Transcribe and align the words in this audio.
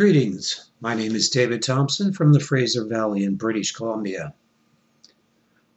Greetings. 0.00 0.70
My 0.80 0.94
name 0.94 1.14
is 1.14 1.28
David 1.28 1.60
Thompson 1.60 2.14
from 2.14 2.32
the 2.32 2.40
Fraser 2.40 2.86
Valley 2.86 3.22
in 3.22 3.34
British 3.34 3.72
Columbia. 3.72 4.32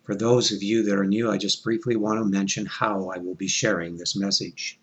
For 0.04 0.16
those 0.16 0.50
of 0.50 0.64
you 0.64 0.82
that 0.84 0.98
are 0.98 1.04
new, 1.04 1.30
I 1.30 1.38
just 1.38 1.62
briefly 1.62 1.98
want 1.98 2.20
to 2.20 2.24
mention 2.24 2.66
how 2.66 3.10
I 3.10 3.18
will 3.18 3.36
be 3.36 3.50
sharing 3.50 3.98
this 3.98 4.16
message. 4.16 4.80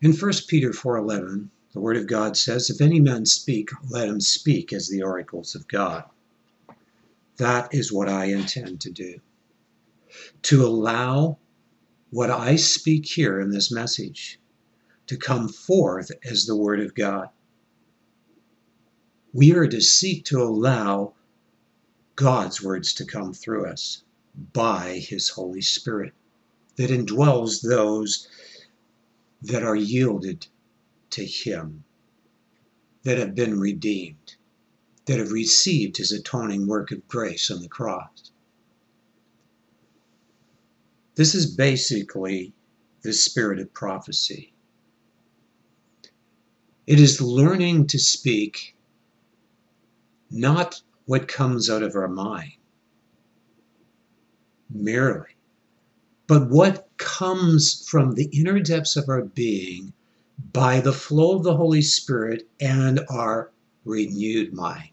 In 0.00 0.12
1 0.12 0.46
Peter 0.46 0.72
4:11, 0.72 1.50
the 1.72 1.80
word 1.80 1.96
of 1.96 2.06
God 2.06 2.36
says, 2.36 2.70
"If 2.70 2.80
any 2.80 3.00
man 3.00 3.26
speak, 3.26 3.70
let 3.90 4.08
him 4.08 4.20
speak 4.20 4.72
as 4.72 4.88
the 4.88 5.02
oracles 5.02 5.56
of 5.56 5.66
God." 5.66 6.04
That 7.38 7.74
is 7.74 7.90
what 7.90 8.08
I 8.08 8.26
intend 8.26 8.80
to 8.82 8.92
do. 8.92 9.18
To 10.42 10.64
allow 10.64 11.38
what 12.10 12.30
I 12.30 12.54
speak 12.54 13.06
here 13.06 13.40
in 13.40 13.50
this 13.50 13.72
message 13.72 14.38
to 15.08 15.16
come 15.16 15.48
forth 15.48 16.12
as 16.24 16.46
the 16.46 16.54
word 16.54 16.78
of 16.78 16.94
God 16.94 17.30
we 19.32 19.52
are 19.52 19.66
to 19.66 19.80
seek 19.80 20.24
to 20.24 20.42
allow 20.42 21.14
God's 22.14 22.62
words 22.62 22.94
to 22.94 23.04
come 23.04 23.34
through 23.34 23.66
us 23.66 24.02
by 24.52 24.98
His 24.98 25.28
Holy 25.28 25.60
Spirit 25.60 26.14
that 26.76 26.90
indwells 26.90 27.62
those 27.62 28.28
that 29.42 29.62
are 29.62 29.76
yielded 29.76 30.46
to 31.10 31.24
Him, 31.24 31.84
that 33.02 33.18
have 33.18 33.34
been 33.34 33.58
redeemed, 33.60 34.36
that 35.06 35.18
have 35.18 35.32
received 35.32 35.96
His 35.96 36.12
atoning 36.12 36.66
work 36.66 36.90
of 36.90 37.06
grace 37.08 37.50
on 37.50 37.60
the 37.60 37.68
cross. 37.68 38.30
This 41.14 41.34
is 41.34 41.46
basically 41.54 42.52
the 43.02 43.12
spirit 43.12 43.58
of 43.58 43.72
prophecy. 43.72 44.52
It 46.86 47.00
is 47.00 47.20
learning 47.20 47.86
to 47.88 47.98
speak 47.98 48.75
not 50.30 50.82
what 51.04 51.28
comes 51.28 51.70
out 51.70 51.82
of 51.82 51.94
our 51.94 52.08
mind 52.08 52.52
merely, 54.70 55.36
but 56.26 56.48
what 56.48 56.88
comes 56.96 57.86
from 57.88 58.12
the 58.12 58.28
inner 58.32 58.60
depths 58.60 58.96
of 58.96 59.08
our 59.08 59.22
being 59.22 59.92
by 60.52 60.80
the 60.80 60.92
flow 60.92 61.36
of 61.36 61.44
the 61.44 61.56
Holy 61.56 61.82
Spirit 61.82 62.48
and 62.60 63.00
our 63.08 63.52
renewed 63.84 64.52
mind. 64.52 64.90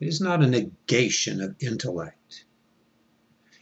It 0.00 0.08
is 0.08 0.20
not 0.20 0.42
a 0.42 0.46
negation 0.46 1.40
of 1.40 1.56
intellect. 1.60 2.44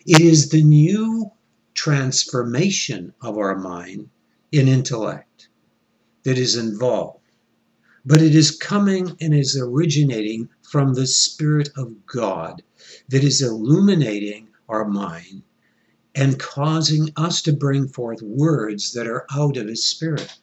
It 0.07 0.20
is 0.20 0.48
the 0.48 0.62
new 0.62 1.31
transformation 1.75 3.15
of 3.20 3.39
our 3.39 3.57
mind 3.57 4.09
in 4.51 4.69
intellect 4.69 5.48
that 6.25 6.39
is 6.39 6.57
involved 6.57 7.23
but 8.05 8.21
it 8.21 8.35
is 8.35 8.51
coming 8.51 9.17
and 9.21 9.35
is 9.35 9.57
originating 9.57 10.49
from 10.63 10.95
the 10.95 11.07
Spirit 11.07 11.71
of 11.77 12.07
God 12.07 12.63
that 13.09 13.25
is 13.25 13.41
illuminating 13.41 14.49
our 14.69 14.85
mind 14.85 15.43
and 16.15 16.39
causing 16.39 17.11
us 17.17 17.43
to 17.43 17.53
bring 17.53 17.89
forth 17.89 18.23
words 18.23 18.93
that 18.93 19.07
are 19.07 19.27
out 19.33 19.57
of 19.57 19.69
His 19.69 19.85
Spirit. 19.85 20.39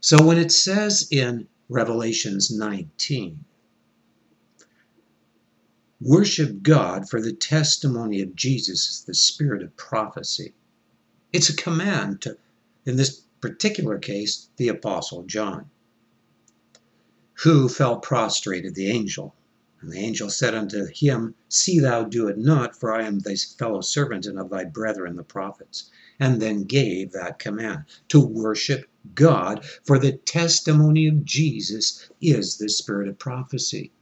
So 0.00 0.24
when 0.24 0.38
it 0.38 0.52
says 0.52 1.08
in 1.10 1.48
Revelations 1.68 2.50
19, 2.50 3.44
worship 6.00 6.62
God 6.62 7.08
for 7.08 7.20
the 7.20 7.32
testimony 7.32 8.20
of 8.20 8.36
Jesus 8.36 8.88
is 8.88 9.04
the 9.06 9.14
spirit 9.14 9.62
of 9.62 9.76
prophecy. 9.76 10.52
It's 11.32 11.48
a 11.48 11.56
command 11.56 12.20
to, 12.22 12.36
in 12.84 12.96
this 12.96 13.23
particular 13.44 13.98
case, 13.98 14.48
the 14.56 14.68
Apostle 14.68 15.22
John, 15.24 15.66
who 17.42 17.68
fell 17.68 17.98
prostrate 17.98 18.64
at 18.64 18.74
the 18.74 18.86
angel. 18.86 19.34
And 19.82 19.92
the 19.92 19.98
angel 19.98 20.30
said 20.30 20.54
unto 20.54 20.86
him, 20.86 21.34
See 21.50 21.78
thou 21.78 22.04
do 22.04 22.28
it 22.28 22.38
not, 22.38 22.74
for 22.74 22.94
I 22.94 23.04
am 23.04 23.18
thy 23.18 23.36
fellow 23.36 23.82
servant 23.82 24.24
and 24.24 24.38
of 24.38 24.48
thy 24.48 24.64
brethren 24.64 25.16
the 25.16 25.22
prophets. 25.22 25.90
And 26.18 26.40
then 26.40 26.64
gave 26.64 27.12
that 27.12 27.38
command 27.38 27.84
to 28.08 28.18
worship 28.18 28.86
God, 29.14 29.62
for 29.84 29.98
the 29.98 30.12
testimony 30.12 31.06
of 31.06 31.26
Jesus 31.26 32.08
is 32.22 32.56
the 32.56 32.70
spirit 32.70 33.08
of 33.08 33.18
prophecy. 33.18 33.92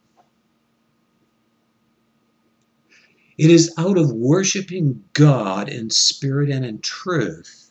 It 3.36 3.50
is 3.50 3.74
out 3.76 3.98
of 3.98 4.12
worshiping 4.12 5.02
God 5.14 5.68
in 5.68 5.90
spirit 5.90 6.48
and 6.48 6.64
in 6.64 6.78
truth 6.78 7.61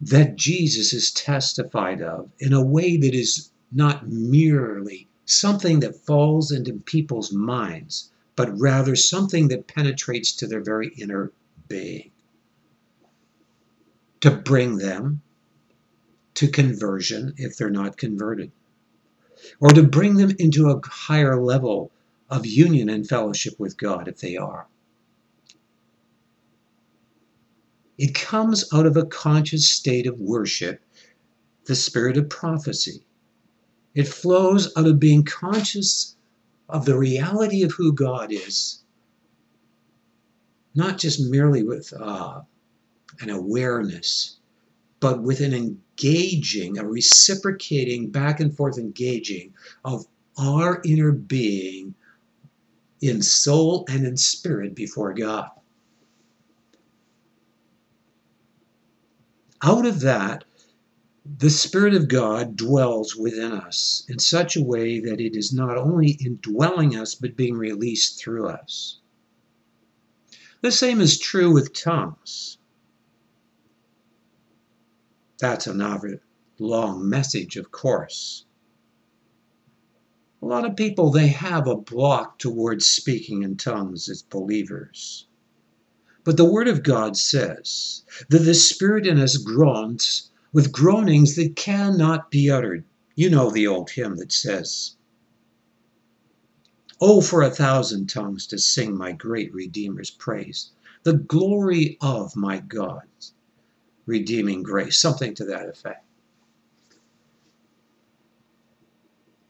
that 0.00 0.36
Jesus 0.36 0.92
is 0.92 1.10
testified 1.10 2.00
of 2.00 2.30
in 2.38 2.52
a 2.52 2.64
way 2.64 2.96
that 2.96 3.14
is 3.14 3.50
not 3.72 4.08
merely 4.08 5.08
something 5.26 5.80
that 5.80 5.94
falls 5.94 6.50
into 6.50 6.72
people's 6.72 7.32
minds, 7.32 8.10
but 8.34 8.58
rather 8.58 8.96
something 8.96 9.48
that 9.48 9.68
penetrates 9.68 10.32
to 10.32 10.46
their 10.46 10.62
very 10.62 10.88
inner 10.96 11.32
being. 11.68 12.10
To 14.20 14.30
bring 14.30 14.78
them 14.78 15.22
to 16.34 16.48
conversion 16.48 17.34
if 17.36 17.56
they're 17.56 17.70
not 17.70 17.96
converted, 17.96 18.50
or 19.60 19.68
to 19.70 19.82
bring 19.82 20.14
them 20.14 20.32
into 20.38 20.70
a 20.70 20.80
higher 20.86 21.40
level 21.40 21.90
of 22.28 22.46
union 22.46 22.88
and 22.88 23.08
fellowship 23.08 23.58
with 23.58 23.76
God 23.76 24.08
if 24.08 24.18
they 24.18 24.36
are. 24.36 24.66
It 28.00 28.14
comes 28.14 28.64
out 28.72 28.86
of 28.86 28.96
a 28.96 29.04
conscious 29.04 29.68
state 29.68 30.06
of 30.06 30.18
worship, 30.18 30.80
the 31.66 31.74
spirit 31.74 32.16
of 32.16 32.30
prophecy. 32.30 33.04
It 33.94 34.08
flows 34.08 34.72
out 34.74 34.86
of 34.86 34.98
being 34.98 35.22
conscious 35.22 36.16
of 36.70 36.86
the 36.86 36.96
reality 36.96 37.62
of 37.62 37.72
who 37.72 37.92
God 37.92 38.32
is, 38.32 38.82
not 40.74 40.96
just 40.96 41.20
merely 41.20 41.62
with 41.62 41.92
uh, 41.92 42.40
an 43.20 43.28
awareness, 43.28 44.38
but 45.00 45.22
with 45.22 45.40
an 45.42 45.52
engaging, 45.52 46.78
a 46.78 46.86
reciprocating, 46.86 48.10
back 48.10 48.40
and 48.40 48.56
forth 48.56 48.78
engaging 48.78 49.52
of 49.84 50.06
our 50.38 50.80
inner 50.86 51.12
being 51.12 51.94
in 53.02 53.20
soul 53.20 53.84
and 53.90 54.06
in 54.06 54.16
spirit 54.16 54.74
before 54.74 55.12
God. 55.12 55.50
Out 59.62 59.84
of 59.84 60.00
that, 60.00 60.44
the 61.38 61.50
Spirit 61.50 61.94
of 61.94 62.08
God 62.08 62.56
dwells 62.56 63.14
within 63.14 63.52
us 63.52 64.04
in 64.08 64.18
such 64.18 64.56
a 64.56 64.62
way 64.62 65.00
that 65.00 65.20
it 65.20 65.36
is 65.36 65.52
not 65.52 65.76
only 65.76 66.12
indwelling 66.12 66.96
us, 66.96 67.14
but 67.14 67.36
being 67.36 67.54
released 67.54 68.18
through 68.18 68.48
us. 68.48 69.00
The 70.62 70.72
same 70.72 71.00
is 71.00 71.18
true 71.18 71.52
with 71.52 71.74
tongues. 71.74 72.58
That's 75.38 75.66
another 75.66 76.22
long 76.58 77.08
message, 77.08 77.56
of 77.56 77.70
course. 77.70 78.44
A 80.42 80.46
lot 80.46 80.64
of 80.64 80.76
people, 80.76 81.10
they 81.10 81.28
have 81.28 81.66
a 81.66 81.76
block 81.76 82.38
towards 82.38 82.86
speaking 82.86 83.42
in 83.42 83.56
tongues 83.56 84.08
as 84.08 84.22
believers. 84.22 85.26
But 86.30 86.36
the 86.36 86.44
Word 86.44 86.68
of 86.68 86.84
God 86.84 87.16
says 87.16 88.04
that 88.28 88.44
the 88.44 88.54
Spirit 88.54 89.04
in 89.04 89.18
us 89.18 89.36
groans 89.36 90.30
with 90.52 90.70
groanings 90.70 91.34
that 91.34 91.56
cannot 91.56 92.30
be 92.30 92.48
uttered. 92.48 92.84
You 93.16 93.30
know 93.30 93.50
the 93.50 93.66
old 93.66 93.90
hymn 93.90 94.14
that 94.18 94.30
says, 94.30 94.94
Oh, 97.00 97.20
for 97.20 97.42
a 97.42 97.50
thousand 97.50 98.08
tongues 98.10 98.46
to 98.46 98.60
sing 98.60 98.96
my 98.96 99.10
great 99.10 99.52
Redeemer's 99.52 100.12
praise, 100.12 100.70
the 101.02 101.14
glory 101.14 101.98
of 102.00 102.36
my 102.36 102.60
God's 102.60 103.34
redeeming 104.06 104.62
grace, 104.62 104.98
something 104.98 105.34
to 105.34 105.44
that 105.46 105.68
effect. 105.68 106.04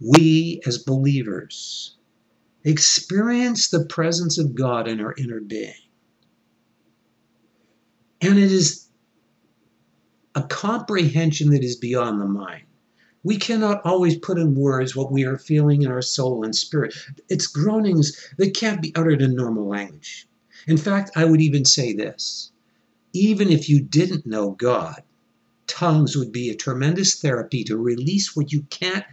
We 0.00 0.62
as 0.64 0.78
believers 0.78 1.98
experience 2.64 3.68
the 3.68 3.84
presence 3.84 4.38
of 4.38 4.54
God 4.54 4.88
in 4.88 4.98
our 4.98 5.14
inner 5.18 5.40
being. 5.40 5.74
And 8.20 8.38
it 8.38 8.52
is 8.52 8.88
a 10.34 10.42
comprehension 10.42 11.50
that 11.50 11.64
is 11.64 11.76
beyond 11.76 12.20
the 12.20 12.26
mind. 12.26 12.64
We 13.22 13.36
cannot 13.36 13.84
always 13.84 14.16
put 14.16 14.38
in 14.38 14.54
words 14.54 14.96
what 14.96 15.12
we 15.12 15.24
are 15.24 15.38
feeling 15.38 15.82
in 15.82 15.90
our 15.90 16.02
soul 16.02 16.44
and 16.44 16.54
spirit. 16.54 16.94
It's 17.28 17.46
groanings 17.46 18.16
that 18.38 18.54
can't 18.54 18.80
be 18.80 18.94
uttered 18.94 19.20
in 19.20 19.34
normal 19.34 19.66
language. 19.66 20.26
In 20.66 20.76
fact, 20.76 21.10
I 21.16 21.24
would 21.24 21.40
even 21.40 21.64
say 21.64 21.92
this 21.92 22.52
even 23.12 23.50
if 23.50 23.68
you 23.68 23.80
didn't 23.80 24.24
know 24.24 24.52
God, 24.52 25.02
tongues 25.66 26.16
would 26.16 26.30
be 26.30 26.50
a 26.50 26.54
tremendous 26.54 27.20
therapy 27.20 27.64
to 27.64 27.76
release 27.76 28.36
what 28.36 28.52
you 28.52 28.62
can't 28.70 29.04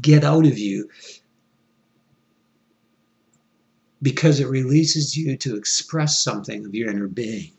get 0.00 0.24
out 0.24 0.44
of 0.44 0.58
you 0.58 0.88
because 4.02 4.40
it 4.40 4.48
releases 4.48 5.16
you 5.16 5.36
to 5.36 5.56
express 5.56 6.20
something 6.20 6.66
of 6.66 6.74
your 6.74 6.90
inner 6.90 7.06
being 7.06 7.52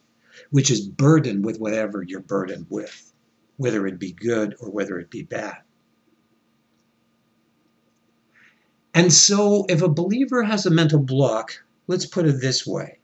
which 0.55 0.71
is 0.71 0.87
burdened 0.87 1.43
with 1.43 1.59
whatever 1.59 2.01
you're 2.01 2.21
burdened 2.21 2.65
with. 2.69 3.11
whether 3.57 3.85
it 3.87 3.99
be 3.99 4.13
good 4.13 4.55
or 4.61 4.69
whether 4.69 4.97
it 4.99 5.09
be 5.09 5.21
bad. 5.21 5.57
And 8.93 9.11
so, 9.11 9.65
if 9.67 9.81
a 9.81 9.89
believer 9.89 10.43
has 10.43 10.65
a 10.65 10.69
mental 10.69 10.99
block, 10.99 11.61
let's 11.87 12.05
put 12.05 12.25
it 12.25 12.39
this 12.39 12.65
way 12.65 12.99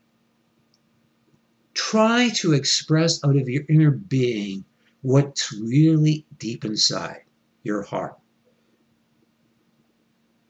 try 1.74 2.30
to 2.36 2.54
express 2.54 3.22
out 3.22 3.36
of 3.36 3.50
your 3.50 3.64
inner 3.68 3.92
being 3.92 4.64
what's 5.02 5.52
really 5.52 6.26
deep 6.38 6.64
inside 6.64 7.24
your 7.64 7.82
heart. 7.82 8.18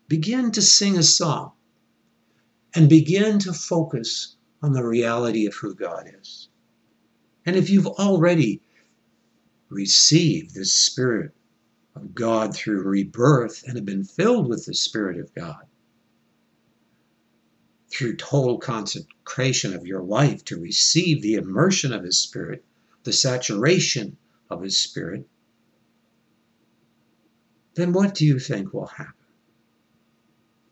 Begin 0.07 0.51
to 0.51 0.61
sing 0.61 0.99
a 0.99 1.03
song 1.03 1.53
and 2.75 2.87
begin 2.87 3.39
to 3.39 3.53
focus 3.53 4.35
on 4.61 4.73
the 4.73 4.85
reality 4.85 5.47
of 5.47 5.55
who 5.55 5.73
God 5.73 6.07
is. 6.21 6.50
And 7.45 7.55
if 7.55 7.69
you've 7.69 7.87
already 7.87 8.61
received 9.69 10.53
the 10.53 10.65
Spirit 10.65 11.31
of 11.95 12.13
God 12.13 12.55
through 12.55 12.83
rebirth 12.83 13.63
and 13.65 13.75
have 13.75 13.85
been 13.85 14.03
filled 14.03 14.47
with 14.47 14.65
the 14.65 14.73
Spirit 14.73 15.19
of 15.19 15.33
God, 15.33 15.65
through 17.89 18.15
total 18.15 18.57
consecration 18.57 19.73
of 19.73 19.85
your 19.85 20.01
life 20.01 20.45
to 20.45 20.59
receive 20.59 21.21
the 21.21 21.35
immersion 21.35 21.91
of 21.91 22.03
His 22.03 22.17
Spirit, 22.17 22.63
the 23.03 23.13
saturation 23.13 24.17
of 24.49 24.61
His 24.61 24.77
Spirit, 24.77 25.27
then 27.75 27.93
what 27.93 28.15
do 28.15 28.25
you 28.25 28.39
think 28.39 28.73
will 28.73 28.87
happen? 28.87 29.13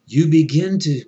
You 0.07 0.27
begin 0.27 0.79
to 0.79 1.05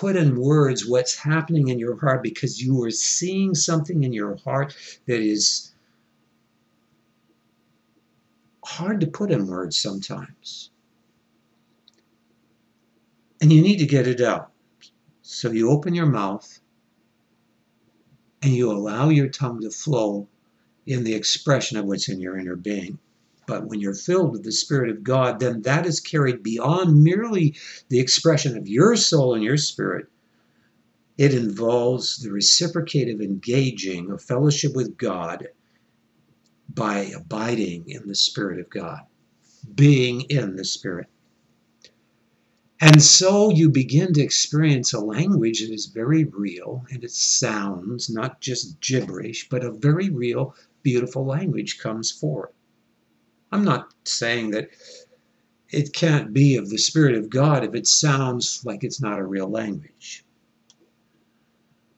put 0.00 0.16
in 0.16 0.34
words 0.34 0.84
what's 0.84 1.16
happening 1.16 1.68
in 1.68 1.78
your 1.78 1.96
heart 1.96 2.20
because 2.20 2.60
you 2.60 2.82
are 2.82 2.90
seeing 2.90 3.54
something 3.54 4.02
in 4.02 4.12
your 4.12 4.36
heart 4.38 4.74
that 5.06 5.20
is 5.20 5.72
hard 8.64 9.00
to 9.00 9.06
put 9.06 9.30
in 9.30 9.46
words 9.46 9.78
sometimes. 9.78 10.70
And 13.40 13.52
you 13.52 13.62
need 13.62 13.78
to 13.78 13.86
get 13.86 14.08
it 14.08 14.20
out. 14.20 14.50
So 15.22 15.52
you 15.52 15.70
open 15.70 15.94
your 15.94 16.06
mouth 16.06 16.60
and 18.42 18.52
you 18.52 18.72
allow 18.72 19.10
your 19.10 19.28
tongue 19.28 19.60
to 19.60 19.70
flow 19.70 20.26
in 20.86 21.04
the 21.04 21.14
expression 21.14 21.78
of 21.78 21.84
what's 21.84 22.08
in 22.08 22.20
your 22.20 22.36
inner 22.36 22.56
being. 22.56 22.98
But 23.46 23.66
when 23.66 23.80
you're 23.80 23.94
filled 23.94 24.32
with 24.32 24.42
the 24.42 24.52
Spirit 24.52 24.90
of 24.90 25.04
God, 25.04 25.40
then 25.40 25.62
that 25.62 25.86
is 25.86 26.00
carried 26.00 26.42
beyond 26.42 27.02
merely 27.02 27.56
the 27.88 28.00
expression 28.00 28.56
of 28.56 28.68
your 28.68 28.96
soul 28.96 29.34
and 29.34 29.44
your 29.44 29.56
spirit. 29.56 30.06
It 31.16 31.34
involves 31.34 32.16
the 32.18 32.32
reciprocative 32.32 33.20
engaging 33.20 34.10
of 34.10 34.22
fellowship 34.22 34.74
with 34.74 34.96
God 34.96 35.48
by 36.68 37.04
abiding 37.14 37.88
in 37.88 38.08
the 38.08 38.14
Spirit 38.14 38.58
of 38.58 38.70
God, 38.70 39.02
being 39.74 40.22
in 40.22 40.56
the 40.56 40.64
Spirit. 40.64 41.06
And 42.80 43.02
so 43.02 43.50
you 43.50 43.70
begin 43.70 44.12
to 44.14 44.22
experience 44.22 44.92
a 44.92 45.00
language 45.00 45.60
that 45.60 45.72
is 45.72 45.86
very 45.86 46.24
real 46.24 46.84
and 46.90 47.04
it 47.04 47.12
sounds 47.12 48.10
not 48.10 48.40
just 48.40 48.80
gibberish, 48.80 49.48
but 49.48 49.64
a 49.64 49.70
very 49.70 50.10
real, 50.10 50.54
beautiful 50.82 51.24
language 51.24 51.78
comes 51.78 52.10
forth. 52.10 52.52
I'm 53.54 53.62
not 53.62 53.94
saying 54.04 54.50
that 54.50 54.70
it 55.70 55.92
can't 55.92 56.32
be 56.32 56.56
of 56.56 56.70
the 56.70 56.76
Spirit 56.76 57.14
of 57.14 57.30
God 57.30 57.62
if 57.62 57.72
it 57.72 57.86
sounds 57.86 58.62
like 58.64 58.82
it's 58.82 59.00
not 59.00 59.20
a 59.20 59.24
real 59.24 59.48
language. 59.48 60.24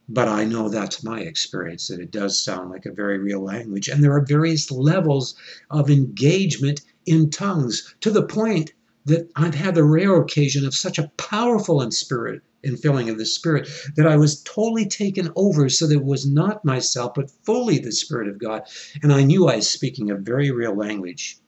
But 0.06 0.29
I 0.29 0.44
know 0.44 0.69
that's 0.69 1.03
my 1.03 1.20
experience, 1.20 1.88
that 1.88 1.99
it 1.99 2.11
does 2.11 2.38
sound 2.38 2.69
like 2.69 2.85
a 2.85 2.93
very 2.93 3.17
real 3.17 3.41
language. 3.41 3.88
And 3.88 4.05
there 4.05 4.12
are 4.12 4.26
various 4.26 4.70
levels 4.70 5.35
of 5.70 5.88
engagement 5.88 6.82
in 7.06 7.31
tongues 7.31 7.94
to 8.03 8.11
the 8.11 8.26
point 8.26 8.75
that 9.06 9.31
I've 9.35 9.55
had 9.55 9.76
the 9.76 9.85
rare 9.85 10.14
occasion 10.14 10.67
of 10.67 10.75
such 10.75 10.99
a 10.99 11.11
powerful 11.17 11.81
in 11.81 11.91
spirit 11.91 12.43
infilling 12.67 13.11
of 13.11 13.17
the 13.17 13.25
Spirit 13.25 13.69
that 13.94 14.06
I 14.06 14.17
was 14.17 14.43
totally 14.43 14.87
taken 14.87 15.31
over 15.37 15.69
so 15.69 15.87
that 15.87 15.94
it 15.94 16.05
was 16.05 16.26
not 16.26 16.64
myself, 16.64 17.12
but 17.14 17.31
fully 17.44 17.79
the 17.79 17.93
Spirit 17.93 18.29
of 18.29 18.38
God. 18.38 18.62
And 19.03 19.12
I 19.12 19.23
knew 19.23 19.49
I 19.49 19.56
was 19.56 19.70
speaking 19.70 20.11
a 20.11 20.17
very 20.17 20.50
real 20.50 20.75
language 20.75 21.38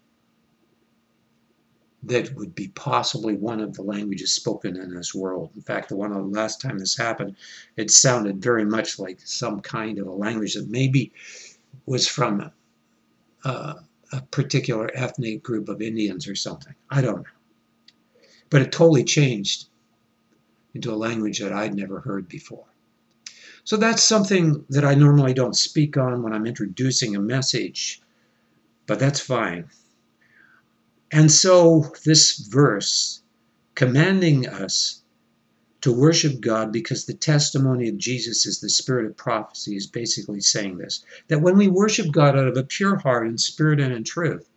that 2.04 2.34
would 2.34 2.54
be 2.54 2.68
possibly 2.68 3.34
one 3.34 3.60
of 3.60 3.74
the 3.74 3.82
languages 3.82 4.32
spoken 4.32 4.76
in 4.76 4.94
this 4.94 5.14
world. 5.14 5.50
In 5.56 5.62
fact, 5.62 5.88
the 5.88 5.96
one 5.96 6.12
the 6.12 6.20
last 6.20 6.60
time 6.60 6.78
this 6.78 6.96
happened, 6.96 7.36
it 7.76 7.90
sounded 7.90 8.40
very 8.40 8.64
much 8.64 8.98
like 8.98 9.20
some 9.24 9.60
kind 9.60 9.98
of 9.98 10.06
a 10.06 10.12
language 10.12 10.54
that 10.54 10.68
maybe 10.68 11.12
was 11.86 12.06
from 12.06 12.50
uh, 13.44 13.74
a 14.12 14.22
particular 14.30 14.90
ethnic 14.94 15.42
group 15.42 15.68
of 15.68 15.82
Indians 15.82 16.28
or 16.28 16.34
something. 16.34 16.74
I 16.88 17.02
don't 17.02 17.18
know. 17.18 18.22
But 18.50 18.62
it 18.62 18.72
totally 18.72 19.04
changed 19.04 19.68
into 20.74 20.92
a 20.92 20.96
language 20.96 21.40
that 21.40 21.52
I'd 21.52 21.74
never 21.74 22.00
heard 22.00 22.28
before. 22.28 22.64
So 23.64 23.76
that's 23.76 24.02
something 24.02 24.64
that 24.70 24.84
I 24.84 24.94
normally 24.94 25.34
don't 25.34 25.56
speak 25.56 25.96
on 25.96 26.22
when 26.22 26.32
I'm 26.32 26.46
introducing 26.46 27.16
a 27.16 27.20
message, 27.20 28.00
but 28.86 28.98
that's 28.98 29.20
fine. 29.20 29.68
And 31.10 31.30
so 31.30 31.92
this 32.04 32.36
verse 32.36 33.22
commanding 33.74 34.48
us 34.48 35.02
to 35.80 35.92
worship 35.92 36.40
God 36.40 36.72
because 36.72 37.06
the 37.06 37.14
testimony 37.14 37.88
of 37.88 37.98
Jesus 37.98 38.46
is 38.46 38.60
the 38.60 38.68
spirit 38.68 39.06
of 39.06 39.16
prophecy 39.16 39.76
is 39.76 39.86
basically 39.86 40.40
saying 40.40 40.78
this 40.78 41.04
that 41.28 41.40
when 41.40 41.56
we 41.56 41.68
worship 41.68 42.10
God 42.10 42.36
out 42.36 42.48
of 42.48 42.56
a 42.56 42.64
pure 42.64 42.96
heart 42.96 43.26
in 43.26 43.38
spirit 43.38 43.80
and 43.80 43.94
in 43.94 44.04
truth, 44.04 44.48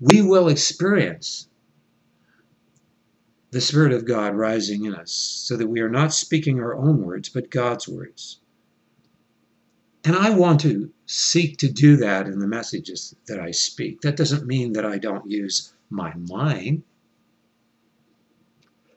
we 0.00 0.22
will 0.22 0.48
experience 0.48 1.48
the 3.52 3.60
Spirit 3.60 3.92
of 3.92 4.06
God 4.06 4.34
rising 4.34 4.86
in 4.86 4.94
us, 4.94 5.12
so 5.12 5.56
that 5.56 5.68
we 5.68 5.80
are 5.80 5.90
not 5.90 6.14
speaking 6.14 6.58
our 6.58 6.74
own 6.74 7.02
words, 7.02 7.28
but 7.28 7.50
God's 7.50 7.86
words. 7.86 8.40
And 10.04 10.16
I 10.16 10.30
want 10.30 10.60
to 10.62 10.90
seek 11.06 11.58
to 11.58 11.70
do 11.70 11.96
that 11.98 12.26
in 12.26 12.40
the 12.40 12.46
messages 12.46 13.14
that 13.28 13.38
I 13.38 13.52
speak. 13.52 14.00
That 14.00 14.16
doesn't 14.16 14.46
mean 14.46 14.72
that 14.72 14.84
I 14.84 14.98
don't 14.98 15.30
use 15.30 15.72
my 15.90 16.12
mind, 16.14 16.82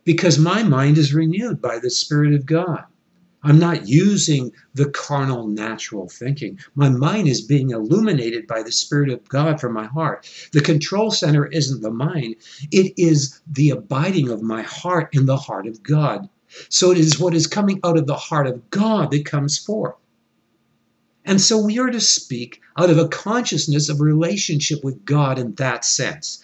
because 0.03 0.39
my 0.39 0.63
mind 0.63 0.97
is 0.97 1.13
renewed 1.13 1.61
by 1.61 1.79
the 1.79 1.89
Spirit 1.89 2.33
of 2.33 2.45
God. 2.45 2.85
I'm 3.43 3.59
not 3.59 3.87
using 3.87 4.51
the 4.73 4.89
carnal, 4.89 5.47
natural 5.47 6.09
thinking. 6.09 6.57
My 6.73 6.89
mind 6.89 7.27
is 7.27 7.41
being 7.41 7.69
illuminated 7.69 8.47
by 8.47 8.63
the 8.63 8.71
Spirit 8.71 9.09
of 9.11 9.27
God 9.29 9.61
from 9.61 9.73
my 9.73 9.85
heart. 9.85 10.27
The 10.51 10.61
control 10.61 11.11
center 11.11 11.45
isn't 11.45 11.81
the 11.81 11.91
mind, 11.91 12.37
it 12.71 12.93
is 12.97 13.41
the 13.51 13.69
abiding 13.69 14.29
of 14.29 14.41
my 14.41 14.63
heart 14.63 15.09
in 15.13 15.27
the 15.27 15.37
heart 15.37 15.67
of 15.67 15.83
God. 15.83 16.27
So 16.69 16.91
it 16.91 16.97
is 16.97 17.19
what 17.19 17.35
is 17.35 17.45
coming 17.45 17.79
out 17.83 17.97
of 17.97 18.07
the 18.07 18.15
heart 18.15 18.47
of 18.47 18.69
God 18.71 19.11
that 19.11 19.25
comes 19.25 19.59
forth. 19.59 19.95
And 21.25 21.41
so 21.41 21.59
we 21.59 21.79
are 21.79 21.89
to 21.89 21.99
speak 21.99 22.61
out 22.77 22.91
of 22.91 22.99
a 22.99 23.07
consciousness 23.07 23.89
of 23.89 23.99
relationship 23.99 24.83
with 24.83 25.03
God 25.05 25.39
in 25.39 25.55
that 25.55 25.83
sense, 25.83 26.39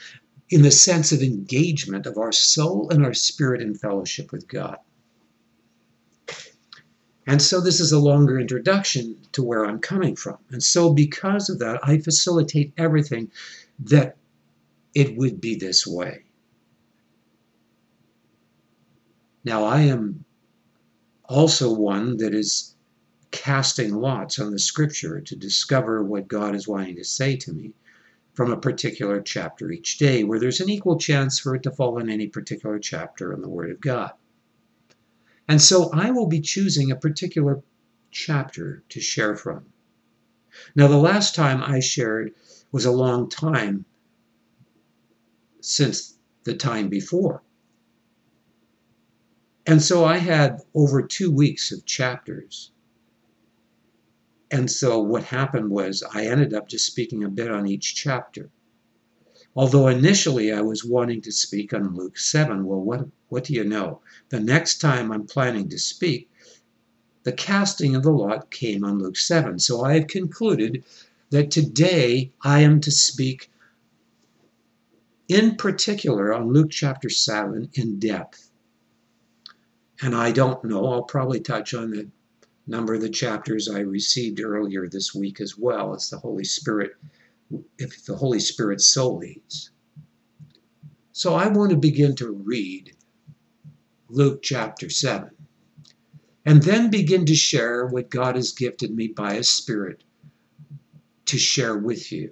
in 0.49 0.63
the 0.63 0.71
sense 0.71 1.11
of 1.11 1.21
engagement 1.21 2.07
of 2.07 2.17
our 2.17 2.31
soul 2.31 2.89
and 2.89 3.05
our 3.05 3.13
spirit 3.13 3.61
in 3.61 3.75
fellowship 3.75 4.31
with 4.31 4.47
God. 4.47 4.77
And 7.27 7.39
so 7.39 7.61
this 7.61 7.79
is 7.79 7.91
a 7.91 7.99
longer 7.99 8.39
introduction 8.39 9.15
to 9.33 9.43
where 9.43 9.65
I'm 9.65 9.79
coming 9.79 10.15
from. 10.15 10.37
And 10.49 10.63
so 10.63 10.91
because 10.91 11.49
of 11.49 11.59
that, 11.59 11.79
I 11.83 11.99
facilitate 11.99 12.73
everything 12.77 13.31
that 13.79 14.17
it 14.95 15.15
would 15.15 15.39
be 15.39 15.55
this 15.55 15.85
way. 15.85 16.23
Now, 19.43 19.63
I 19.63 19.81
am 19.81 20.25
also 21.25 21.73
one 21.73 22.17
that 22.17 22.33
is 22.33 22.75
casting 23.41 23.95
lots 23.95 24.37
on 24.37 24.51
the 24.51 24.59
scripture 24.59 25.19
to 25.19 25.35
discover 25.35 26.03
what 26.03 26.27
God 26.27 26.53
is 26.53 26.67
wanting 26.67 26.95
to 26.97 27.03
say 27.03 27.35
to 27.37 27.51
me 27.51 27.73
from 28.35 28.51
a 28.51 28.59
particular 28.59 29.19
chapter 29.19 29.71
each 29.71 29.97
day, 29.97 30.23
where 30.23 30.39
there's 30.39 30.61
an 30.61 30.69
equal 30.69 30.99
chance 30.99 31.39
for 31.39 31.55
it 31.55 31.63
to 31.63 31.71
fall 31.71 31.97
in 31.97 32.07
any 32.07 32.27
particular 32.27 32.77
chapter 32.77 33.33
in 33.33 33.41
the 33.41 33.49
Word 33.49 33.71
of 33.71 33.81
God. 33.81 34.11
And 35.47 35.59
so 35.59 35.89
I 35.91 36.11
will 36.11 36.27
be 36.27 36.39
choosing 36.39 36.91
a 36.91 36.95
particular 36.95 37.63
chapter 38.11 38.83
to 38.89 39.01
share 39.01 39.35
from. 39.35 39.65
Now, 40.75 40.87
the 40.87 40.97
last 40.97 41.33
time 41.33 41.63
I 41.63 41.79
shared 41.79 42.35
was 42.71 42.85
a 42.85 42.91
long 42.91 43.27
time 43.27 43.85
since 45.61 46.15
the 46.43 46.53
time 46.53 46.89
before. 46.89 47.41
And 49.65 49.81
so 49.81 50.05
I 50.05 50.17
had 50.17 50.61
over 50.75 51.01
two 51.01 51.31
weeks 51.31 51.71
of 51.71 51.87
chapters. 51.87 52.71
And 54.51 54.69
so 54.69 54.99
what 54.99 55.23
happened 55.23 55.69
was 55.69 56.03
I 56.13 56.25
ended 56.25 56.53
up 56.53 56.67
just 56.67 56.85
speaking 56.85 57.23
a 57.23 57.29
bit 57.29 57.49
on 57.49 57.65
each 57.65 57.95
chapter. 57.95 58.49
Although 59.55 59.87
initially 59.87 60.51
I 60.51 60.61
was 60.61 60.83
wanting 60.83 61.21
to 61.21 61.31
speak 61.31 61.73
on 61.73 61.95
Luke 61.95 62.17
7. 62.17 62.65
Well, 62.65 62.81
what, 62.81 63.07
what 63.29 63.45
do 63.45 63.53
you 63.53 63.63
know? 63.63 64.01
The 64.29 64.41
next 64.41 64.79
time 64.79 65.11
I'm 65.11 65.25
planning 65.25 65.69
to 65.69 65.79
speak, 65.79 66.29
the 67.23 67.31
casting 67.31 67.95
of 67.95 68.03
the 68.03 68.11
lot 68.11 68.51
came 68.51 68.83
on 68.83 68.99
Luke 68.99 69.17
7. 69.17 69.57
So 69.59 69.85
I 69.85 69.93
have 69.93 70.07
concluded 70.07 70.83
that 71.29 71.49
today 71.49 72.31
I 72.41 72.59
am 72.59 72.81
to 72.81 72.91
speak 72.91 73.49
in 75.29 75.55
particular 75.55 76.33
on 76.33 76.51
Luke 76.51 76.71
chapter 76.71 77.09
7 77.09 77.69
in 77.73 77.99
depth. 77.99 78.51
And 80.01 80.13
I 80.13 80.31
don't 80.31 80.63
know, 80.65 80.87
I'll 80.87 81.03
probably 81.03 81.39
touch 81.39 81.73
on 81.73 81.91
the 81.91 82.07
number 82.67 82.93
of 82.93 83.01
the 83.01 83.09
chapters 83.09 83.69
I 83.69 83.79
received 83.79 84.39
earlier 84.39 84.87
this 84.87 85.13
week 85.13 85.41
as 85.41 85.57
well 85.57 85.93
as 85.93 86.09
the 86.09 86.19
Holy 86.19 86.43
Spirit, 86.43 86.91
if 87.77 88.05
the 88.05 88.15
Holy 88.15 88.39
Spirit 88.39 88.81
so 88.81 89.13
leads. 89.13 89.71
So 91.11 91.33
I 91.35 91.47
want 91.47 91.71
to 91.71 91.77
begin 91.77 92.15
to 92.17 92.31
read 92.31 92.95
Luke 94.09 94.41
chapter 94.41 94.89
7 94.89 95.29
and 96.45 96.63
then 96.63 96.89
begin 96.89 97.25
to 97.25 97.35
share 97.35 97.85
what 97.85 98.09
God 98.09 98.35
has 98.35 98.51
gifted 98.51 98.95
me 98.95 99.07
by 99.07 99.35
His 99.35 99.49
Spirit 99.49 100.03
to 101.25 101.37
share 101.37 101.77
with 101.77 102.11
you 102.11 102.31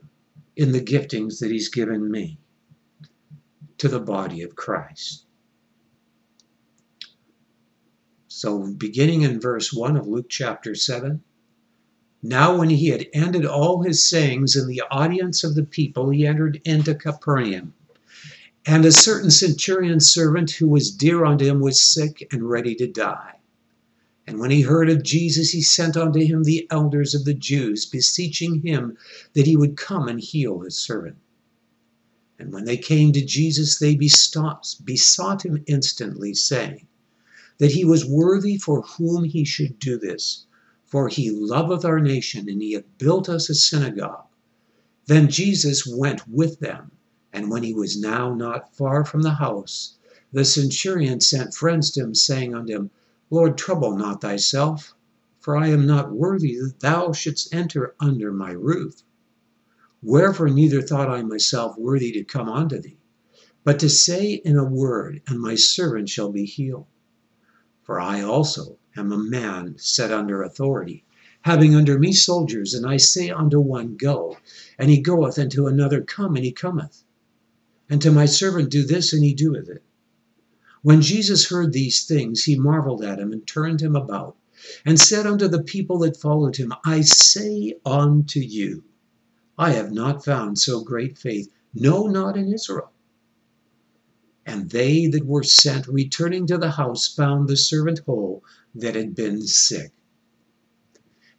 in 0.55 0.71
the 0.71 0.81
giftings 0.81 1.39
that 1.39 1.51
He's 1.51 1.69
given 1.69 2.09
me 2.09 2.39
to 3.77 3.87
the 3.87 3.99
body 3.99 4.41
of 4.41 4.55
Christ. 4.55 5.25
So, 8.31 8.59
beginning 8.73 9.23
in 9.23 9.41
verse 9.41 9.73
1 9.73 9.97
of 9.97 10.07
Luke 10.07 10.29
chapter 10.29 10.75
7, 10.75 11.23
now 12.21 12.55
when 12.55 12.69
he 12.69 12.89
had 12.89 13.07
ended 13.11 13.43
all 13.43 13.81
his 13.81 14.07
sayings 14.07 14.55
in 14.55 14.67
the 14.67 14.83
audience 14.91 15.43
of 15.43 15.55
the 15.55 15.63
people, 15.63 16.11
he 16.11 16.27
entered 16.27 16.61
into 16.63 16.93
Capernaum. 16.93 17.73
And 18.67 18.85
a 18.85 18.91
certain 18.91 19.31
centurion's 19.31 20.13
servant 20.13 20.51
who 20.51 20.67
was 20.67 20.91
dear 20.91 21.25
unto 21.25 21.43
him 21.43 21.59
was 21.59 21.81
sick 21.81 22.27
and 22.31 22.47
ready 22.47 22.75
to 22.75 22.85
die. 22.85 23.39
And 24.27 24.37
when 24.37 24.51
he 24.51 24.61
heard 24.61 24.91
of 24.91 25.01
Jesus, 25.01 25.49
he 25.49 25.63
sent 25.63 25.97
unto 25.97 26.19
him 26.19 26.43
the 26.43 26.67
elders 26.69 27.15
of 27.15 27.25
the 27.25 27.33
Jews, 27.33 27.87
beseeching 27.87 28.61
him 28.61 28.95
that 29.33 29.47
he 29.47 29.55
would 29.55 29.75
come 29.75 30.07
and 30.07 30.19
heal 30.19 30.59
his 30.59 30.77
servant. 30.77 31.17
And 32.37 32.53
when 32.53 32.65
they 32.65 32.77
came 32.77 33.11
to 33.13 33.25
Jesus, 33.25 33.79
they 33.79 33.95
besought, 33.95 34.75
besought 34.85 35.43
him 35.43 35.63
instantly, 35.65 36.35
saying, 36.35 36.85
That 37.59 37.73
he 37.73 37.83
was 37.83 38.05
worthy 38.05 38.57
for 38.57 38.83
whom 38.83 39.25
he 39.25 39.43
should 39.43 39.79
do 39.79 39.97
this, 39.97 40.45
for 40.85 41.09
he 41.09 41.29
loveth 41.29 41.83
our 41.83 41.99
nation, 41.99 42.47
and 42.47 42.61
he 42.61 42.71
hath 42.71 42.85
built 42.97 43.27
us 43.27 43.49
a 43.49 43.53
synagogue. 43.53 44.27
Then 45.07 45.27
Jesus 45.29 45.85
went 45.85 46.25
with 46.25 46.59
them, 46.59 46.91
and 47.33 47.49
when 47.51 47.63
he 47.63 47.73
was 47.73 47.99
now 47.99 48.33
not 48.33 48.75
far 48.77 49.03
from 49.03 49.23
the 49.23 49.33
house, 49.33 49.97
the 50.31 50.45
centurion 50.45 51.19
sent 51.19 51.53
friends 51.53 51.91
to 51.91 52.01
him, 52.01 52.15
saying 52.15 52.55
unto 52.55 52.73
him, 52.73 52.91
Lord, 53.29 53.57
trouble 53.57 53.97
not 53.97 54.21
thyself, 54.21 54.95
for 55.41 55.57
I 55.57 55.67
am 55.67 55.85
not 55.85 56.13
worthy 56.13 56.55
that 56.55 56.79
thou 56.79 57.11
shouldst 57.11 57.53
enter 57.53 57.93
under 57.99 58.31
my 58.31 58.51
roof. 58.51 59.03
Wherefore 60.01 60.49
neither 60.49 60.81
thought 60.81 61.09
I 61.09 61.23
myself 61.23 61.77
worthy 61.77 62.13
to 62.13 62.23
come 62.23 62.47
unto 62.47 62.79
thee, 62.79 62.99
but 63.65 63.79
to 63.79 63.89
say 63.89 64.35
in 64.35 64.55
a 64.55 64.63
word, 64.63 65.21
and 65.27 65.41
my 65.41 65.55
servant 65.55 66.07
shall 66.07 66.31
be 66.31 66.45
healed. 66.45 66.85
For 67.89 67.99
I 67.99 68.21
also 68.21 68.77
am 68.95 69.11
a 69.11 69.17
man 69.17 69.73
set 69.79 70.11
under 70.11 70.43
authority, 70.43 71.03
having 71.41 71.73
under 71.73 71.97
me 71.97 72.13
soldiers, 72.13 72.75
and 72.75 72.85
I 72.85 72.97
say 72.97 73.31
unto 73.31 73.59
one, 73.59 73.97
Go, 73.97 74.37
and 74.77 74.91
he 74.91 75.01
goeth, 75.01 75.39
and 75.39 75.51
to 75.53 75.65
another, 75.65 75.99
Come, 75.99 76.35
and 76.35 76.45
he 76.45 76.51
cometh. 76.51 77.03
And 77.89 77.99
to 78.03 78.11
my 78.11 78.27
servant, 78.27 78.69
Do 78.69 78.85
this, 78.85 79.11
and 79.11 79.23
he 79.23 79.33
doeth 79.33 79.69
it. 79.69 79.81
When 80.83 81.01
Jesus 81.01 81.49
heard 81.49 81.73
these 81.73 82.05
things, 82.05 82.43
he 82.43 82.59
marveled 82.59 83.03
at 83.03 83.17
him 83.17 83.33
and 83.33 83.47
turned 83.47 83.81
him 83.81 83.95
about 83.95 84.37
and 84.85 84.99
said 84.99 85.25
unto 85.25 85.47
the 85.47 85.63
people 85.63 85.97
that 86.01 86.15
followed 86.15 86.57
him, 86.57 86.71
I 86.85 87.01
say 87.01 87.79
unto 87.83 88.39
you, 88.39 88.83
I 89.57 89.71
have 89.71 89.91
not 89.91 90.23
found 90.23 90.59
so 90.59 90.83
great 90.83 91.17
faith, 91.17 91.49
no, 91.73 92.05
not 92.05 92.37
in 92.37 92.53
Israel. 92.53 92.91
And 94.45 94.69
they 94.69 95.07
that 95.07 95.25
were 95.25 95.43
sent, 95.43 95.87
returning 95.87 96.47
to 96.47 96.57
the 96.57 96.71
house, 96.71 97.07
found 97.07 97.47
the 97.47 97.57
servant 97.57 97.99
whole 97.99 98.43
that 98.75 98.95
had 98.95 99.15
been 99.15 99.45
sick. 99.45 99.91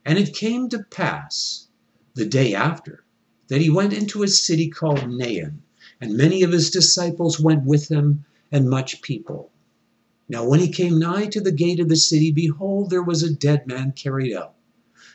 And 0.04 0.18
it 0.18 0.34
came 0.34 0.68
to 0.68 0.84
pass 0.90 1.68
the 2.14 2.26
day 2.26 2.54
after 2.54 3.04
that 3.48 3.60
he 3.60 3.70
went 3.70 3.92
into 3.92 4.22
a 4.22 4.28
city 4.28 4.68
called 4.68 5.10
Nain, 5.10 5.62
and 6.00 6.16
many 6.16 6.42
of 6.42 6.52
his 6.52 6.70
disciples 6.70 7.40
went 7.40 7.64
with 7.64 7.88
him 7.88 8.24
and 8.52 8.70
much 8.70 9.02
people. 9.02 9.50
Now, 10.28 10.46
when 10.46 10.60
he 10.60 10.68
came 10.68 10.98
nigh 10.98 11.26
to 11.26 11.40
the 11.40 11.50
gate 11.50 11.80
of 11.80 11.88
the 11.88 11.96
city, 11.96 12.30
behold, 12.30 12.90
there 12.90 13.02
was 13.02 13.22
a 13.22 13.34
dead 13.34 13.66
man 13.66 13.92
carried 13.92 14.32
out, 14.32 14.54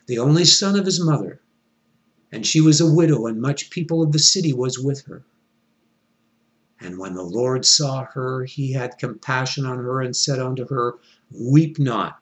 the 0.07 0.19
only 0.19 0.43
son 0.43 0.77
of 0.77 0.85
his 0.85 0.99
mother, 0.99 1.39
and 2.31 2.45
she 2.45 2.59
was 2.59 2.81
a 2.81 2.91
widow, 2.91 3.25
and 3.27 3.39
much 3.41 3.69
people 3.69 4.03
of 4.03 4.11
the 4.11 4.19
city 4.19 4.51
was 4.51 4.77
with 4.77 5.03
her. 5.03 5.23
And 6.79 6.97
when 6.97 7.13
the 7.13 7.23
Lord 7.23 7.65
saw 7.65 8.05
her, 8.13 8.43
he 8.43 8.73
had 8.73 8.97
compassion 8.97 9.65
on 9.65 9.77
her, 9.77 10.01
and 10.01 10.15
said 10.15 10.39
unto 10.39 10.67
her, 10.67 10.95
Weep 11.31 11.79
not. 11.79 12.19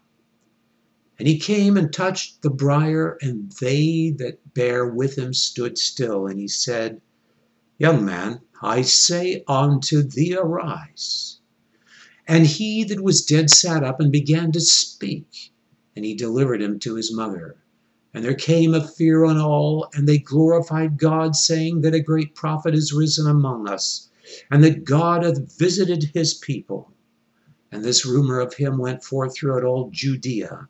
And 1.17 1.27
he 1.27 1.39
came 1.39 1.77
and 1.77 1.91
touched 1.91 2.41
the 2.41 2.50
briar, 2.50 3.17
and 3.22 3.51
they 3.62 4.13
that 4.17 4.53
bare 4.53 4.86
with 4.86 5.17
him 5.17 5.33
stood 5.33 5.77
still. 5.77 6.27
And 6.27 6.39
he 6.39 6.48
said, 6.48 7.01
Young 7.77 8.05
man, 8.05 8.41
I 8.62 8.83
say 8.83 9.43
unto 9.48 10.03
thee, 10.03 10.36
arise. 10.36 11.39
And 12.27 12.45
he 12.45 12.83
that 12.86 13.01
was 13.01 13.25
dead 13.25 13.50
sat 13.50 13.83
up 13.83 14.00
and 14.00 14.12
began 14.12 14.51
to 14.53 14.62
speak, 14.62 15.51
and 15.95 16.05
he 16.05 16.13
delivered 16.13 16.62
him 16.62 16.79
to 16.79 16.95
his 16.95 17.13
mother. 17.13 17.57
And 18.13 18.24
there 18.24 18.36
came 18.36 18.74
a 18.74 18.88
fear 18.88 19.25
on 19.25 19.38
all, 19.38 19.89
and 19.93 20.07
they 20.07 20.19
glorified 20.19 20.98
God, 20.98 21.36
saying 21.36 21.81
that 21.81 21.95
a 21.95 22.00
great 22.00 22.36
prophet 22.36 22.75
is 22.75 22.93
risen 22.93 23.27
among 23.27 23.67
us, 23.67 24.10
and 24.52 24.63
that 24.63 24.84
God 24.84 25.24
hath 25.24 25.58
visited 25.58 26.12
his 26.13 26.34
people. 26.34 26.92
And 27.72 27.84
this 27.84 28.06
rumor 28.06 28.40
of 28.40 28.54
him 28.54 28.78
went 28.78 29.04
forth 29.04 29.36
throughout 29.36 29.63
all 29.63 29.90
Judea, 29.92 30.68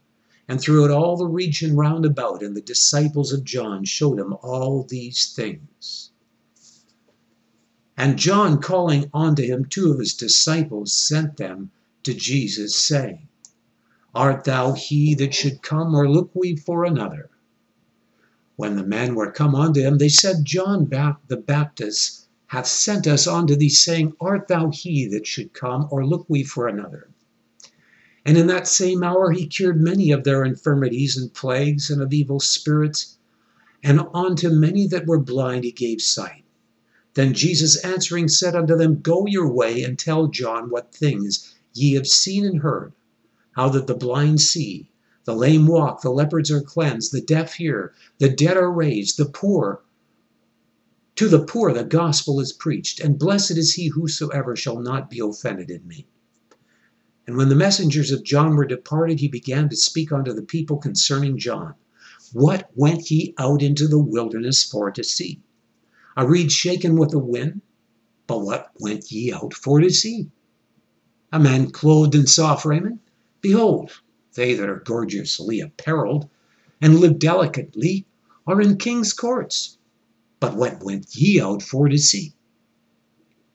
and 0.47 0.59
throughout 0.59 0.91
all 0.91 1.17
the 1.17 1.27
region 1.27 1.75
round 1.75 2.05
about, 2.05 2.41
and 2.43 2.55
the 2.55 2.61
disciples 2.61 3.33
of 3.33 3.43
John 3.43 3.83
showed 3.85 4.19
him 4.19 4.33
all 4.41 4.83
these 4.83 5.33
things. 5.33 6.11
And 7.95 8.17
John, 8.17 8.59
calling 8.59 9.09
unto 9.13 9.43
him 9.43 9.65
two 9.65 9.91
of 9.91 9.99
his 9.99 10.13
disciples, 10.13 10.93
sent 10.93 11.37
them 11.37 11.71
to 12.03 12.13
Jesus, 12.13 12.75
saying, 12.75 13.27
Art 14.15 14.43
thou 14.43 14.73
he 14.73 15.15
that 15.15 15.33
should 15.33 15.61
come, 15.61 15.95
or 15.95 16.09
look 16.09 16.31
we 16.33 16.55
for 16.55 16.85
another? 16.85 17.29
When 18.55 18.75
the 18.75 18.83
men 18.83 19.15
were 19.15 19.31
come 19.31 19.55
unto 19.55 19.81
him, 19.81 19.97
they 19.97 20.09
said, 20.09 20.45
John 20.45 20.87
the 20.87 21.37
Baptist 21.37 22.22
hath 22.53 22.67
sent 22.67 23.07
us 23.07 23.25
unto 23.25 23.55
thee, 23.55 23.67
saying, 23.67 24.13
Art 24.21 24.47
thou 24.47 24.69
he 24.69 25.07
that 25.07 25.25
should 25.25 25.53
come, 25.53 25.87
or 25.89 26.05
look 26.05 26.23
we 26.29 26.43
for 26.43 26.67
another? 26.67 27.09
And 28.23 28.37
in 28.37 28.45
that 28.45 28.67
same 28.67 29.01
hour 29.01 29.31
he 29.31 29.47
cured 29.47 29.81
many 29.81 30.11
of 30.11 30.23
their 30.23 30.45
infirmities 30.45 31.17
and 31.17 31.33
plagues 31.33 31.89
and 31.89 31.99
of 31.99 32.13
evil 32.13 32.39
spirits, 32.39 33.17
and 33.81 34.01
unto 34.13 34.51
many 34.51 34.85
that 34.85 35.07
were 35.07 35.17
blind 35.17 35.63
he 35.63 35.71
gave 35.71 35.99
sight. 35.99 36.43
Then 37.15 37.33
Jesus 37.33 37.75
answering 37.77 38.27
said 38.27 38.55
unto 38.55 38.77
them, 38.77 39.01
Go 39.01 39.25
your 39.25 39.51
way 39.51 39.81
and 39.81 39.97
tell 39.97 40.27
John 40.27 40.69
what 40.69 40.93
things 40.93 41.55
ye 41.73 41.95
have 41.95 42.05
seen 42.05 42.45
and 42.45 42.59
heard, 42.59 42.93
how 43.53 43.69
that 43.69 43.87
the 43.87 43.95
blind 43.95 44.41
see, 44.41 44.91
the 45.25 45.35
lame 45.35 45.65
walk, 45.65 46.03
the 46.03 46.11
lepers 46.11 46.51
are 46.51 46.61
cleansed, 46.61 47.13
the 47.13 47.21
deaf 47.21 47.55
hear, 47.55 47.93
the 48.19 48.29
dead 48.29 48.57
are 48.57 48.71
raised, 48.71 49.17
the 49.17 49.25
poor 49.25 49.81
to 51.15 51.27
the 51.27 51.45
poor 51.45 51.71
the 51.71 51.83
gospel 51.83 52.39
is 52.39 52.53
preached, 52.53 52.99
and 52.99 53.19
blessed 53.19 53.51
is 53.51 53.73
he 53.73 53.87
whosoever 53.87 54.55
shall 54.55 54.79
not 54.79 55.09
be 55.09 55.19
offended 55.19 55.69
in 55.69 55.87
me. 55.87 56.07
And 57.27 57.37
when 57.37 57.49
the 57.49 57.55
messengers 57.55 58.11
of 58.11 58.23
John 58.23 58.55
were 58.55 58.65
departed, 58.65 59.19
he 59.19 59.27
began 59.27 59.69
to 59.69 59.75
speak 59.75 60.11
unto 60.11 60.33
the 60.33 60.41
people 60.41 60.77
concerning 60.77 61.37
John. 61.37 61.75
What 62.33 62.69
went 62.75 63.09
ye 63.11 63.33
out 63.37 63.61
into 63.61 63.87
the 63.87 63.99
wilderness 63.99 64.63
for 64.63 64.91
to 64.91 65.03
see? 65.03 65.39
A 66.17 66.27
reed 66.27 66.51
shaken 66.51 66.97
with 66.97 67.11
the 67.11 67.19
wind? 67.19 67.61
But 68.25 68.41
what 68.41 68.71
went 68.79 69.11
ye 69.11 69.31
out 69.31 69.53
for 69.53 69.79
to 69.79 69.89
see? 69.89 70.31
A 71.31 71.39
man 71.39 71.71
clothed 71.71 72.15
in 72.15 72.27
soft 72.27 72.65
raiment? 72.65 72.99
Behold, 73.39 73.91
they 74.33 74.53
that 74.55 74.69
are 74.69 74.79
gorgeously 74.79 75.59
apparelled 75.59 76.27
and 76.81 76.99
live 76.99 77.19
delicately 77.19 78.05
are 78.47 78.59
in 78.59 78.77
king's 78.77 79.13
courts. 79.13 79.77
But 80.43 80.57
what 80.57 80.83
went 80.83 81.15
ye 81.15 81.39
out 81.39 81.63
for 81.63 81.87
to 81.87 81.97
see? 81.97 82.33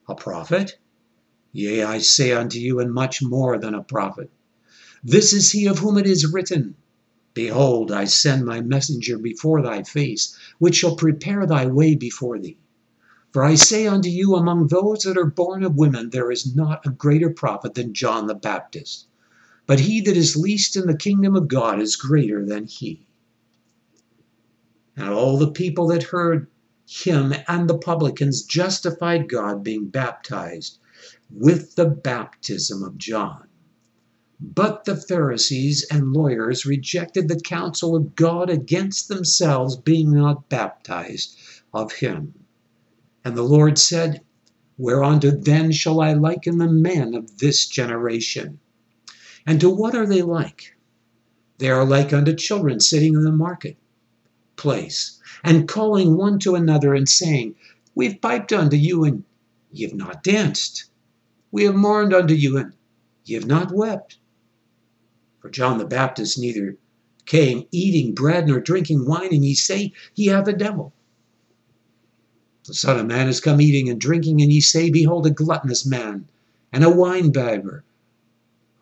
A 0.07 0.15
prophet? 0.15 0.79
Yea, 1.51 1.83
I 1.83 1.99
say 1.99 2.31
unto 2.31 2.57
you, 2.57 2.79
and 2.79 2.91
much 2.91 3.21
more 3.21 3.59
than 3.59 3.75
a 3.75 3.83
prophet. 3.83 4.31
This 5.03 5.31
is 5.31 5.51
he 5.51 5.67
of 5.67 5.77
whom 5.77 5.99
it 5.99 6.07
is 6.07 6.33
written, 6.33 6.73
Behold, 7.35 7.91
I 7.91 8.05
send 8.05 8.43
my 8.43 8.61
messenger 8.61 9.19
before 9.19 9.61
thy 9.61 9.83
face, 9.83 10.35
which 10.57 10.77
shall 10.77 10.95
prepare 10.95 11.45
thy 11.45 11.67
way 11.67 11.93
before 11.93 12.39
thee. 12.39 12.57
For 13.33 13.43
I 13.43 13.53
say 13.53 13.85
unto 13.85 14.09
you, 14.09 14.33
among 14.33 14.69
those 14.69 15.03
that 15.03 15.15
are 15.15 15.25
born 15.25 15.63
of 15.63 15.75
women, 15.75 16.09
there 16.09 16.31
is 16.31 16.55
not 16.55 16.87
a 16.87 16.89
greater 16.89 17.29
prophet 17.29 17.75
than 17.75 17.93
John 17.93 18.25
the 18.25 18.33
Baptist. 18.33 19.05
But 19.67 19.81
he 19.81 20.01
that 20.01 20.17
is 20.17 20.35
least 20.35 20.75
in 20.75 20.87
the 20.87 20.97
kingdom 20.97 21.35
of 21.35 21.49
God 21.49 21.79
is 21.79 21.95
greater 21.95 22.43
than 22.43 22.65
he. 22.65 23.05
And 24.97 25.09
all 25.09 25.37
the 25.37 25.51
people 25.51 25.85
that 25.89 26.01
heard 26.01 26.47
him 26.89 27.35
and 27.47 27.69
the 27.69 27.77
publicans 27.77 28.41
justified 28.41 29.29
God 29.29 29.63
being 29.63 29.89
baptized 29.89 30.79
with 31.29 31.75
the 31.75 31.85
baptism 31.85 32.83
of 32.83 32.97
John. 32.97 33.47
But 34.39 34.85
the 34.85 34.95
Pharisees 34.95 35.85
and 35.91 36.13
lawyers 36.13 36.65
rejected 36.65 37.27
the 37.27 37.39
counsel 37.39 37.95
of 37.95 38.15
God 38.15 38.49
against 38.49 39.07
themselves, 39.07 39.75
being 39.75 40.11
not 40.11 40.49
baptized 40.49 41.37
of 41.73 41.91
him. 41.91 42.33
And 43.23 43.37
the 43.37 43.43
Lord 43.43 43.77
said, 43.77 44.21
Whereunto 44.77 45.29
then 45.29 45.71
shall 45.71 46.01
I 46.01 46.13
liken 46.13 46.57
the 46.57 46.71
men 46.71 47.13
of 47.13 47.37
this 47.37 47.67
generation? 47.67 48.59
And 49.45 49.61
to 49.61 49.69
what 49.69 49.93
are 49.93 50.07
they 50.07 50.23
like? 50.23 50.75
They 51.59 51.69
are 51.69 51.85
like 51.85 52.13
unto 52.13 52.33
children 52.33 52.79
sitting 52.79 53.13
in 53.13 53.23
the 53.23 53.31
market 53.31 53.77
place, 54.55 55.18
and 55.43 55.67
calling 55.67 56.17
one 56.17 56.39
to 56.39 56.55
another, 56.55 56.93
and 56.93 57.07
saying, 57.07 57.55
We've 57.95 58.21
piped 58.21 58.53
unto 58.53 58.75
you, 58.75 59.03
and 59.03 59.23
ye 59.71 59.85
have 59.85 59.95
not 59.95 60.23
danced. 60.23 60.85
We 61.51 61.63
have 61.63 61.75
mourned 61.75 62.13
unto 62.13 62.33
you, 62.33 62.57
and 62.57 62.73
ye 63.25 63.35
have 63.35 63.47
not 63.47 63.71
wept. 63.71 64.17
For 65.39 65.49
John 65.49 65.77
the 65.77 65.85
Baptist 65.85 66.37
neither 66.37 66.77
came 67.25 67.65
eating 67.71 68.13
bread 68.13 68.47
nor 68.47 68.59
drinking 68.59 69.05
wine, 69.05 69.33
and 69.33 69.45
ye 69.45 69.53
say 69.53 69.93
he 70.13 70.27
hath 70.27 70.47
a 70.47 70.53
devil. 70.53 70.93
The 72.65 72.73
Son 72.73 72.99
of 72.99 73.05
Man 73.07 73.27
is 73.27 73.39
come 73.39 73.61
eating 73.61 73.89
and 73.89 73.99
drinking, 73.99 74.41
and 74.41 74.51
ye 74.51 74.61
say, 74.61 74.89
Behold, 74.89 75.25
a 75.25 75.31
gluttonous 75.31 75.85
man, 75.85 76.27
and 76.71 76.83
a 76.83 76.87
winebibber, 76.87 77.81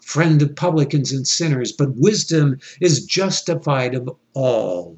friend 0.01 0.41
of 0.41 0.55
publicans 0.55 1.11
and 1.11 1.27
sinners, 1.27 1.71
but 1.71 1.95
wisdom 1.95 2.59
is 2.81 3.05
justified 3.05 3.95
of 3.95 4.09
all 4.33 4.96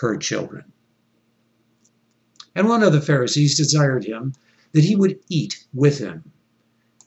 her 0.00 0.16
children. 0.16 0.64
And 2.54 2.68
one 2.68 2.82
of 2.82 2.92
the 2.92 3.00
Pharisees 3.00 3.56
desired 3.56 4.04
him 4.04 4.34
that 4.72 4.84
he 4.84 4.96
would 4.96 5.18
eat 5.28 5.64
with 5.72 5.98
him, 5.98 6.32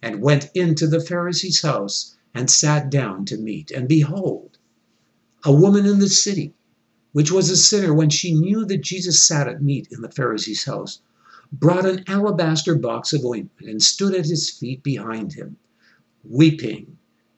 and 0.01 0.22
went 0.22 0.50
into 0.53 0.88
the 0.88 1.01
Pharisee's 1.01 1.62
house 1.62 2.15
and 2.34 2.50
sat 2.50 2.89
down 2.89 3.25
to 3.25 3.38
meat. 3.38 3.72
And 3.72 3.88
behold, 3.88 4.58
a 5.43 5.51
woman 5.51 5.86
in 5.86 6.00
the 6.00 6.10
city, 6.10 6.53
which 7.12 7.31
was 7.31 7.50
a 7.50 7.58
sinner, 7.58 7.93
when 7.93 8.10
she 8.10 8.34
knew 8.34 8.65
that 8.65 8.81
Jesus 8.81 9.24
sat 9.24 9.48
at 9.48 9.63
meat 9.63 9.88
in 9.91 10.01
the 10.01 10.12
Pharisee's 10.12 10.65
house, 10.65 11.01
brought 11.51 11.86
an 11.86 12.03
alabaster 12.08 12.75
box 12.75 13.13
of 13.13 13.25
ointment 13.25 13.69
and 13.69 13.81
stood 13.81 14.13
at 14.13 14.25
his 14.25 14.50
feet 14.50 14.84
behind 14.84 15.34
him, 15.34 15.58
weeping, 16.24 16.98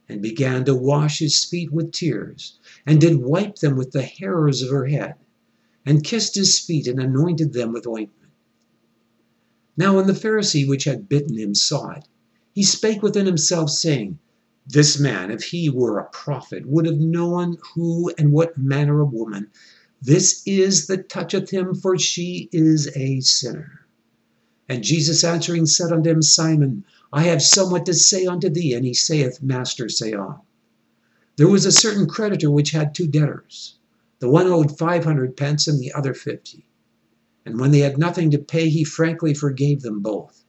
and 0.09 0.21
began 0.21 0.65
to 0.65 0.75
wash 0.75 1.19
his 1.19 1.45
feet 1.45 1.71
with 1.71 1.93
tears, 1.93 2.59
and 2.85 2.99
did 2.99 3.17
wipe 3.17 3.55
them 3.55 3.77
with 3.77 3.91
the 3.91 4.03
hairs 4.03 4.61
of 4.61 4.69
her 4.69 4.85
head, 4.85 5.15
and 5.85 6.03
kissed 6.03 6.35
his 6.35 6.59
feet, 6.59 6.87
and 6.87 6.99
anointed 6.99 7.53
them 7.53 7.71
with 7.71 7.87
ointment. 7.87 8.31
Now 9.77 9.95
when 9.95 10.07
the 10.07 10.13
Pharisee 10.13 10.67
which 10.67 10.83
had 10.83 11.09
bitten 11.09 11.37
him 11.37 11.55
saw 11.55 11.91
it, 11.91 12.07
he 12.53 12.63
spake 12.63 13.01
within 13.01 13.25
himself, 13.25 13.69
saying, 13.69 14.19
this 14.67 14.99
man, 14.99 15.31
if 15.31 15.43
he 15.43 15.69
were 15.69 15.97
a 15.97 16.09
prophet, 16.09 16.65
would 16.67 16.85
have 16.85 16.99
known 16.99 17.57
who 17.73 18.11
and 18.17 18.31
what 18.31 18.57
manner 18.57 19.01
of 19.01 19.11
woman 19.11 19.47
this 20.01 20.41
is 20.47 20.87
that 20.87 21.09
toucheth 21.09 21.51
him, 21.51 21.75
for 21.75 21.97
she 21.97 22.49
is 22.51 22.89
a 22.95 23.19
sinner. 23.19 23.85
And 24.67 24.83
Jesus 24.83 25.23
answering 25.23 25.67
said 25.67 25.91
unto 25.91 26.09
him, 26.09 26.23
Simon, 26.23 26.85
I 27.13 27.23
have 27.23 27.41
somewhat 27.41 27.85
to 27.85 27.93
say 27.93 28.25
unto 28.25 28.49
thee. 28.49 28.73
And 28.73 28.83
he 28.83 28.95
saith, 28.95 29.43
Master, 29.43 29.89
say 29.89 30.13
on. 30.13 30.39
There 31.35 31.47
was 31.47 31.65
a 31.65 31.71
certain 31.71 32.07
creditor 32.07 32.49
which 32.49 32.71
had 32.71 32.95
two 32.95 33.07
debtors. 33.07 33.75
The 34.21 34.29
one 34.29 34.45
owed 34.45 34.77
five 34.77 35.03
hundred 35.03 35.35
pence, 35.35 35.67
and 35.67 35.79
the 35.79 35.91
other 35.93 36.13
fifty. 36.13 36.67
And 37.43 37.59
when 37.59 37.71
they 37.71 37.79
had 37.79 37.97
nothing 37.97 38.29
to 38.29 38.37
pay, 38.37 38.69
he 38.69 38.83
frankly 38.83 39.33
forgave 39.33 39.81
them 39.81 40.01
both. 40.01 40.43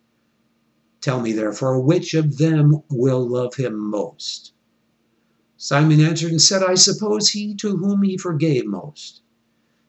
Tell 1.01 1.23
me 1.23 1.33
therefore, 1.33 1.81
which 1.81 2.13
of 2.13 2.37
them 2.37 2.83
will 2.91 3.27
love 3.27 3.55
him 3.55 3.79
most? 3.79 4.53
Simon 5.57 6.01
answered 6.01 6.33
and 6.33 6.43
said, 6.43 6.63
I 6.63 6.75
suppose 6.75 7.31
he 7.31 7.55
to 7.55 7.79
whom 7.79 8.03
he 8.03 8.19
forgave 8.19 8.67
most. 8.67 9.23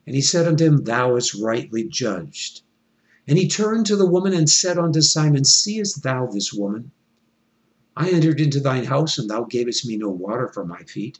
And 0.08 0.15
he 0.15 0.21
said 0.21 0.47
unto 0.47 0.63
him, 0.63 0.86
Thou 0.86 1.15
hast 1.15 1.36
rightly 1.36 1.84
judged. 1.84 2.62
And 3.27 3.38
he 3.38 3.49
turned 3.49 3.86
to 3.88 3.97
the 3.97 4.10
woman 4.10 4.34
and 4.34 4.49
said 4.49 4.77
unto 4.77 5.01
Simon, 5.01 5.43
Seest 5.43 6.03
thou 6.03 6.27
this 6.27 6.53
woman? 6.53 6.91
I 7.97 8.12
entered 8.12 8.39
into 8.39 8.62
thine 8.62 8.86
house, 8.86 9.19
and 9.19 9.29
thou 9.29 9.43
gavest 9.43 9.86
me 9.86 9.97
no 9.97 10.10
water 10.10 10.47
for 10.47 10.65
my 10.65 10.84
feet, 10.84 11.19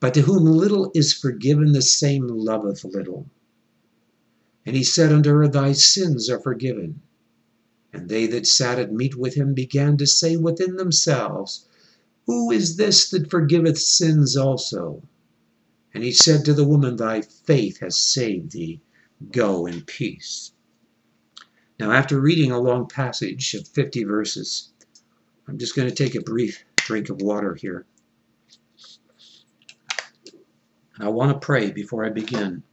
But 0.00 0.14
to 0.14 0.22
whom 0.22 0.44
little 0.44 0.92
is 0.94 1.12
forgiven, 1.12 1.72
the 1.72 1.82
same 1.82 2.28
loveth 2.28 2.84
little. 2.84 3.28
And 4.64 4.76
he 4.76 4.84
said 4.84 5.12
unto 5.12 5.30
her, 5.30 5.48
Thy 5.48 5.72
sins 5.72 6.30
are 6.30 6.38
forgiven. 6.38 7.00
And 7.92 8.08
they 8.08 8.26
that 8.26 8.46
sat 8.46 8.78
at 8.78 8.92
meat 8.92 9.16
with 9.16 9.34
him 9.34 9.54
began 9.54 9.96
to 9.96 10.06
say 10.06 10.36
within 10.36 10.76
themselves, 10.76 11.66
Who 12.26 12.50
is 12.50 12.76
this 12.76 13.08
that 13.10 13.30
forgiveth 13.30 13.78
sins 13.78 14.36
also? 14.36 15.02
And 15.94 16.04
he 16.04 16.12
said 16.12 16.44
to 16.44 16.54
the 16.54 16.66
woman, 16.66 16.96
Thy 16.96 17.22
faith 17.22 17.78
has 17.78 17.98
saved 17.98 18.52
thee. 18.52 18.80
Go 19.32 19.66
in 19.66 19.82
peace. 19.82 20.52
Now, 21.80 21.92
after 21.92 22.20
reading 22.20 22.52
a 22.52 22.60
long 22.60 22.86
passage 22.86 23.54
of 23.54 23.66
50 23.66 24.04
verses, 24.04 24.70
I'm 25.48 25.58
just 25.58 25.74
going 25.74 25.88
to 25.88 25.94
take 25.94 26.14
a 26.14 26.20
brief 26.20 26.64
drink 26.76 27.08
of 27.08 27.22
water 27.22 27.54
here. 27.54 27.86
And 30.98 31.06
I 31.06 31.10
want 31.10 31.30
to 31.30 31.38
pray 31.38 31.70
before 31.70 32.04
I 32.04 32.08
begin 32.08 32.64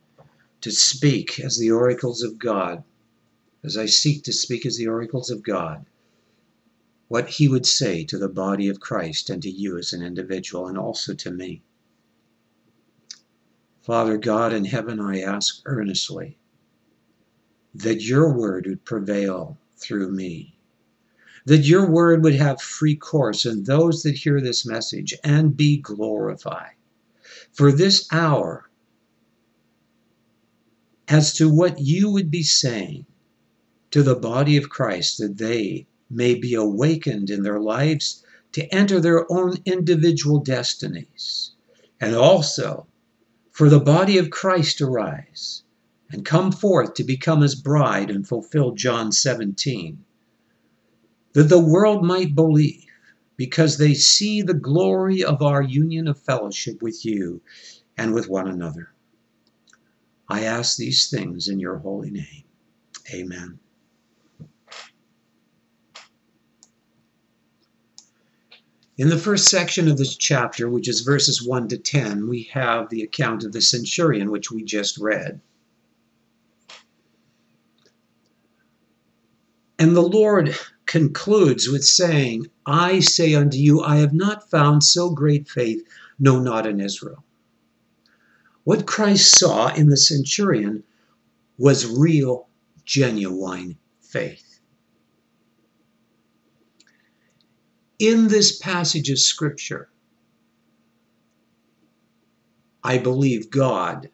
to 0.62 0.72
speak 0.72 1.40
as 1.40 1.60
the 1.60 1.70
oracles 1.70 2.24
of 2.24 2.40
God 2.40 2.84
as 3.64 3.78
I 3.78 3.86
seek 3.86 4.24
to 4.24 4.34
speak 4.34 4.66
as 4.66 4.78
the 4.78 4.88
oracles 4.88 5.30
of 5.30 5.44
God, 5.44 5.86
what 7.08 7.30
he 7.30 7.48
would 7.48 7.68
say 7.68 8.04
to 8.06 8.18
the 8.18 8.28
body 8.28 8.68
of 8.68 8.80
Christ 8.80 9.30
and 9.30 9.42
to 9.44 9.50
you 9.50 9.78
as 9.78 9.94
an 9.94 10.02
individual 10.02 10.68
and 10.68 10.78
also 10.78 11.14
to 11.14 11.32
me. 11.32 11.62
Father 13.84 14.18
God 14.18 14.54
in 14.54 14.66
heaven, 14.66 15.00
I 15.00 15.22
ask 15.22 15.62
earnestly 15.66 16.38
that 17.76 18.02
your 18.02 18.36
word 18.36 18.66
would 18.66 18.86
prevail 18.86 19.60
through 19.78 20.12
me, 20.12 20.58
that 21.46 21.66
your 21.66 21.88
word 21.88 22.24
would 22.24 22.36
have 22.36 22.60
free 22.60 22.96
course 22.96 23.46
in 23.46 23.64
those 23.64 24.02
that 24.02 24.16
hear 24.16 24.42
this 24.42 24.66
message 24.66 25.14
and 25.24 25.56
be 25.56 25.78
glorified. 25.78 26.74
For 27.56 27.72
this 27.72 28.06
hour, 28.12 28.70
as 31.08 31.34
to 31.36 31.50
what 31.50 31.80
you 31.80 32.12
would 32.12 32.30
be 32.30 32.44
saying, 32.44 33.06
to 33.92 34.04
the 34.04 34.16
body 34.16 34.58
of 34.58 34.70
Christ 34.70 35.20
that 35.20 35.38
they 35.38 35.88
may 36.10 36.36
be 36.36 36.54
awakened 36.54 37.30
in 37.30 37.44
their 37.44 37.62
lives 37.62 38.26
to 38.52 38.68
enter 38.76 39.00
their 39.00 39.32
own 39.32 39.56
individual 39.64 40.40
destinies, 40.40 41.52
and 42.02 42.14
also 42.14 42.88
for 43.52 43.70
the 43.70 43.80
body 43.80 44.18
of 44.18 44.32
Christ 44.32 44.80
to 44.80 44.86
rise 44.86 45.64
and 46.12 46.26
come 46.26 46.52
forth 46.52 46.94
to 46.96 47.06
become 47.06 47.40
his 47.40 47.56
bride 47.56 48.10
and 48.10 48.28
fulfill 48.28 48.72
John 48.72 49.14
17, 49.14 50.04
that 51.32 51.44
the 51.44 51.60
world 51.60 52.04
might 52.04 52.36
believe 52.36 52.84
because 53.38 53.78
they 53.78 53.94
see 53.94 54.42
the 54.42 54.54
glory 54.54 55.24
of 55.24 55.42
our 55.42 55.62
union 55.62 56.08
of 56.08 56.20
fellowship 56.20 56.82
with 56.82 57.06
you 57.06 57.42
and 57.98 58.14
with 58.14 58.30
one 58.30 58.48
another. 58.48 58.90
I 60.28 60.44
ask 60.44 60.78
these 60.78 61.10
things 61.10 61.48
in 61.48 61.60
your 61.60 61.78
holy 61.78 62.12
name. 62.12 62.44
Amen. 63.14 63.60
In 68.98 69.10
the 69.10 69.18
first 69.18 69.50
section 69.50 69.90
of 69.90 69.98
this 69.98 70.16
chapter, 70.16 70.70
which 70.70 70.88
is 70.88 71.02
verses 71.02 71.46
1 71.46 71.68
to 71.68 71.78
10, 71.78 72.30
we 72.30 72.44
have 72.54 72.90
the 72.90 73.04
account 73.04 73.44
of 73.44 73.52
the 73.52 73.62
centurion, 73.62 74.32
which 74.32 74.52
we 74.52 74.64
just 74.64 74.98
read. 74.98 75.42
And 79.78 79.96
the 79.96 80.02
Lord 80.02 80.58
concludes 80.96 81.68
with 81.68 81.84
saying, 81.84 82.48
I 82.66 83.02
say 83.02 83.36
unto 83.36 83.58
you, 83.58 83.82
I 83.82 83.98
have 83.98 84.14
not 84.14 84.50
found 84.50 84.82
so 84.82 85.10
great 85.10 85.46
faith, 85.50 85.86
no, 86.20 86.40
not 86.40 86.66
in 86.66 86.80
Israel. 86.80 87.22
What 88.64 88.86
Christ 88.86 89.38
saw 89.38 89.74
in 89.74 89.90
the 89.90 89.98
centurion 89.98 90.86
was 91.58 91.86
real, 91.86 92.48
genuine 92.86 93.78
faith. 94.00 94.62
In 98.00 98.30
this 98.30 98.58
passage 98.58 99.10
of 99.10 99.20
Scripture, 99.20 99.90
I 102.86 103.00
believe 103.00 103.50
God 103.50 104.10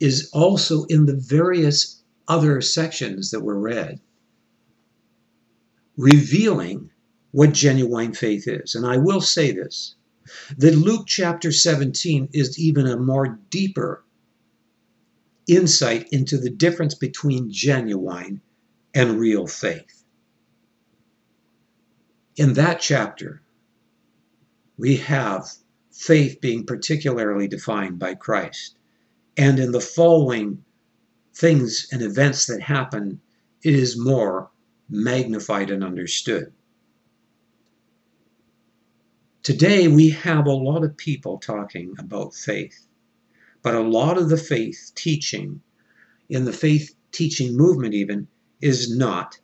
is 0.00 0.28
also 0.34 0.84
in 0.90 1.06
the 1.06 1.16
various 1.16 2.02
other 2.28 2.60
sections 2.60 3.30
that 3.30 3.40
were 3.40 3.58
read, 3.58 4.00
revealing 5.96 6.90
what 7.30 7.52
genuine 7.52 8.12
faith 8.12 8.46
is. 8.46 8.74
And 8.74 8.86
I 8.86 8.96
will 8.96 9.20
say 9.20 9.52
this 9.52 9.96
that 10.56 10.74
Luke 10.74 11.06
chapter 11.06 11.52
17 11.52 12.30
is 12.32 12.58
even 12.58 12.86
a 12.86 12.96
more 12.96 13.38
deeper 13.50 14.04
insight 15.46 16.08
into 16.10 16.38
the 16.38 16.50
difference 16.50 16.94
between 16.94 17.52
genuine 17.52 18.40
and 18.94 19.18
real 19.18 19.46
faith. 19.46 20.04
In 22.36 22.54
that 22.54 22.80
chapter, 22.80 23.42
we 24.78 24.96
have 24.96 25.46
faith 25.92 26.40
being 26.40 26.64
particularly 26.64 27.46
defined 27.48 27.98
by 27.98 28.14
Christ. 28.14 28.76
And 29.36 29.58
in 29.58 29.72
the 29.72 29.80
following 29.80 30.64
things 31.34 31.88
and 31.92 32.02
events 32.02 32.46
that 32.46 32.60
happen, 32.60 33.20
it 33.62 33.74
is 33.74 33.98
more 33.98 34.50
magnified 34.88 35.70
and 35.70 35.82
understood. 35.82 36.52
Today, 39.42 39.88
we 39.88 40.10
have 40.10 40.46
a 40.46 40.52
lot 40.52 40.84
of 40.84 40.96
people 40.96 41.38
talking 41.38 41.94
about 41.98 42.34
faith, 42.34 42.86
but 43.62 43.74
a 43.74 43.80
lot 43.80 44.16
of 44.16 44.28
the 44.28 44.38
faith 44.38 44.92
teaching, 44.94 45.60
in 46.28 46.44
the 46.44 46.52
faith 46.52 46.94
teaching 47.12 47.56
movement, 47.56 47.94
even, 47.94 48.26
is 48.60 48.96
not 48.96 49.38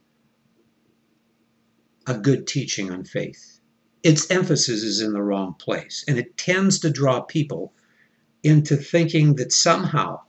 a 2.06 2.16
good 2.16 2.46
teaching 2.46 2.90
on 2.90 3.04
faith 3.04 3.60
its 4.02 4.30
emphasis 4.30 4.82
is 4.82 5.00
in 5.00 5.12
the 5.12 5.22
wrong 5.22 5.54
place. 5.54 6.04
And 6.08 6.18
it 6.18 6.36
tends 6.36 6.78
to 6.80 6.90
draw 6.90 7.20
people 7.20 7.72
into 8.42 8.76
thinking 8.76 9.34
that 9.36 9.52
somehow 9.52 10.20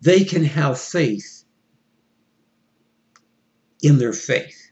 they 0.00 0.24
can 0.24 0.44
have 0.44 0.80
faith 0.80 1.41
in 3.82 3.98
their 3.98 4.12
faith 4.12 4.70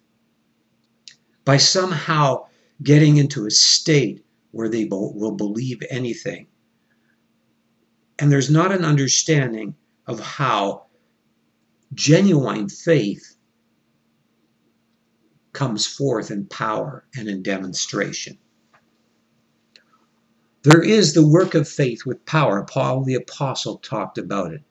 by 1.44 1.56
somehow 1.56 2.46
getting 2.82 3.16
into 3.16 3.46
a 3.46 3.50
state 3.50 4.24
where 4.52 4.68
they 4.68 4.84
will 4.84 5.36
believe 5.36 5.82
anything. 5.90 6.46
And 8.18 8.30
there's 8.30 8.50
not 8.50 8.72
an 8.72 8.84
understanding 8.84 9.74
of 10.06 10.20
how 10.20 10.86
genuine 11.92 12.68
faith 12.68 13.36
comes 15.52 15.86
forth 15.86 16.30
in 16.30 16.46
power 16.46 17.04
and 17.16 17.28
in 17.28 17.42
demonstration. 17.42 18.38
There 20.62 20.82
is 20.82 21.14
the 21.14 21.26
work 21.26 21.54
of 21.54 21.68
faith 21.68 22.04
with 22.04 22.24
power. 22.26 22.62
Paul 22.64 23.02
the 23.02 23.14
Apostle 23.14 23.78
talked 23.78 24.18
about 24.18 24.52
it. 24.52 24.62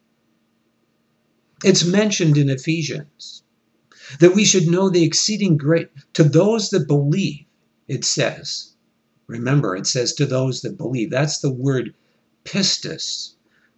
It's 1.63 1.83
mentioned 1.83 2.37
in 2.37 2.49
Ephesians 2.49 3.43
that 4.19 4.33
we 4.33 4.43
should 4.43 4.67
know 4.67 4.89
the 4.89 5.03
exceeding 5.03 5.57
great, 5.57 5.89
to 6.13 6.23
those 6.23 6.69
that 6.71 6.87
believe, 6.87 7.45
it 7.87 8.03
says. 8.03 8.73
Remember, 9.27 9.75
it 9.75 9.85
says 9.85 10.13
to 10.13 10.25
those 10.25 10.61
that 10.61 10.77
believe. 10.77 11.11
That's 11.11 11.39
the 11.39 11.51
word 11.51 11.93
pistis, 12.43 13.33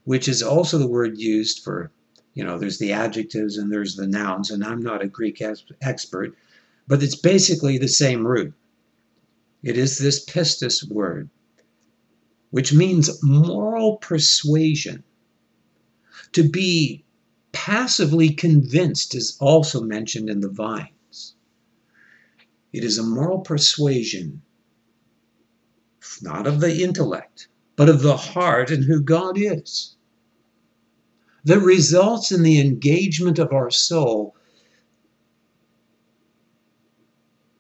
which 0.06 0.28
is 0.28 0.42
also 0.42 0.78
the 0.78 0.88
word 0.88 1.18
used 1.18 1.64
for, 1.64 1.92
you 2.34 2.44
know, 2.44 2.58
there's 2.58 2.80
the 2.80 2.94
adjectives 2.94 3.58
and 3.58 3.72
there's 3.72 3.96
the 3.96 4.08
nouns, 4.08 4.50
and 4.50 4.64
I'm 4.64 4.82
not 4.82 5.04
a 5.04 5.08
Greek 5.08 5.42
expert, 5.82 6.36
but 6.88 7.04
it's 7.04 7.16
basically 7.16 7.78
the 7.78 7.90
same 7.90 8.26
root. 8.26 8.54
It 9.62 9.78
is 9.78 9.98
this 9.98 10.24
pistis 10.26 10.90
word, 10.90 11.30
which 12.50 12.74
means 12.74 13.22
moral 13.22 13.98
persuasion. 13.98 15.04
To 16.34 16.48
be 16.48 17.04
passively 17.52 18.30
convinced 18.30 19.16
is 19.16 19.38
also 19.40 19.82
mentioned 19.82 20.30
in 20.30 20.40
the 20.40 20.50
Vine's. 20.50 21.36
It 22.74 22.84
is 22.84 22.98
a 22.98 23.04
moral 23.04 23.40
persuasion, 23.40 24.42
not 26.22 26.48
of 26.48 26.60
the 26.60 26.82
intellect, 26.84 27.48
but 27.76 27.90
of 27.90 28.02
the 28.02 28.18
heart 28.18 28.72
and 28.72 28.84
who 28.84 29.02
God 29.02 29.38
is, 29.38 29.96
that 31.44 31.60
results 31.60 32.32
in 32.32 32.44
the 32.44 32.60
engagement 32.60 33.40
of 33.40 33.52
our 33.52 33.72
soul 33.72 34.36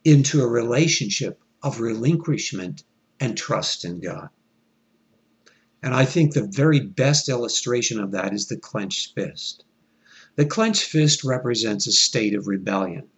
into 0.04 0.42
a 0.42 0.48
relationship 0.48 1.42
of 1.64 1.80
relinquishment 1.80 2.84
and 3.20 3.38
trust 3.38 3.86
in 3.86 4.00
God. 4.00 4.30
And 5.84 5.94
I 5.94 6.06
think 6.06 6.34
the 6.34 6.48
very 6.48 6.80
best 6.80 7.30
illustration 7.30 8.00
of 8.00 8.12
that 8.12 8.34
is 8.34 8.48
the 8.48 8.58
clenched 8.58 9.16
fist. 9.16 9.64
The 10.36 10.46
clenched 10.46 10.84
fist 10.84 11.24
represents 11.24 11.88
a 11.88 11.92
state 11.92 12.34
of 12.34 12.48
rebellion. 12.48 13.10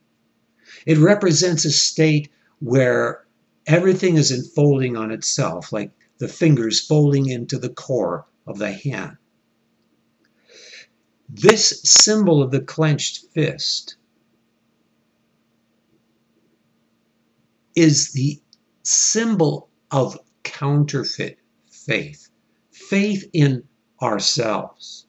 It 0.86 0.98
represents 0.98 1.66
a 1.66 1.72
state 1.72 2.30
where 2.60 3.26
everything 3.68 4.18
is 4.18 4.32
unfolding 4.32 4.98
on 4.98 5.12
itself, 5.12 5.72
like 5.72 5.92
the 6.18 6.28
fingers 6.28 6.80
folding 6.80 7.28
into 7.28 7.58
the 7.58 7.70
core 7.70 8.26
of 8.48 8.58
the 8.58 8.72
hand. 8.72 9.18
This 11.30 11.82
symbol 11.84 12.42
of 12.42 12.52
the 12.52 12.62
clenched 12.62 13.26
fist 13.34 13.96
is 17.76 18.12
the 18.12 18.42
symbol 18.84 19.70
of 19.92 20.20
counterfeit 20.44 21.40
faith, 21.70 22.30
faith 22.72 23.30
in 23.34 23.64
ourselves. 24.02 25.08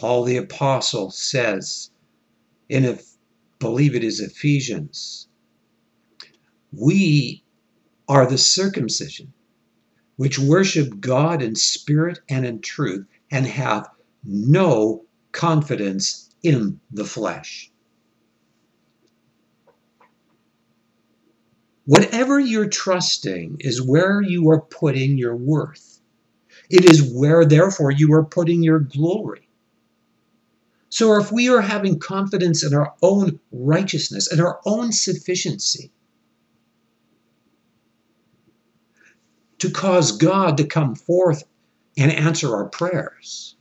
Paul 0.00 0.24
the 0.24 0.38
Apostle 0.38 1.10
says, 1.10 1.90
in 2.70 2.86
a, 2.86 2.98
believe 3.58 3.94
it 3.94 4.02
is 4.02 4.18
Ephesians, 4.18 5.28
we 6.72 7.44
are 8.08 8.26
the 8.26 8.38
circumcision 8.38 9.34
which 10.16 10.38
worship 10.38 11.00
God 11.00 11.42
in 11.42 11.54
spirit 11.54 12.20
and 12.30 12.46
in 12.46 12.62
truth 12.62 13.06
and 13.30 13.46
have 13.46 13.90
no 14.24 15.04
confidence 15.32 16.34
in 16.42 16.80
the 16.90 17.04
flesh. 17.04 17.70
Whatever 21.84 22.40
you're 22.40 22.70
trusting 22.70 23.58
is 23.60 23.82
where 23.82 24.22
you 24.22 24.48
are 24.48 24.62
putting 24.62 25.18
your 25.18 25.36
worth. 25.36 26.00
It 26.70 26.86
is 26.86 27.12
where, 27.12 27.44
therefore, 27.44 27.90
you 27.90 28.14
are 28.14 28.24
putting 28.24 28.62
your 28.62 28.78
glory. 28.78 29.49
So 30.90 31.18
if 31.20 31.30
we 31.30 31.48
are 31.48 31.60
having 31.60 31.98
confidence 32.00 32.64
in 32.64 32.74
our 32.74 32.94
own 33.00 33.38
righteousness 33.52 34.30
and 34.30 34.40
our 34.40 34.60
own 34.66 34.92
sufficiency 34.92 35.92
to 39.58 39.70
cause 39.70 40.12
God 40.12 40.56
to 40.56 40.64
come 40.64 40.96
forth 40.96 41.44
and 41.96 42.10
answer 42.10 42.54
our 42.54 42.68
prayers, 42.68 43.54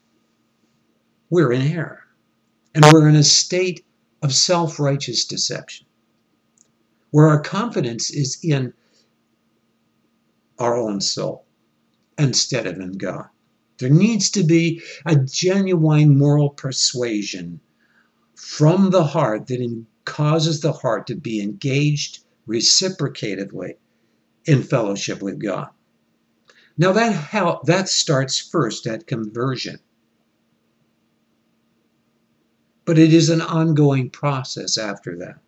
we're 1.29 1.53
in 1.53 1.61
error. 1.61 2.03
And 2.73 2.85
we're 2.91 3.09
in 3.09 3.15
a 3.15 3.23
state 3.23 3.85
of 4.21 4.33
self 4.33 4.79
righteous 4.79 5.25
deception 5.25 5.87
where 7.11 7.27
our 7.27 7.41
confidence 7.41 8.11
is 8.11 8.39
in 8.43 8.73
our 10.59 10.77
own 10.77 11.01
soul 11.01 11.45
instead 12.17 12.67
of 12.67 12.79
in 12.79 12.93
God. 12.93 13.27
There 13.79 13.89
needs 13.89 14.29
to 14.31 14.43
be 14.43 14.81
a 15.05 15.15
genuine 15.15 16.17
moral 16.17 16.49
persuasion 16.49 17.61
from 18.35 18.89
the 18.89 19.05
heart 19.05 19.47
that 19.47 19.85
causes 20.05 20.59
the 20.59 20.73
heart 20.73 21.07
to 21.07 21.15
be 21.15 21.41
engaged 21.41 22.23
reciprocatively 22.45 23.75
in 24.45 24.63
fellowship 24.63 25.21
with 25.21 25.39
God. 25.39 25.69
Now 26.77 26.91
that 26.93 27.13
how 27.13 27.61
that 27.65 27.89
starts 27.89 28.39
first 28.39 28.87
at 28.87 29.07
conversion. 29.07 29.79
But 32.85 32.97
it 32.97 33.13
is 33.13 33.29
an 33.29 33.41
ongoing 33.41 34.09
process 34.09 34.77
after 34.77 35.17
that. 35.17 35.39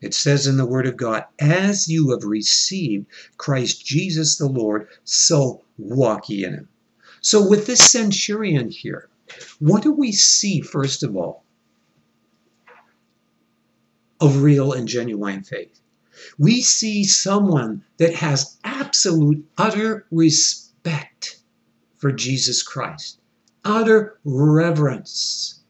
It 0.00 0.12
says 0.12 0.46
in 0.46 0.56
the 0.56 0.66
Word 0.66 0.86
of 0.86 0.96
God, 0.96 1.24
as 1.38 1.88
you 1.88 2.10
have 2.10 2.24
received 2.24 3.06
Christ 3.38 3.86
Jesus 3.86 4.36
the 4.36 4.48
Lord, 4.48 4.88
so 5.04 5.64
walk 5.78 6.28
ye 6.28 6.44
in 6.44 6.54
him. 6.54 6.68
So, 7.24 7.48
with 7.48 7.64
this 7.64 7.80
centurion 7.90 8.68
here, 8.68 9.08
what 9.58 9.82
do 9.82 9.92
we 9.92 10.12
see, 10.12 10.60
first 10.60 11.02
of 11.02 11.16
all, 11.16 11.42
of 14.20 14.42
real 14.42 14.74
and 14.74 14.86
genuine 14.86 15.42
faith? 15.42 15.80
We 16.36 16.60
see 16.60 17.02
someone 17.02 17.82
that 17.96 18.14
has 18.16 18.58
absolute, 18.62 19.42
utter 19.56 20.04
respect 20.10 21.40
for 21.96 22.12
Jesus 22.12 22.62
Christ, 22.62 23.18
utter 23.64 24.18
reverence 24.26 25.60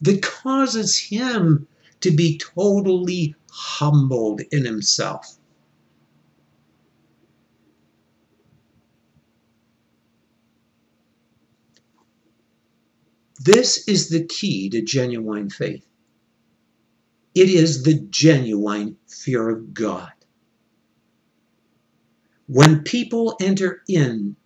that 0.00 0.22
causes 0.22 0.96
him 0.96 1.68
to 2.00 2.10
be 2.10 2.38
totally 2.38 3.34
humbled 3.50 4.40
in 4.50 4.64
himself. 4.64 5.38
This 13.42 13.88
is 13.88 14.10
the 14.10 14.24
key 14.24 14.68
to 14.68 14.82
genuine 14.82 15.48
faith. 15.48 15.86
It 17.34 17.48
is 17.48 17.84
the 17.84 17.94
genuine 17.94 18.98
fear 19.08 19.48
of 19.48 19.72
God. 19.72 20.12
When 22.46 22.82
people 22.82 23.36
enter 23.40 23.82
in 23.88 24.36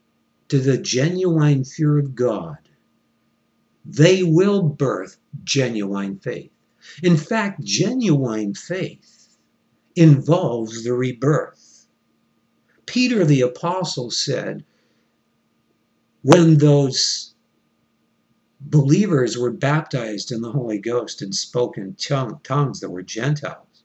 to 0.49 0.61
the 0.61 0.79
genuine 0.79 1.65
fear 1.65 1.99
of 1.99 2.15
God, 2.15 2.59
they 3.85 4.23
will 4.23 4.63
birth 4.63 5.17
genuine 5.43 6.19
faith. 6.19 6.53
In 7.03 7.17
fact, 7.17 7.65
genuine 7.65 8.55
faith 8.55 9.37
involves 9.97 10.85
the 10.85 10.93
rebirth. 10.93 11.87
Peter 12.87 13.25
the 13.25 13.41
Apostle 13.41 14.11
said, 14.13 14.65
when 16.23 16.59
those 16.59 17.34
believers 18.65 19.37
were 19.37 19.51
baptized 19.51 20.33
in 20.33 20.41
the 20.41 20.53
Holy 20.53 20.79
Ghost 20.79 21.23
and 21.23 21.35
spoke 21.35 21.77
in 21.77 21.95
tongues 21.95 22.81
that 22.81 22.91
were 22.91 23.03
Gentiles, 23.03 23.85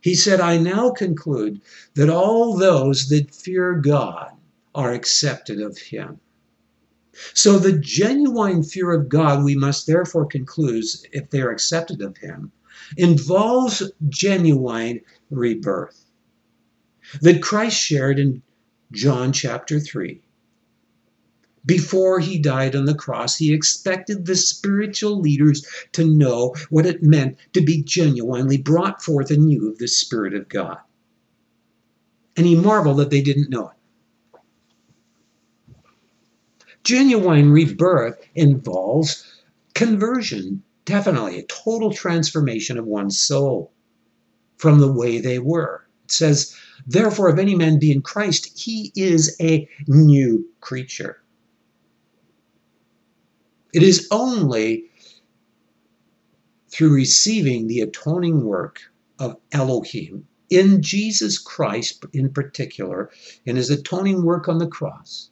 he 0.00 0.14
said, 0.14 0.40
I 0.40 0.58
now 0.58 0.90
conclude 0.90 1.60
that 1.94 2.10
all 2.10 2.56
those 2.56 3.08
that 3.08 3.34
fear 3.34 3.74
God 3.74 4.32
are 4.74 4.92
accepted 4.92 5.60
of 5.60 5.78
him. 5.78 6.20
So 7.32 7.60
the 7.60 7.78
genuine 7.78 8.64
fear 8.64 8.90
of 8.90 9.08
God, 9.08 9.44
we 9.44 9.54
must 9.54 9.86
therefore 9.86 10.26
conclude, 10.26 10.84
if 11.12 11.30
they 11.30 11.40
are 11.42 11.50
accepted 11.52 12.02
of 12.02 12.16
Him, 12.16 12.50
involves 12.96 13.88
genuine 14.08 15.00
rebirth 15.30 16.04
that 17.20 17.40
Christ 17.40 17.76
shared 17.76 18.18
in 18.18 18.42
John 18.90 19.32
chapter 19.32 19.78
3. 19.78 20.23
Before 21.66 22.20
he 22.20 22.38
died 22.38 22.76
on 22.76 22.84
the 22.84 22.94
cross, 22.94 23.36
he 23.36 23.54
expected 23.54 24.26
the 24.26 24.36
spiritual 24.36 25.18
leaders 25.18 25.66
to 25.92 26.04
know 26.04 26.54
what 26.68 26.84
it 26.84 27.02
meant 27.02 27.38
to 27.54 27.62
be 27.62 27.82
genuinely 27.82 28.58
brought 28.58 29.02
forth 29.02 29.30
anew 29.30 29.70
of 29.70 29.78
the 29.78 29.88
Spirit 29.88 30.34
of 30.34 30.48
God. 30.48 30.78
And 32.36 32.46
he 32.46 32.54
marveled 32.54 32.98
that 32.98 33.10
they 33.10 33.22
didn't 33.22 33.48
know 33.48 33.68
it. 33.68 33.74
Genuine 36.82 37.50
rebirth 37.50 38.20
involves 38.34 39.24
conversion, 39.72 40.62
definitely, 40.84 41.38
a 41.38 41.44
total 41.44 41.92
transformation 41.94 42.76
of 42.76 42.84
one's 42.84 43.18
soul 43.18 43.72
from 44.58 44.80
the 44.80 44.92
way 44.92 45.18
they 45.18 45.38
were. 45.38 45.86
It 46.04 46.10
says, 46.10 46.54
Therefore, 46.86 47.30
if 47.30 47.38
any 47.38 47.54
man 47.54 47.78
be 47.78 47.90
in 47.90 48.02
Christ, 48.02 48.58
he 48.58 48.92
is 48.94 49.34
a 49.40 49.66
new 49.86 50.46
creature. 50.60 51.23
It 53.74 53.82
is 53.82 54.06
only 54.12 54.84
through 56.68 56.94
receiving 56.94 57.66
the 57.66 57.80
atoning 57.80 58.44
work 58.44 58.80
of 59.18 59.36
Elohim 59.50 60.26
in 60.48 60.80
Jesus 60.80 61.38
Christ, 61.38 62.04
in 62.12 62.32
particular, 62.32 63.10
in 63.44 63.56
his 63.56 63.70
atoning 63.70 64.24
work 64.24 64.48
on 64.48 64.58
the 64.58 64.68
cross, 64.68 65.30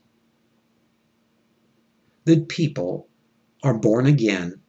that 2.25 2.49
people 2.49 3.09
are 3.63 3.79
born 3.79 4.07
again 4.07 4.61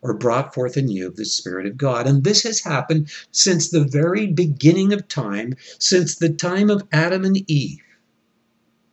or 0.00 0.14
brought 0.14 0.54
forth 0.54 0.78
anew 0.78 1.06
of 1.06 1.16
the 1.16 1.26
Spirit 1.26 1.66
of 1.66 1.76
God. 1.76 2.06
And 2.06 2.24
this 2.24 2.44
has 2.44 2.60
happened 2.60 3.10
since 3.30 3.68
the 3.68 3.84
very 3.84 4.26
beginning 4.26 4.94
of 4.94 5.06
time, 5.08 5.54
since 5.78 6.16
the 6.16 6.30
time 6.30 6.70
of 6.70 6.86
Adam 6.92 7.24
and 7.24 7.38
Eve. 7.50 7.82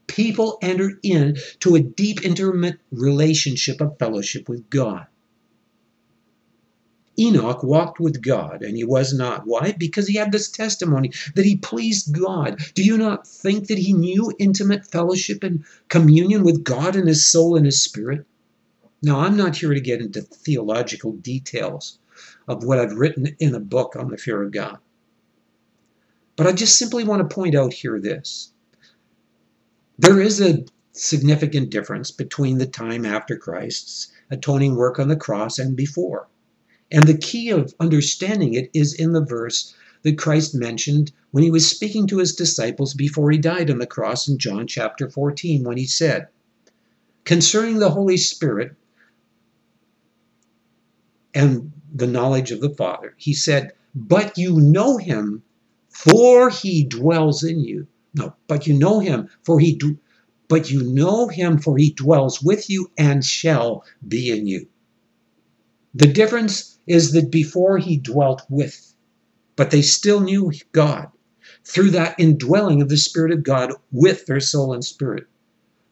People 0.07 0.57
enter 0.61 0.91
into 1.03 1.75
a 1.75 1.79
deep, 1.79 2.23
intimate 2.23 2.79
relationship 2.91 3.81
of 3.81 3.97
fellowship 3.97 4.47
with 4.47 4.69
God. 4.69 5.07
Enoch 7.17 7.63
walked 7.63 7.99
with 7.99 8.21
God 8.21 8.61
and 8.61 8.75
he 8.75 8.83
was 8.83 9.13
not. 9.13 9.43
Why? 9.45 9.73
Because 9.77 10.07
he 10.07 10.17
had 10.17 10.31
this 10.31 10.49
testimony 10.49 11.11
that 11.35 11.45
he 11.45 11.55
pleased 11.55 12.13
God. 12.13 12.61
Do 12.73 12.83
you 12.83 12.97
not 12.97 13.27
think 13.27 13.67
that 13.67 13.77
he 13.77 13.93
knew 13.93 14.33
intimate 14.37 14.85
fellowship 14.85 15.43
and 15.43 15.63
communion 15.87 16.43
with 16.43 16.63
God 16.63 16.95
in 16.95 17.07
his 17.07 17.25
soul 17.25 17.55
and 17.55 17.65
his 17.65 17.81
spirit? 17.81 18.25
Now, 19.01 19.19
I'm 19.19 19.37
not 19.37 19.55
here 19.55 19.73
to 19.73 19.79
get 19.79 20.01
into 20.01 20.21
theological 20.21 21.13
details 21.13 21.99
of 22.47 22.63
what 22.63 22.79
I've 22.79 22.97
written 22.97 23.35
in 23.39 23.55
a 23.55 23.59
book 23.59 23.95
on 23.95 24.09
the 24.09 24.17
fear 24.17 24.41
of 24.41 24.51
God. 24.51 24.77
But 26.35 26.47
I 26.47 26.51
just 26.51 26.77
simply 26.77 27.03
want 27.03 27.27
to 27.27 27.33
point 27.33 27.55
out 27.55 27.71
here 27.71 27.99
this. 27.99 28.51
There 29.97 30.19
is 30.19 30.41
a 30.41 30.65
significant 30.91 31.69
difference 31.69 32.11
between 32.11 32.57
the 32.57 32.65
time 32.65 33.05
after 33.05 33.37
Christ's 33.37 34.11
atoning 34.29 34.75
work 34.75 34.99
on 34.99 35.07
the 35.07 35.15
cross 35.15 35.57
and 35.57 35.75
before. 35.75 36.27
And 36.91 37.07
the 37.07 37.17
key 37.17 37.49
of 37.49 37.73
understanding 37.79 38.53
it 38.53 38.69
is 38.73 38.93
in 38.93 39.13
the 39.13 39.23
verse 39.23 39.73
that 40.03 40.17
Christ 40.17 40.53
mentioned 40.53 41.11
when 41.31 41.43
he 41.43 41.51
was 41.51 41.65
speaking 41.65 42.07
to 42.07 42.19
his 42.19 42.35
disciples 42.35 42.93
before 42.93 43.31
he 43.31 43.37
died 43.37 43.71
on 43.71 43.79
the 43.79 43.87
cross 43.87 44.27
in 44.27 44.37
John 44.37 44.67
chapter 44.67 45.09
14, 45.09 45.63
when 45.63 45.77
he 45.77 45.87
said, 45.87 46.27
Concerning 47.23 47.79
the 47.79 47.89
Holy 47.89 48.17
Spirit 48.17 48.75
and 51.33 51.71
the 51.93 52.07
knowledge 52.07 52.51
of 52.51 52.61
the 52.61 52.69
Father, 52.69 53.15
he 53.17 53.33
said, 53.33 53.71
But 53.95 54.37
you 54.37 54.59
know 54.59 54.97
him, 54.97 55.41
for 55.89 56.49
he 56.49 56.83
dwells 56.83 57.43
in 57.43 57.61
you. 57.61 57.87
No, 58.15 58.33
but 58.47 58.65
you 58.65 58.73
know 58.73 58.99
him, 58.99 59.29
for 59.43 59.59
he 59.59 59.79
but 60.47 60.71
you 60.71 60.83
know 60.83 61.27
him, 61.27 61.57
for 61.57 61.77
he 61.77 61.91
dwells 61.91 62.41
with 62.41 62.69
you 62.69 62.89
and 62.97 63.25
shall 63.25 63.83
be 64.07 64.31
in 64.31 64.47
you. 64.47 64.67
The 65.93 66.07
difference 66.07 66.79
is 66.87 67.11
that 67.11 67.31
before 67.31 67.77
he 67.77 67.97
dwelt 67.97 68.43
with, 68.49 68.93
but 69.55 69.71
they 69.71 69.81
still 69.81 70.21
knew 70.21 70.51
God 70.71 71.07
through 71.65 71.91
that 71.91 72.19
indwelling 72.19 72.81
of 72.81 72.89
the 72.89 72.97
Spirit 72.97 73.31
of 73.31 73.43
God 73.43 73.73
with 73.91 74.25
their 74.25 74.39
soul 74.39 74.73
and 74.73 74.83
spirit. 74.83 75.27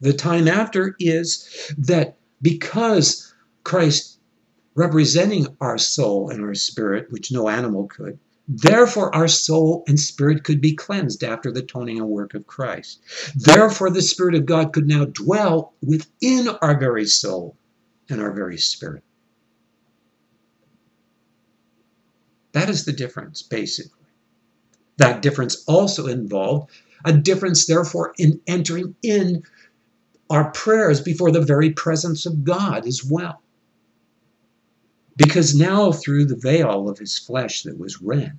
The 0.00 0.12
time 0.12 0.48
after 0.48 0.96
is 0.98 1.72
that 1.78 2.16
because 2.40 3.34
Christ 3.64 4.18
representing 4.74 5.46
our 5.60 5.78
soul 5.78 6.30
and 6.30 6.42
our 6.42 6.54
spirit, 6.54 7.10
which 7.10 7.32
no 7.32 7.48
animal 7.48 7.86
could, 7.86 8.18
Therefore, 8.46 9.14
our 9.14 9.28
soul 9.28 9.84
and 9.88 9.98
spirit 9.98 10.44
could 10.44 10.60
be 10.60 10.74
cleansed 10.74 11.24
after 11.24 11.50
the 11.50 11.62
toning 11.62 11.98
and 11.98 12.08
work 12.08 12.34
of 12.34 12.46
Christ. 12.46 13.00
Therefore, 13.34 13.90
the 13.90 14.02
Spirit 14.02 14.34
of 14.34 14.44
God 14.44 14.72
could 14.72 14.86
now 14.86 15.06
dwell 15.06 15.72
within 15.82 16.48
our 16.60 16.78
very 16.78 17.06
soul 17.06 17.56
and 18.10 18.20
our 18.20 18.32
very 18.32 18.58
spirit. 18.58 19.02
That 22.52 22.68
is 22.68 22.84
the 22.84 22.92
difference, 22.92 23.42
basically. 23.42 23.98
That 24.98 25.22
difference 25.22 25.64
also 25.66 26.06
involved 26.06 26.70
a 27.04 27.12
difference, 27.12 27.66
therefore, 27.66 28.14
in 28.18 28.40
entering 28.46 28.94
in 29.02 29.42
our 30.30 30.50
prayers 30.52 31.00
before 31.00 31.30
the 31.30 31.40
very 31.40 31.70
presence 31.70 32.26
of 32.26 32.44
God 32.44 32.86
as 32.86 33.04
well. 33.04 33.40
Because 35.16 35.54
now, 35.54 35.92
through 35.92 36.24
the 36.26 36.36
veil 36.36 36.88
of 36.88 36.98
his 36.98 37.18
flesh 37.18 37.62
that 37.62 37.78
was 37.78 38.02
rent, 38.02 38.38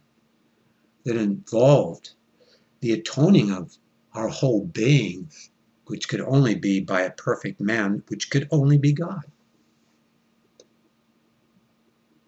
that 1.06 1.16
involved 1.16 2.12
the 2.82 2.92
atoning 2.92 3.52
of 3.52 3.78
our 4.14 4.28
whole 4.28 4.66
being, 4.66 5.30
which 5.88 6.10
could 6.10 6.22
only 6.22 6.56
be 6.56 6.82
by 6.82 7.02
a 7.02 7.12
perfect 7.12 7.62
man, 7.62 8.04
which 8.08 8.30
could 8.30 8.48
only 8.52 8.78
be 8.78 8.92
God, 8.92 9.24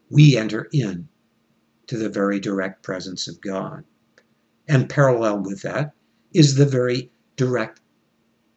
we 0.10 0.38
enter 0.38 0.69
in 0.71 1.10
to 1.88 1.97
the 1.97 2.10
very 2.10 2.39
direct 2.39 2.83
presence 2.83 3.27
of 3.27 3.41
God. 3.41 3.83
And 4.67 4.89
parallel 4.89 5.39
with 5.39 5.62
that 5.63 5.93
is 6.33 6.55
the 6.55 6.65
very 6.65 7.12
direct 7.36 7.81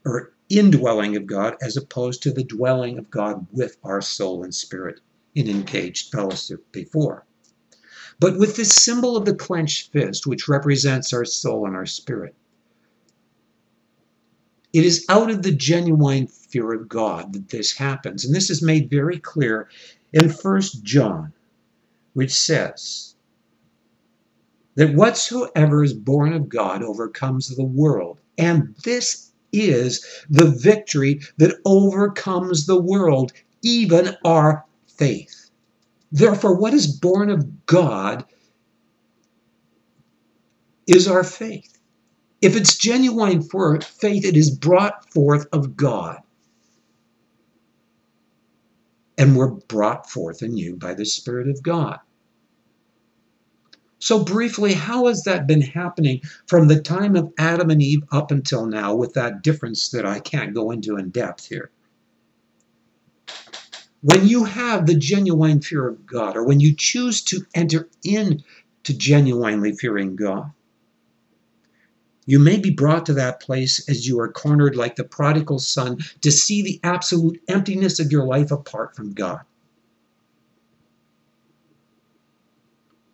or 0.05 0.33
indwelling 0.49 1.17
of 1.17 1.27
God 1.27 1.57
as 1.61 1.77
opposed 1.77 2.23
to 2.23 2.33
the 2.33 2.45
dwelling 2.45 2.99
of 2.99 3.11
God 3.11 3.47
with 3.53 3.77
our 3.83 4.01
soul 4.01 4.43
and 4.45 4.55
spirit 4.55 5.01
in 5.35 5.49
engaged 5.49 6.11
fellowship 6.11 6.71
before. 6.73 7.25
But 8.19 8.39
with 8.39 8.57
this 8.57 8.75
symbol 8.75 9.17
of 9.17 9.25
the 9.25 9.35
clenched 9.35 9.93
fist, 9.93 10.27
which 10.27 10.49
represents 10.49 11.13
our 11.13 11.25
soul 11.25 11.67
and 11.67 11.75
our 11.75 11.87
spirit, 11.87 12.35
it 14.73 14.85
is 14.85 15.07
out 15.09 15.31
of 15.31 15.43
the 15.43 15.55
genuine 15.55 16.27
fear 16.27 16.73
of 16.73 16.89
God 16.89 17.33
that 17.33 17.49
this 17.49 17.73
happens. 17.73 18.25
And 18.25 18.35
this 18.35 18.51
is 18.51 18.63
made 18.63 18.91
very 18.91 19.19
clear 19.19 19.69
in 20.13 20.29
First 20.29 20.85
John, 20.85 21.33
which 22.13 22.33
says, 22.33 23.15
that 24.77 24.95
whatsoever 24.95 25.83
is 25.83 25.93
born 25.93 26.33
of 26.33 26.49
God 26.49 26.83
overcomes 26.83 27.49
the 27.49 27.65
world. 27.65 28.21
And 28.39 28.75
this 28.85 29.33
is 29.53 30.25
the 30.31 30.51
victory 30.51 31.21
that 31.39 31.59
overcomes 31.65 32.67
the 32.67 32.81
world, 32.81 33.33
even 33.63 34.17
our 34.25 34.65
faith. 35.01 35.51
Therefore, 36.13 36.55
what 36.55 36.75
is 36.75 36.87
born 36.87 37.31
of 37.31 37.67
God 37.67 38.25
is 40.87 41.09
our 41.09 41.25
faith. 41.25 41.79
If 42.43 42.55
it's 42.55 42.77
genuine 42.77 43.43
for 43.43 43.81
faith, 43.81 44.25
it 44.25 44.37
is 44.37 44.51
brought 44.51 45.11
forth 45.13 45.47
of 45.53 45.77
God. 45.77 46.19
And 49.19 49.37
we're 49.37 49.49
brought 49.51 50.09
forth 50.09 50.43
in 50.43 50.57
you 50.57 50.77
by 50.77 50.95
the 50.95 51.05
Spirit 51.05 51.49
of 51.49 51.63
God. 51.63 51.99
So, 53.99 54.25
briefly, 54.25 54.73
how 54.73 55.07
has 55.07 55.25
that 55.25 55.47
been 55.47 55.61
happening 55.61 56.23
from 56.47 56.69
the 56.69 56.81
time 56.81 57.17
of 57.17 57.33
Adam 57.39 57.69
and 57.71 57.83
Eve 57.83 58.03
up 58.13 58.31
until 58.31 58.65
now, 58.67 58.95
with 58.95 59.13
that 59.15 59.43
difference 59.43 59.91
that 59.91 60.07
I 60.07 60.21
can't 60.21 60.55
go 60.55 60.71
into 60.71 60.97
in 60.97 61.11
depth 61.11 61.47
here? 61.47 61.71
When 64.03 64.27
you 64.27 64.45
have 64.45 64.87
the 64.87 64.95
genuine 64.95 65.61
fear 65.61 65.87
of 65.87 66.07
God, 66.07 66.37
or 66.37 66.45
when 66.45 66.61
you 66.61 66.75
choose 66.75 67.21
to 67.25 67.45
enter 67.55 67.89
into 68.03 68.43
genuinely 68.85 69.73
fearing 69.73 70.17
God, 70.17 70.53
you 72.25 72.39
may 72.39 72.59
be 72.59 72.71
brought 72.71 73.07
to 73.07 73.15
that 73.15 73.41
place 73.41 73.87
as 73.89 74.07
you 74.07 74.21
are 74.21 74.33
cornered 74.33 74.77
like 74.77 74.97
the 74.97 75.05
prodigal 75.05 75.59
son 75.59 75.99
to 76.23 76.31
see 76.31 76.63
the 76.63 76.81
absolute 76.83 77.43
emptiness 77.49 77.99
of 77.99 78.13
your 78.13 78.25
life 78.25 78.51
apart 78.51 78.97
from 78.97 79.13
God. 79.13 79.41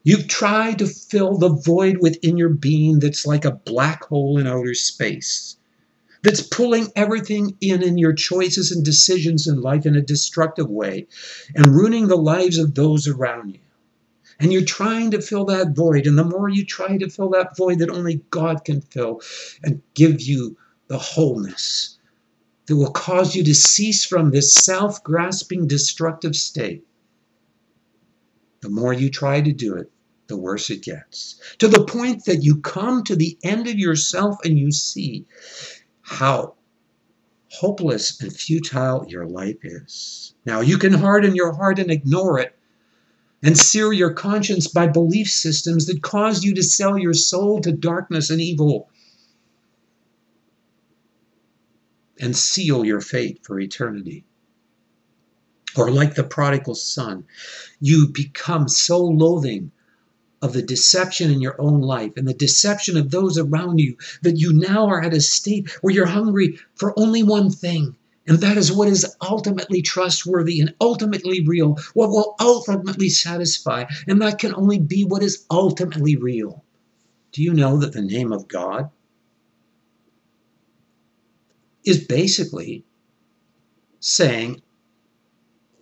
You've 0.05 0.29
tried 0.29 0.79
to 0.79 0.87
fill 0.87 1.37
the 1.37 1.49
void 1.49 1.97
within 2.01 2.37
your 2.37 2.51
being 2.51 3.01
that's 3.01 3.27
like 3.27 3.45
a 3.45 3.51
black 3.51 4.05
hole 4.05 4.39
in 4.39 4.47
outer 4.47 4.75
space, 4.75 5.57
that's 6.27 6.43
pulling 6.43 6.89
everything 6.97 7.57
in 7.61 7.83
in 7.83 7.97
your 7.99 8.13
choices 8.13 8.73
and 8.73 8.85
decisions 8.85 9.47
in 9.47 9.61
life 9.61 9.87
in 9.87 9.95
a 9.95 10.03
destructive 10.03 10.69
way 10.69 11.07
and 11.55 11.67
ruining 11.67 12.09
the 12.09 12.17
lives 12.17 12.59
of 12.59 12.75
those 12.75 13.07
around 13.07 13.55
you 13.55 13.61
and 14.39 14.53
you're 14.53 14.65
trying 14.65 15.11
to 15.13 15.23
fill 15.23 15.45
that 15.47 15.75
void. 15.75 16.07
And 16.07 16.19
the 16.19 16.25
more 16.25 16.49
you 16.49 16.65
try 16.65 16.97
to 16.99 17.09
fill 17.09 17.31
that 17.31 17.57
void 17.57 17.79
that 17.79 17.91
only 17.91 18.23
God 18.31 18.65
can 18.65 18.81
fill 18.81 19.21
and 19.63 19.83
give 19.95 20.21
you 20.21 20.57
the 20.89 20.99
wholeness 20.99 21.99
that 22.67 22.77
will 22.77 22.91
cause 22.91 23.35
you 23.35 23.45
to 23.45 23.55
cease 23.55 24.05
from 24.05 24.31
this 24.31 24.53
self 24.53 25.03
grasping, 25.03 25.67
destructive 25.67 26.37
state, 26.37 26.85
the 28.61 28.69
more 28.69 28.93
you 28.93 29.11
try 29.11 29.41
to 29.41 29.53
do 29.53 29.77
it, 29.77 29.91
the 30.27 30.37
worse 30.37 30.71
it 30.71 30.83
gets. 30.83 31.41
To 31.59 31.69
the 31.69 31.85
point 31.85 32.25
that 32.25 32.43
you 32.43 32.61
come 32.61 33.05
to 33.05 33.17
the 33.17 33.39
end 33.45 33.69
of 33.69 33.79
yourself 33.79 34.37
and 34.45 34.59
you 34.59 34.73
see 34.73 35.25
how 36.07 36.55
hopeless 37.51 38.21
and 38.21 38.33
futile 38.33 39.05
your 39.09 39.27
life 39.27 39.59
is. 39.65 40.35
Now, 40.45 40.61
you 40.61 40.79
can 40.79 40.93
harden 40.93 41.35
your 41.35 41.53
heart 41.53 41.79
and 41.79 41.91
ignore 41.91 42.39
it 42.39 42.57
and 43.43 43.59
sear 43.59 43.93
your 43.93 44.13
conscience 44.13 44.69
by 44.69 44.87
belief 44.87 45.29
systems 45.29 45.87
that 45.87 46.03
cause 46.03 46.45
you 46.45 46.55
to 46.55 46.63
sell 46.63 46.97
your 46.97 47.13
soul 47.13 47.61
to 47.61 47.73
darkness 47.73 48.31
and 48.31 48.41
evil 48.41 48.89
and 52.21 52.37
seal 52.37 52.85
your 52.85 53.01
fate 53.01 53.41
for 53.43 53.59
eternity. 53.59 54.25
Or, 55.77 55.91
like 55.91 56.15
the 56.15 56.25
prodigal 56.25 56.77
son, 56.77 57.25
you 57.81 58.09
become 58.09 58.69
so 58.69 58.99
loathing 59.05 59.73
of 60.43 60.53
the 60.53 60.63
deception 60.63 61.31
in 61.31 61.41
your 61.41 61.61
own 61.61 61.81
life 61.81 62.13
and 62.17 62.29
the 62.29 62.35
deception 62.35 62.97
of 62.97 63.11
those 63.11 63.39
around 63.39 63.79
you 63.79 63.97
that 64.23 64.37
you 64.37 64.53
now 64.53 64.87
are 64.87 65.03
at 65.03 65.15
a 65.15 65.21
state 65.21 65.71
where 65.81 65.95
you're 65.95 66.07
hungry 66.07 66.59
for 66.75 66.99
only 66.99 67.23
one 67.23 67.51
thing 67.51 67.97
and 68.27 68.41
that 68.41 68.57
is 68.57 68.73
what 68.73 68.89
is 68.89 69.07
ultimately 69.23 69.83
trustworthy 69.83 70.61
and 70.61 70.75
ultimately 70.81 71.47
real, 71.47 71.79
what 71.95 72.11
will 72.11 72.35
ultimately 72.41 73.09
satisfy. 73.09 73.85
And 74.09 74.21
that 74.21 74.39
can 74.39 74.55
only 74.55 74.79
be 74.79 75.05
what 75.05 75.23
is 75.23 75.45
ultimately 75.51 76.17
real. 76.17 76.65
Do 77.33 77.43
you 77.43 77.55
know 77.55 77.79
that 77.79 77.93
the 77.93 78.03
name 78.03 78.33
of 78.33 78.49
God 78.49 78.91
is 81.85 82.05
basically 82.05 82.85
saying, 84.01 84.61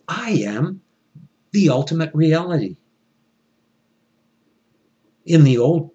I 0.07 0.31
am 0.45 0.81
the 1.51 1.69
ultimate 1.69 2.13
reality? 2.13 2.77
In 5.25 5.43
the 5.43 5.57
Old 5.57 5.91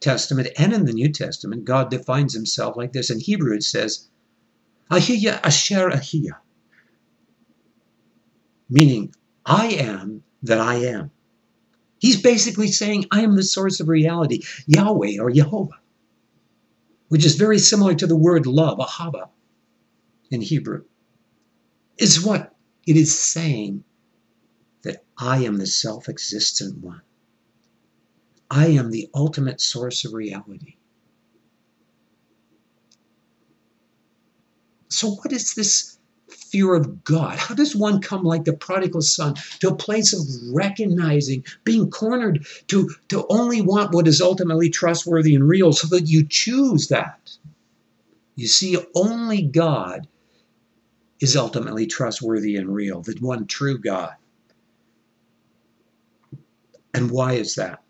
Testament 0.00 0.48
and 0.56 0.72
in 0.72 0.84
the 0.84 0.92
New 0.92 1.12
Testament, 1.12 1.64
God 1.64 1.90
defines 1.90 2.34
himself 2.34 2.76
like 2.76 2.92
this. 2.92 3.10
In 3.10 3.18
Hebrew, 3.18 3.56
it 3.56 3.64
says, 3.64 4.08
Ehyeh 4.90 5.40
Asher 5.42 5.90
Ehyeh, 5.90 6.36
meaning 8.70 9.12
I 9.44 9.68
am 9.68 10.22
that 10.42 10.60
I 10.60 10.76
am. 10.76 11.10
He's 11.98 12.20
basically 12.22 12.68
saying, 12.68 13.06
I 13.10 13.22
am 13.22 13.34
the 13.34 13.42
source 13.42 13.80
of 13.80 13.88
reality, 13.88 14.42
Yahweh 14.66 15.18
or 15.18 15.32
Jehovah, 15.32 15.80
which 17.08 17.24
is 17.24 17.34
very 17.34 17.58
similar 17.58 17.94
to 17.94 18.06
the 18.06 18.16
word 18.16 18.46
love, 18.46 18.78
ahava, 18.78 19.30
in 20.30 20.40
Hebrew. 20.40 20.84
Is 21.98 22.24
what 22.24 22.54
it 22.86 22.96
is 22.96 23.18
saying 23.18 23.82
that 24.84 25.04
I 25.18 25.44
am 25.44 25.56
the 25.56 25.66
self 25.66 26.08
existent 26.08 26.78
one. 26.78 27.02
I 28.50 28.68
am 28.68 28.90
the 28.90 29.10
ultimate 29.14 29.60
source 29.60 30.04
of 30.04 30.14
reality. 30.14 30.76
So, 34.88 35.10
what 35.10 35.32
is 35.32 35.54
this 35.54 35.98
fear 36.28 36.74
of 36.74 37.04
God? 37.04 37.38
How 37.38 37.54
does 37.54 37.76
one 37.76 38.00
come 38.00 38.24
like 38.24 38.44
the 38.44 38.54
prodigal 38.54 39.02
son 39.02 39.34
to 39.60 39.68
a 39.68 39.76
place 39.76 40.12
of 40.12 40.20
recognizing, 40.54 41.44
being 41.64 41.90
cornered 41.90 42.46
to, 42.68 42.90
to 43.08 43.26
only 43.28 43.60
want 43.60 43.92
what 43.92 44.08
is 44.08 44.20
ultimately 44.20 44.70
trustworthy 44.70 45.34
and 45.34 45.46
real 45.46 45.72
so 45.72 45.88
that 45.88 46.08
you 46.08 46.26
choose 46.26 46.88
that? 46.88 47.36
You 48.34 48.46
see, 48.46 48.78
only 48.94 49.42
God 49.42 50.08
is 51.20 51.36
ultimately 51.36 51.86
trustworthy 51.86 52.56
and 52.56 52.72
real, 52.72 53.02
the 53.02 53.16
one 53.20 53.46
true 53.46 53.78
God. 53.78 54.14
And 56.94 57.10
why 57.10 57.34
is 57.34 57.56
that? 57.56 57.82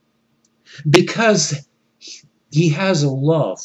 Because 0.89 1.67
he 2.51 2.71
has 2.71 3.03
a 3.03 3.11
love 3.11 3.61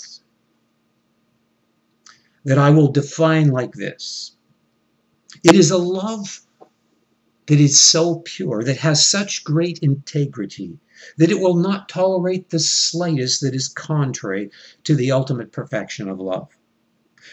that 2.46 2.58
I 2.58 2.72
will 2.72 2.92
define 2.92 3.50
like 3.50 3.74
this 3.74 4.36
it 5.44 5.56
is 5.56 5.72
a 5.72 5.78
love 5.78 6.42
that 7.48 7.60
is 7.60 7.80
so 7.80 8.22
pure, 8.24 8.64
that 8.64 8.78
has 8.78 9.08
such 9.08 9.44
great 9.44 9.80
integrity, 9.80 10.80
that 11.18 11.32
it 11.32 11.40
will 11.40 11.56
not 11.56 11.90
tolerate 11.90 12.50
the 12.50 12.60
slightest 12.60 13.42
that 13.42 13.54
is 13.54 13.68
contrary 13.68 14.50
to 14.86 14.96
the 14.96 15.12
ultimate 15.12 15.52
perfection 15.52 16.08
of 16.08 16.20
love. 16.20 16.50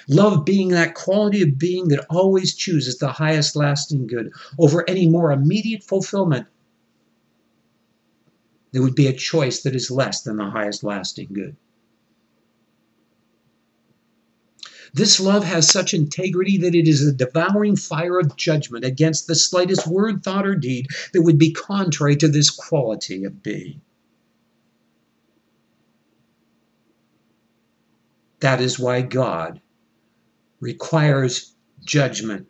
Love 0.09 0.45
being 0.45 0.69
that 0.69 0.95
quality 0.95 1.43
of 1.43 1.59
being 1.59 1.89
that 1.89 2.05
always 2.11 2.55
chooses 2.55 2.99
the 2.99 3.13
highest 3.13 3.55
lasting 3.55 4.07
good 4.07 4.33
over 4.59 4.89
any 4.89 5.09
more 5.09 5.31
immediate 5.31 5.85
fulfillment. 5.85 6.47
There 8.73 8.83
would 8.83 8.95
be 8.95 9.09
a 9.09 9.13
choice 9.13 9.63
that 9.63 9.75
is 9.75 9.91
less 9.91 10.23
than 10.23 10.37
the 10.37 10.51
highest 10.51 10.85
lasting 10.85 11.29
good. 11.33 11.57
This 14.93 15.21
love 15.21 15.45
has 15.45 15.69
such 15.69 15.95
integrity 15.95 16.59
that 16.59 16.75
it 16.75 16.89
is 16.89 17.07
a 17.07 17.13
devouring 17.13 17.77
fire 17.77 18.19
of 18.19 18.37
judgment 18.37 18.85
against 18.85 19.27
the 19.27 19.37
slightest 19.37 19.87
word, 19.87 20.25
thought, 20.25 20.47
or 20.47 20.57
deed 20.57 20.89
that 21.13 21.23
would 21.23 21.39
be 21.39 21.53
contrary 21.53 22.17
to 22.17 22.29
this 22.29 22.51
quality 22.51 23.25
of 23.25 23.43
being. 23.43 23.81
That 28.41 28.61
is 28.61 28.79
why 28.79 29.03
God 29.03 29.61
requires 30.61 31.55
judgment 31.85 32.49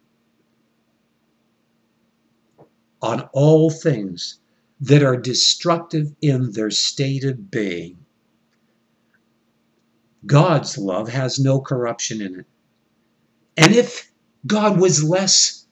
on 3.03 3.29
all 3.33 3.71
things 3.71 4.40
that 4.81 5.03
are 5.03 5.17
destructive 5.17 6.15
in 6.23 6.53
their 6.53 6.71
state 6.71 7.25
of 7.25 7.51
being. 7.51 7.99
God's 10.27 10.79
love 10.79 11.09
has 11.09 11.39
no 11.39 11.61
corruption 11.61 12.21
in 12.21 12.41
it. 12.41 12.47
And 13.57 13.75
if 13.75 14.11
God 14.47 14.81
was 14.81 15.05
less 15.05 15.67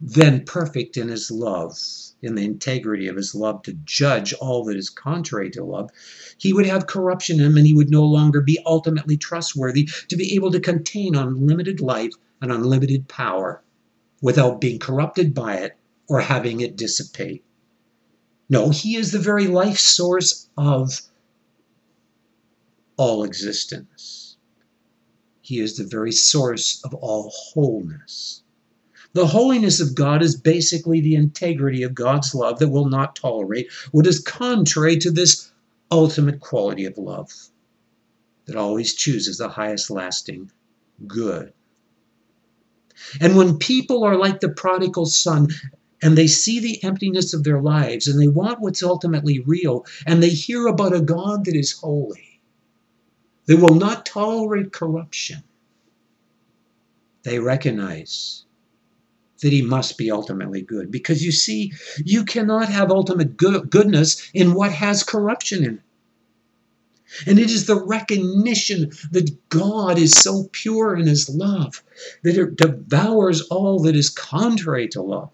than 0.00 0.44
perfect 0.44 0.96
in 0.96 1.08
his 1.08 1.30
love, 1.30 1.76
in 2.22 2.34
the 2.34 2.44
integrity 2.44 3.08
of 3.08 3.16
his 3.16 3.34
love 3.34 3.62
to 3.62 3.72
judge 3.84 4.32
all 4.34 4.64
that 4.64 4.76
is 4.76 4.90
contrary 4.90 5.50
to 5.50 5.64
love, 5.64 5.90
he 6.36 6.52
would 6.52 6.66
have 6.66 6.86
corruption 6.86 7.40
in 7.40 7.46
him 7.46 7.56
and 7.56 7.66
he 7.66 7.74
would 7.74 7.90
no 7.90 8.04
longer 8.04 8.40
be 8.40 8.58
ultimately 8.66 9.16
trustworthy 9.16 9.88
to 10.08 10.16
be 10.16 10.34
able 10.34 10.50
to 10.50 10.60
contain 10.60 11.14
unlimited 11.14 11.80
life 11.80 12.12
and 12.40 12.52
unlimited 12.52 13.08
power 13.08 13.62
without 14.20 14.60
being 14.60 14.78
corrupted 14.78 15.34
by 15.34 15.56
it 15.56 15.76
or 16.08 16.20
having 16.20 16.60
it 16.60 16.76
dissipate. 16.76 17.44
No, 18.48 18.70
he 18.70 18.96
is 18.96 19.12
the 19.12 19.18
very 19.18 19.46
life 19.46 19.78
source 19.78 20.48
of 20.56 21.02
all 22.96 23.24
existence. 23.24 24.36
He 25.42 25.60
is 25.60 25.76
the 25.76 25.84
very 25.84 26.12
source 26.12 26.82
of 26.84 26.94
all 26.94 27.30
wholeness. 27.32 28.42
The 29.12 29.26
holiness 29.26 29.80
of 29.80 29.94
God 29.94 30.22
is 30.22 30.36
basically 30.36 31.00
the 31.00 31.14
integrity 31.14 31.82
of 31.82 31.94
God's 31.94 32.34
love 32.34 32.58
that 32.58 32.68
will 32.68 32.88
not 32.88 33.16
tolerate 33.16 33.70
what 33.90 34.06
is 34.06 34.18
contrary 34.18 34.98
to 34.98 35.10
this 35.10 35.50
ultimate 35.90 36.40
quality 36.40 36.84
of 36.84 36.98
love 36.98 37.32
that 38.44 38.56
always 38.56 38.94
chooses 38.94 39.38
the 39.38 39.48
highest 39.48 39.90
lasting 39.90 40.50
good. 41.06 41.52
And 43.20 43.36
when 43.36 43.58
people 43.58 44.04
are 44.04 44.16
like 44.16 44.40
the 44.40 44.48
prodigal 44.48 45.06
son 45.06 45.48
and 46.02 46.16
they 46.16 46.26
see 46.26 46.60
the 46.60 46.82
emptiness 46.84 47.34
of 47.34 47.44
their 47.44 47.60
lives 47.60 48.06
and 48.06 48.20
they 48.20 48.28
want 48.28 48.60
what's 48.60 48.82
ultimately 48.82 49.40
real 49.40 49.84
and 50.06 50.22
they 50.22 50.30
hear 50.30 50.66
about 50.66 50.94
a 50.94 51.00
God 51.00 51.44
that 51.44 51.56
is 51.56 51.72
holy, 51.72 52.40
they 53.46 53.54
will 53.54 53.74
not 53.74 54.06
tolerate 54.06 54.72
corruption. 54.72 55.42
They 57.24 57.38
recognize 57.38 58.44
that 59.40 59.52
he 59.52 59.62
must 59.62 59.98
be 59.98 60.10
ultimately 60.10 60.62
good 60.62 60.90
because 60.90 61.24
you 61.24 61.32
see, 61.32 61.72
you 62.04 62.24
cannot 62.24 62.68
have 62.68 62.90
ultimate 62.90 63.36
good, 63.36 63.70
goodness 63.70 64.30
in 64.34 64.54
what 64.54 64.72
has 64.72 65.02
corruption 65.02 65.64
in 65.64 65.74
it. 65.74 65.80
And 67.26 67.38
it 67.38 67.50
is 67.50 67.66
the 67.66 67.82
recognition 67.82 68.90
that 69.12 69.48
God 69.48 69.98
is 69.98 70.12
so 70.12 70.48
pure 70.52 70.94
in 70.94 71.06
his 71.06 71.28
love 71.28 71.82
that 72.22 72.36
it 72.36 72.56
devours 72.56 73.40
all 73.42 73.80
that 73.80 73.96
is 73.96 74.10
contrary 74.10 74.88
to 74.88 75.02
love 75.02 75.30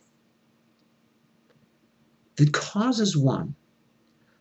that 2.36 2.52
causes 2.52 3.16
one 3.16 3.54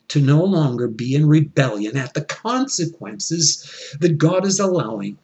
to 0.09 0.21
no 0.21 0.43
longer 0.43 0.87
be 0.87 1.15
in 1.15 1.27
rebellion 1.27 1.97
at 1.97 2.13
the 2.13 2.23
consequences 2.23 3.95
that 3.99 4.17
God 4.17 4.45
is 4.45 4.59
allowing 4.59 5.17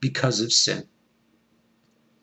because 0.00 0.40
of 0.40 0.52
sin. 0.52 0.84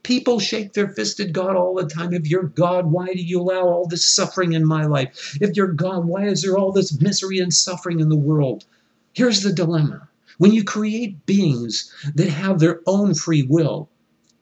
People 0.03 0.39
shake 0.39 0.73
their 0.73 0.89
fist 0.89 1.19
at 1.19 1.31
God 1.31 1.55
all 1.55 1.75
the 1.75 1.85
time. 1.85 2.13
If 2.13 2.27
you're 2.29 2.43
God, 2.43 2.91
why 2.91 3.13
do 3.13 3.21
you 3.21 3.39
allow 3.39 3.67
all 3.67 3.87
this 3.87 4.07
suffering 4.07 4.53
in 4.53 4.65
my 4.65 4.85
life? 4.85 5.37
If 5.39 5.55
you're 5.55 5.73
God, 5.73 6.05
why 6.05 6.25
is 6.25 6.41
there 6.41 6.57
all 6.57 6.71
this 6.71 6.99
misery 6.99 7.39
and 7.39 7.53
suffering 7.53 7.99
in 7.99 8.09
the 8.09 8.15
world? 8.15 8.65
Here's 9.13 9.43
the 9.43 9.53
dilemma. 9.53 10.09
When 10.39 10.51
you 10.51 10.63
create 10.63 11.25
beings 11.25 11.93
that 12.15 12.29
have 12.29 12.59
their 12.59 12.81
own 12.87 13.13
free 13.13 13.43
will, 13.43 13.89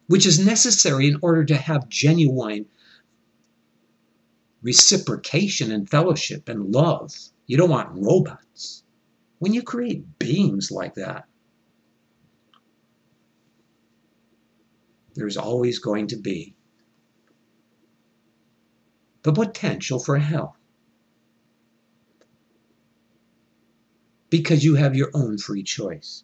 which 0.07 0.25
is 0.25 0.43
necessary 0.43 1.07
in 1.07 1.17
order 1.21 1.43
to 1.45 1.55
have 1.55 1.89
genuine 1.89 2.65
reciprocation 4.61 5.71
and 5.71 5.89
fellowship 5.89 6.49
and 6.49 6.73
love, 6.73 7.13
you 7.47 7.57
don't 7.57 7.69
want 7.69 7.89
robots. 7.93 8.83
When 9.39 9.53
you 9.53 9.63
create 9.63 10.19
beings 10.19 10.69
like 10.71 10.95
that, 10.95 11.25
there's 15.15 15.37
always 15.37 15.79
going 15.79 16.07
to 16.07 16.17
be 16.17 16.55
the 19.23 19.33
potential 19.33 19.99
for 19.99 20.17
hell. 20.17 20.55
Because 24.29 24.63
you 24.63 24.75
have 24.75 24.95
your 24.95 25.09
own 25.13 25.37
free 25.37 25.63
choice. 25.63 26.23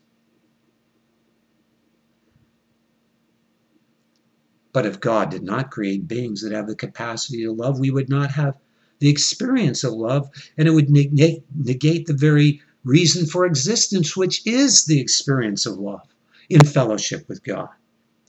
But 4.76 4.86
if 4.86 5.00
God 5.00 5.32
did 5.32 5.44
not 5.44 5.72
create 5.72 6.06
beings 6.06 6.42
that 6.42 6.52
have 6.52 6.68
the 6.68 6.76
capacity 6.76 7.44
to 7.44 7.54
love, 7.54 7.80
we 7.80 7.92
would 7.92 8.10
not 8.10 8.32
have 8.32 8.58
the 9.00 9.08
experience 9.08 9.86
of 9.86 9.94
love, 9.94 10.30
and 10.58 10.68
it 10.68 10.72
would 10.72 10.90
negate, 10.90 11.46
negate 11.56 12.08
the 12.08 12.14
very 12.14 12.60
reason 12.84 13.26
for 13.26 13.46
existence, 13.46 14.18
which 14.18 14.46
is 14.46 14.84
the 14.84 15.00
experience 15.00 15.66
of 15.66 15.78
love 15.78 16.14
in 16.50 16.66
fellowship 16.66 17.24
with 17.30 17.42
God 17.42 17.70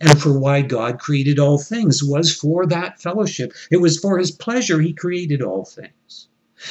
and 0.01 0.23
for 0.23 0.39
why 0.39 0.63
God 0.63 1.01
created 1.01 1.41
all 1.41 1.59
things 1.59 2.01
was 2.05 2.33
for 2.33 2.65
that 2.67 3.03
fellowship. 3.03 3.53
It 3.73 3.79
was 3.79 3.99
for 3.99 4.17
his 4.17 4.31
pleasure 4.31 4.81
he 4.81 4.93
created 4.93 5.43
all 5.43 5.65
things. 5.65 6.29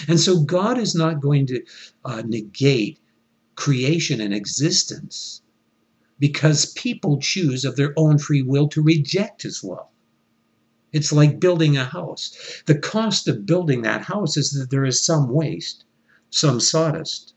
And 0.07 0.21
so 0.21 0.39
God 0.39 0.78
is 0.78 0.95
not 0.95 1.19
going 1.19 1.47
to 1.47 1.61
uh, 2.05 2.23
negate 2.26 2.97
creation 3.57 4.21
and 4.21 4.34
existence 4.34 5.41
because 6.20 6.74
people 6.74 7.20
choose 7.20 7.66
of 7.66 7.76
their 7.76 7.93
own 7.97 8.18
free 8.18 8.41
will 8.41 8.68
to 8.70 8.82
reject 8.82 9.43
his 9.43 9.63
love. 9.63 9.88
It's 10.91 11.11
like 11.11 11.39
building 11.39 11.76
a 11.76 11.86
house. 11.86 12.61
The 12.66 12.78
cost 12.78 13.28
of 13.28 13.45
building 13.45 13.82
that 13.82 14.03
house 14.03 14.38
is 14.38 14.51
that 14.51 14.70
there 14.70 14.86
is 14.86 15.05
some 15.05 15.30
waste, 15.30 15.84
some 16.30 16.59
sawdust, 16.59 17.36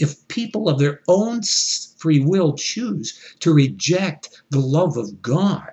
if 0.00 0.26
people 0.28 0.66
of 0.66 0.78
their 0.78 1.02
own 1.06 1.42
free 1.42 2.20
will 2.20 2.54
choose 2.54 3.18
to 3.40 3.52
reject 3.52 4.42
the 4.48 4.58
love 4.58 4.96
of 4.96 5.20
God, 5.20 5.72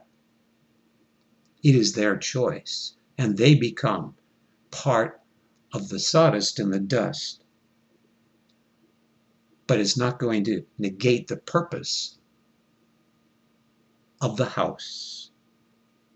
it 1.63 1.73
is 1.75 1.93
their 1.93 2.17
choice, 2.17 2.93
and 3.17 3.37
they 3.37 3.55
become 3.55 4.15
part 4.69 5.21
of 5.71 5.87
the 5.87 5.99
sawdust 5.99 6.59
and 6.59 6.73
the 6.73 6.79
dust. 6.79 7.41
But 9.67 9.79
it's 9.79 9.97
not 9.97 10.19
going 10.19 10.45
to 10.45 10.63
negate 10.77 11.27
the 11.27 11.37
purpose 11.37 12.17
of 14.21 14.37
the 14.37 14.45
house 14.45 15.29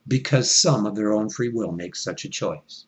because 0.08 0.50
some 0.50 0.86
of 0.86 0.96
their 0.96 1.12
own 1.12 1.30
free 1.30 1.50
will 1.50 1.72
make 1.72 1.96
such 1.96 2.26
a 2.26 2.30
choice 2.30 2.86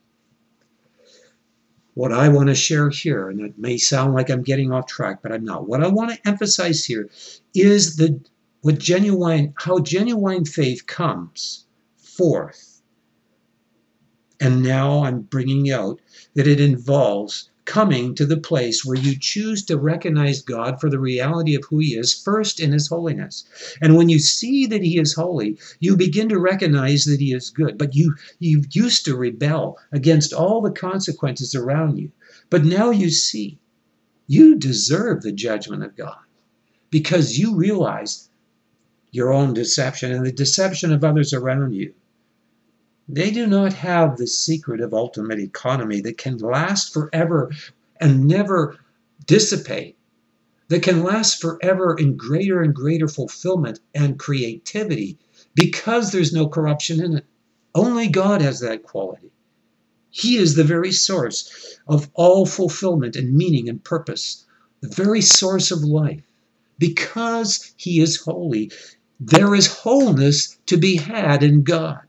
what 1.93 2.11
I 2.11 2.29
want 2.29 2.49
to 2.49 2.55
share 2.55 2.89
here, 2.89 3.29
and 3.29 3.41
it 3.41 3.57
may 3.57 3.77
sound 3.77 4.13
like 4.13 4.29
I'm 4.29 4.41
getting 4.41 4.71
off 4.71 4.87
track, 4.87 5.21
but 5.21 5.31
I'm 5.31 5.45
not. 5.45 5.67
What 5.67 5.83
I 5.83 5.87
want 5.87 6.11
to 6.11 6.27
emphasize 6.27 6.85
here 6.85 7.09
is 7.53 7.97
the 7.97 8.19
what 8.61 8.79
genuine, 8.79 9.53
how 9.57 9.79
genuine 9.79 10.45
faith 10.45 10.87
comes 10.87 11.65
forth. 11.97 12.81
And 14.39 14.63
now 14.63 15.03
I'm 15.03 15.21
bringing 15.21 15.71
out 15.71 15.99
that 16.33 16.47
it 16.47 16.59
involves 16.59 17.49
coming 17.65 18.13
to 18.15 18.25
the 18.25 18.37
place 18.37 18.83
where 18.83 18.97
you 18.97 19.15
choose 19.17 19.63
to 19.65 19.77
recognize 19.77 20.41
God 20.41 20.79
for 20.79 20.89
the 20.89 20.99
reality 20.99 21.55
of 21.55 21.63
who 21.69 21.79
He 21.79 21.95
is, 21.95 22.13
first 22.13 22.59
in 22.59 22.71
His 22.71 22.87
holiness. 22.87 23.45
And 23.81 23.95
when 23.95 24.09
you 24.09 24.19
see 24.19 24.65
that 24.67 24.83
He 24.83 24.99
is 24.99 25.13
holy, 25.13 25.57
you 25.79 25.95
begin 25.95 26.29
to 26.29 26.39
recognize 26.39 27.05
that 27.05 27.19
He 27.19 27.33
is 27.33 27.49
good. 27.49 27.77
But 27.77 27.95
you, 27.95 28.15
you 28.39 28.63
used 28.71 29.05
to 29.05 29.15
rebel 29.15 29.77
against 29.91 30.33
all 30.33 30.61
the 30.61 30.71
consequences 30.71 31.55
around 31.55 31.97
you. 31.97 32.11
But 32.49 32.65
now 32.65 32.91
you 32.91 33.09
see 33.09 33.59
you 34.27 34.55
deserve 34.55 35.21
the 35.21 35.31
judgment 35.31 35.83
of 35.83 35.95
God 35.95 36.17
because 36.89 37.37
you 37.37 37.55
realize 37.55 38.29
your 39.11 39.31
own 39.31 39.53
deception 39.53 40.11
and 40.11 40.25
the 40.25 40.31
deception 40.31 40.91
of 40.91 41.03
others 41.03 41.33
around 41.33 41.73
you. 41.73 41.93
They 43.09 43.31
do 43.31 43.47
not 43.47 43.73
have 43.73 44.15
the 44.15 44.27
secret 44.27 44.79
of 44.79 44.93
ultimate 44.93 45.37
economy 45.37 45.99
that 46.01 46.17
can 46.17 46.37
last 46.37 46.93
forever 46.93 47.51
and 47.99 48.25
never 48.27 48.77
dissipate, 49.25 49.97
that 50.69 50.83
can 50.83 51.03
last 51.03 51.41
forever 51.41 51.97
in 51.97 52.15
greater 52.15 52.61
and 52.61 52.73
greater 52.73 53.09
fulfillment 53.09 53.81
and 53.93 54.17
creativity 54.17 55.17
because 55.53 56.11
there's 56.11 56.31
no 56.31 56.47
corruption 56.47 57.03
in 57.03 57.17
it. 57.17 57.25
Only 57.75 58.07
God 58.07 58.41
has 58.41 58.61
that 58.61 58.83
quality. 58.83 59.31
He 60.09 60.37
is 60.37 60.55
the 60.55 60.63
very 60.63 60.93
source 60.93 61.77
of 61.87 62.09
all 62.13 62.45
fulfillment 62.45 63.17
and 63.17 63.35
meaning 63.35 63.67
and 63.67 63.83
purpose, 63.83 64.45
the 64.79 64.87
very 64.87 65.21
source 65.21 65.71
of 65.71 65.83
life. 65.83 66.23
Because 66.79 67.73
He 67.75 67.99
is 67.99 68.15
holy, 68.15 68.71
there 69.19 69.53
is 69.55 69.67
wholeness 69.67 70.57
to 70.67 70.77
be 70.77 70.95
had 70.95 71.43
in 71.43 71.63
God. 71.63 72.03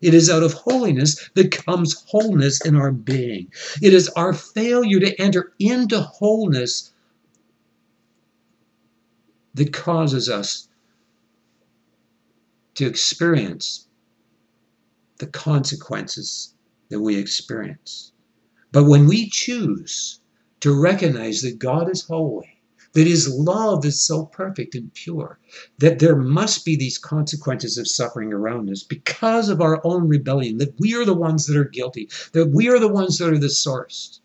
It 0.00 0.14
is 0.14 0.30
out 0.30 0.42
of 0.42 0.52
holiness 0.52 1.28
that 1.34 1.50
comes 1.50 2.04
wholeness 2.06 2.64
in 2.64 2.76
our 2.76 2.92
being. 2.92 3.52
It 3.82 3.92
is 3.92 4.08
our 4.10 4.32
failure 4.32 5.00
to 5.00 5.20
enter 5.20 5.52
into 5.58 6.00
wholeness 6.00 6.92
that 9.54 9.72
causes 9.72 10.28
us 10.28 10.68
to 12.74 12.86
experience 12.86 13.88
the 15.18 15.26
consequences 15.26 16.54
that 16.90 17.00
we 17.00 17.16
experience. 17.16 18.12
But 18.70 18.84
when 18.84 19.06
we 19.06 19.28
choose 19.28 20.20
to 20.60 20.80
recognize 20.80 21.42
that 21.42 21.58
God 21.58 21.90
is 21.90 22.02
holy, 22.02 22.57
that 22.92 23.06
his 23.06 23.28
love 23.28 23.84
is 23.84 24.00
so 24.00 24.24
perfect 24.26 24.74
and 24.74 24.92
pure 24.94 25.38
that 25.78 25.98
there 25.98 26.16
must 26.16 26.64
be 26.64 26.76
these 26.76 26.98
consequences 26.98 27.78
of 27.78 27.88
suffering 27.88 28.32
around 28.32 28.70
us 28.70 28.82
because 28.82 29.48
of 29.48 29.60
our 29.60 29.80
own 29.84 30.08
rebellion, 30.08 30.58
that 30.58 30.78
we 30.78 30.94
are 30.94 31.04
the 31.04 31.14
ones 31.14 31.46
that 31.46 31.56
are 31.56 31.64
guilty, 31.64 32.08
that 32.32 32.50
we 32.50 32.68
are 32.68 32.78
the 32.78 32.88
ones 32.88 33.18
that 33.18 33.32
are 33.32 33.38
the 33.38 33.50
source. 33.50 34.20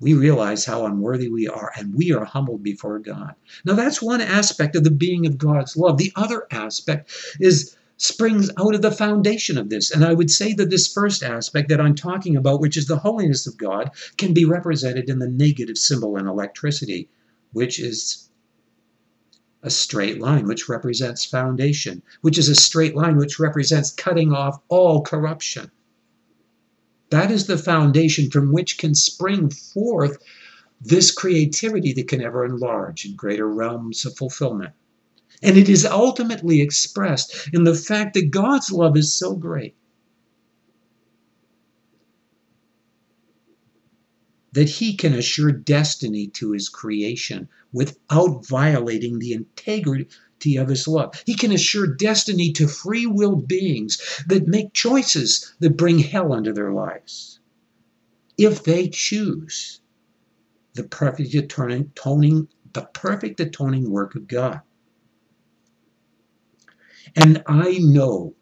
We 0.00 0.14
realize 0.14 0.64
how 0.64 0.86
unworthy 0.86 1.28
we 1.28 1.46
are 1.46 1.70
and 1.76 1.94
we 1.94 2.12
are 2.12 2.24
humbled 2.24 2.62
before 2.62 2.98
God. 2.98 3.34
Now, 3.64 3.74
that's 3.74 4.02
one 4.02 4.20
aspect 4.20 4.74
of 4.74 4.82
the 4.82 4.90
being 4.90 5.26
of 5.26 5.38
God's 5.38 5.76
love. 5.76 5.96
The 5.96 6.12
other 6.16 6.46
aspect 6.50 7.12
is 7.38 7.76
springs 8.02 8.50
out 8.58 8.74
of 8.74 8.82
the 8.82 8.90
foundation 8.90 9.56
of 9.56 9.70
this. 9.70 9.92
And 9.92 10.04
I 10.04 10.12
would 10.12 10.30
say 10.30 10.52
that 10.54 10.70
this 10.70 10.92
first 10.92 11.22
aspect 11.22 11.68
that 11.68 11.80
I'm 11.80 11.94
talking 11.94 12.36
about, 12.36 12.60
which 12.60 12.76
is 12.76 12.86
the 12.86 12.98
holiness 12.98 13.46
of 13.46 13.56
God, 13.56 13.92
can 14.18 14.34
be 14.34 14.44
represented 14.44 15.08
in 15.08 15.20
the 15.20 15.28
negative 15.28 15.78
symbol 15.78 16.16
in 16.16 16.26
electricity, 16.26 17.08
which 17.52 17.78
is 17.78 18.28
a 19.62 19.70
straight 19.70 20.20
line, 20.20 20.46
which 20.46 20.68
represents 20.68 21.24
foundation, 21.24 22.02
which 22.22 22.38
is 22.38 22.48
a 22.48 22.56
straight 22.56 22.96
line 22.96 23.16
which 23.16 23.38
represents 23.38 23.92
cutting 23.92 24.32
off 24.32 24.60
all 24.68 25.02
corruption. 25.02 25.70
That 27.10 27.30
is 27.30 27.46
the 27.46 27.56
foundation 27.56 28.32
from 28.32 28.52
which 28.52 28.78
can 28.78 28.96
spring 28.96 29.48
forth 29.48 30.18
this 30.80 31.12
creativity 31.12 31.92
that 31.92 32.08
can 32.08 32.20
ever 32.20 32.44
enlarge 32.44 33.04
in 33.04 33.14
greater 33.14 33.48
realms 33.48 34.04
of 34.04 34.16
fulfillment. 34.16 34.72
And 35.42 35.56
it 35.56 35.68
is 35.68 35.84
ultimately 35.84 36.60
expressed 36.60 37.48
in 37.52 37.64
the 37.64 37.74
fact 37.74 38.14
that 38.14 38.30
God's 38.30 38.70
love 38.70 38.96
is 38.96 39.12
so 39.12 39.34
great 39.34 39.74
that 44.52 44.68
he 44.68 44.94
can 44.94 45.14
assure 45.14 45.50
destiny 45.50 46.28
to 46.28 46.52
his 46.52 46.68
creation 46.68 47.48
without 47.72 48.46
violating 48.46 49.18
the 49.18 49.32
integrity 49.32 50.56
of 50.56 50.68
his 50.68 50.86
love. 50.86 51.22
He 51.24 51.34
can 51.34 51.52
assure 51.52 51.86
destiny 51.86 52.52
to 52.52 52.68
free 52.68 53.06
will 53.06 53.36
beings 53.36 53.98
that 54.26 54.46
make 54.46 54.74
choices 54.74 55.54
that 55.60 55.76
bring 55.76 55.98
hell 55.98 56.34
into 56.34 56.52
their 56.52 56.72
lives. 56.72 57.40
If 58.36 58.62
they 58.64 58.88
choose 58.88 59.80
the 60.74 60.84
perfect 60.84 61.34
atoning, 61.34 62.48
the 62.72 62.88
perfect 62.92 63.40
atoning 63.40 63.90
work 63.90 64.14
of 64.14 64.28
God. 64.28 64.60
And 67.16 67.42
I 67.46 67.78
know 67.78 68.34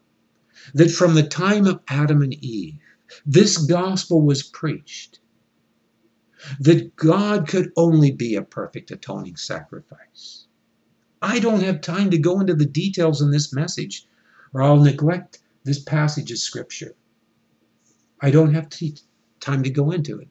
that 0.75 0.91
from 0.91 1.15
the 1.15 1.23
time 1.23 1.67
of 1.67 1.81
Adam 1.89 2.23
and 2.23 2.35
Eve, 2.35 2.79
this 3.27 3.57
gospel 3.57 4.23
was 4.23 4.43
preached 4.43 5.19
that 6.59 6.97
God 6.97 7.49
could 7.49 7.73
only 7.77 8.13
be 8.13 8.35
a 8.37 8.43
perfect 8.43 8.91
atoning 8.91 9.37
sacrifice. 9.37 10.47
I 11.21 11.39
don't 11.39 11.63
have 11.63 11.81
time 11.81 12.11
to 12.11 12.19
go 12.19 12.41
into 12.41 12.55
the 12.55 12.67
details 12.67 13.21
in 13.21 13.31
this 13.31 13.53
message, 13.53 14.07
or 14.55 14.63
I'll 14.63 14.81
neglect 14.81 15.41
this 15.65 15.79
passage 15.79 16.31
of 16.31 16.39
Scripture. 16.39 16.95
I 18.21 18.31
don't 18.31 18.55
have 18.55 18.71
time 19.41 19.63
to 19.63 19.71
go 19.71 19.91
into 19.91 20.21
it. 20.21 20.29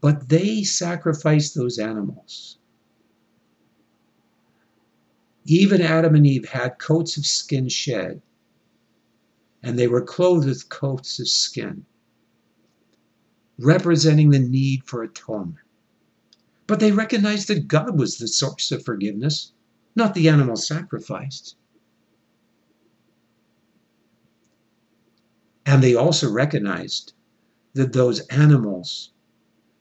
But 0.00 0.28
they 0.28 0.62
sacrificed 0.62 1.54
those 1.54 1.78
animals. 1.78 2.57
Even 5.50 5.80
Adam 5.80 6.14
and 6.14 6.26
Eve 6.26 6.44
had 6.44 6.78
coats 6.78 7.16
of 7.16 7.24
skin 7.24 7.70
shed, 7.70 8.20
and 9.62 9.78
they 9.78 9.88
were 9.88 10.02
clothed 10.02 10.46
with 10.46 10.68
coats 10.68 11.18
of 11.18 11.26
skin 11.26 11.86
representing 13.58 14.28
the 14.28 14.38
need 14.38 14.84
for 14.84 15.02
atonement. 15.02 15.66
But 16.66 16.80
they 16.80 16.92
recognized 16.92 17.48
that 17.48 17.66
God 17.66 17.98
was 17.98 18.18
the 18.18 18.28
source 18.28 18.70
of 18.72 18.84
forgiveness, 18.84 19.52
not 19.96 20.12
the 20.12 20.28
animal 20.28 20.54
sacrificed. 20.54 21.56
And 25.64 25.82
they 25.82 25.94
also 25.94 26.30
recognized 26.30 27.14
that 27.72 27.94
those 27.94 28.20
animals 28.28 29.12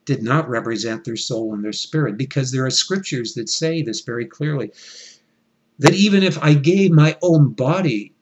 did 0.05 0.23
not 0.23 0.47
represent 0.47 1.03
their 1.03 1.17
soul 1.17 1.53
and 1.53 1.61
their 1.61 1.73
spirit 1.73 2.17
because 2.17 2.53
there 2.53 2.65
are 2.65 2.69
scriptures 2.69 3.33
that 3.33 3.49
say 3.49 3.81
this 3.81 3.99
very 3.99 4.25
clearly 4.25 4.71
that 5.79 5.93
even 5.93 6.23
if 6.23 6.41
I 6.41 6.53
gave 6.53 6.91
my 6.91 7.17
own 7.21 7.53
body 7.53 8.13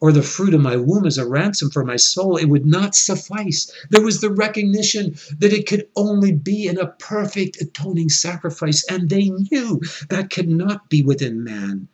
or 0.00 0.12
the 0.12 0.22
fruit 0.22 0.54
of 0.54 0.60
my 0.60 0.76
womb 0.76 1.06
as 1.06 1.18
a 1.18 1.28
ransom 1.28 1.70
for 1.70 1.84
my 1.84 1.96
soul, 1.96 2.36
it 2.36 2.46
would 2.46 2.64
not 2.64 2.94
suffice. 2.94 3.70
There 3.90 4.02
was 4.02 4.20
the 4.20 4.30
recognition 4.30 5.14
that 5.38 5.52
it 5.52 5.66
could 5.66 5.88
only 5.94 6.32
be 6.32 6.66
in 6.66 6.78
a 6.78 6.86
perfect 6.86 7.60
atoning 7.60 8.08
sacrifice, 8.08 8.84
and 8.90 9.10
they 9.10 9.28
knew 9.28 9.80
that 10.08 10.30
could 10.30 10.48
not 10.48 10.88
be 10.88 11.02
within 11.02 11.44
man 11.44 11.88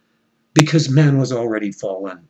because 0.55 0.89
man 0.89 1.19
was 1.19 1.33
already 1.33 1.73
fallen. 1.73 2.29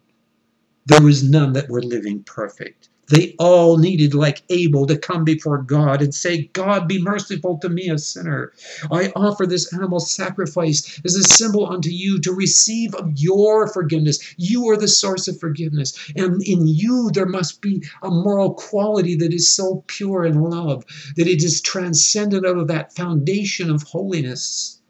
There 0.87 1.03
was 1.03 1.23
none 1.23 1.53
that 1.53 1.69
were 1.69 1.83
living 1.83 2.23
perfect. 2.23 2.89
They 3.09 3.35
all 3.39 3.79
needed, 3.79 4.15
like 4.15 4.43
Abel, 4.51 4.87
to 4.87 4.99
come 4.99 5.25
before 5.25 5.63
God 5.63 6.03
and 6.03 6.15
say, 6.15 6.51
God, 6.53 6.89
be 6.89 7.01
merciful 7.01 7.59
to 7.59 7.69
me, 7.69 7.89
a 7.89 7.99
sinner. 7.99 8.53
I 8.91 9.13
offer 9.15 9.47
this 9.47 9.73
animal 9.73 10.01
sacrifice 10.01 11.01
as 11.05 11.15
a 11.15 11.23
symbol 11.23 11.67
unto 11.67 11.91
you 11.91 12.21
to 12.21 12.33
receive 12.33 12.95
of 12.95 13.13
your 13.15 13.69
forgiveness. 13.69 14.19
You 14.37 14.69
are 14.71 14.77
the 14.77 14.89
source 14.89 15.29
of 15.29 15.39
forgiveness. 15.39 15.97
And 16.17 16.43
in 16.43 16.67
you, 16.67 17.11
there 17.13 17.27
must 17.27 17.61
be 17.61 17.85
a 18.03 18.11
moral 18.11 18.55
quality 18.55 19.15
that 19.17 19.33
is 19.33 19.55
so 19.55 19.85
pure 19.87 20.25
in 20.25 20.41
love 20.41 20.85
that 21.17 21.29
it 21.29 21.43
is 21.43 21.61
transcendent 21.61 22.47
out 22.47 22.59
of 22.59 22.69
that 22.69 22.95
foundation 22.95 23.71
of 23.71 23.83
holiness 23.83 24.81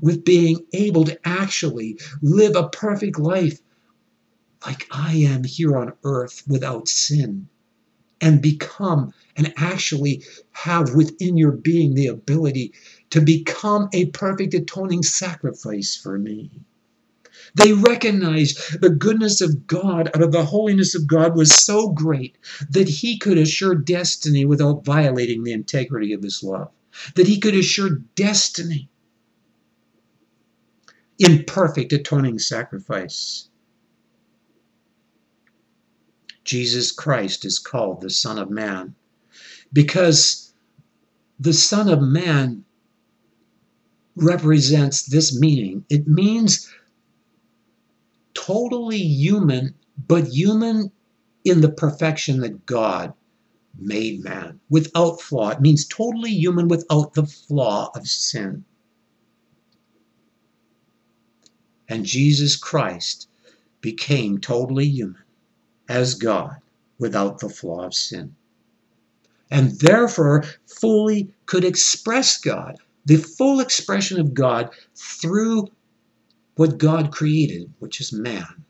with 0.00 0.24
being 0.24 0.64
able 0.72 1.04
to 1.04 1.18
actually 1.24 1.98
live 2.22 2.56
a 2.56 2.68
perfect 2.68 3.18
life 3.18 3.60
like 4.66 4.88
I 4.90 5.14
am 5.14 5.44
here 5.44 5.76
on 5.76 5.92
earth 6.02 6.42
without 6.48 6.88
sin 6.88 7.48
and 8.20 8.42
become 8.42 9.12
and 9.36 9.54
actually 9.56 10.24
have 10.50 10.94
within 10.94 11.36
your 11.36 11.52
being 11.52 11.94
the 11.94 12.08
ability 12.08 12.72
to 13.10 13.20
become 13.20 13.88
a 13.92 14.06
perfect 14.06 14.54
atoning 14.54 15.04
sacrifice 15.04 15.94
for 15.94 16.18
me. 16.18 16.50
They 17.54 17.72
recognized 17.72 18.80
the 18.80 18.90
goodness 18.90 19.40
of 19.40 19.68
God 19.68 20.08
out 20.14 20.22
of 20.22 20.32
the 20.32 20.44
holiness 20.44 20.96
of 20.96 21.06
God 21.06 21.36
was 21.36 21.54
so 21.54 21.90
great 21.90 22.36
that 22.70 22.88
he 22.88 23.18
could 23.18 23.38
assure 23.38 23.74
destiny 23.74 24.44
without 24.44 24.84
violating 24.84 25.44
the 25.44 25.52
integrity 25.52 26.12
of 26.12 26.22
his 26.22 26.42
love, 26.42 26.72
that 27.14 27.28
he 27.28 27.38
could 27.38 27.54
assure 27.54 28.00
destiny 28.16 28.88
in 31.18 31.44
perfect 31.44 31.92
atoning 31.92 32.38
sacrifice. 32.38 33.48
Jesus 36.46 36.92
Christ 36.92 37.44
is 37.44 37.58
called 37.58 38.00
the 38.00 38.08
Son 38.08 38.38
of 38.38 38.50
Man 38.50 38.94
because 39.72 40.54
the 41.40 41.52
Son 41.52 41.88
of 41.88 42.00
Man 42.00 42.64
represents 44.14 45.02
this 45.02 45.38
meaning. 45.38 45.84
It 45.90 46.06
means 46.06 46.72
totally 48.32 49.02
human, 49.02 49.74
but 50.06 50.28
human 50.28 50.92
in 51.44 51.62
the 51.62 51.68
perfection 51.68 52.40
that 52.40 52.64
God 52.64 53.12
made 53.76 54.22
man 54.22 54.60
without 54.70 55.20
flaw. 55.20 55.50
It 55.50 55.60
means 55.60 55.84
totally 55.84 56.30
human 56.30 56.68
without 56.68 57.14
the 57.14 57.26
flaw 57.26 57.90
of 57.94 58.06
sin. 58.06 58.64
And 61.88 62.06
Jesus 62.06 62.54
Christ 62.56 63.28
became 63.80 64.38
totally 64.38 64.86
human 64.86 65.25
as 65.88 66.14
God 66.14 66.56
without 66.98 67.38
the 67.38 67.48
flaw 67.48 67.84
of 67.84 67.94
sin. 67.94 68.34
And 69.50 69.78
therefore, 69.78 70.44
fully 70.66 71.32
could 71.46 71.64
express 71.64 72.38
God, 72.38 72.76
the 73.04 73.16
full 73.16 73.60
expression 73.60 74.20
of 74.20 74.34
God 74.34 74.70
through 74.96 75.68
what 76.56 76.78
God 76.78 77.12
created, 77.12 77.72
which 77.78 78.00
is 78.00 78.12
man, 78.12 78.64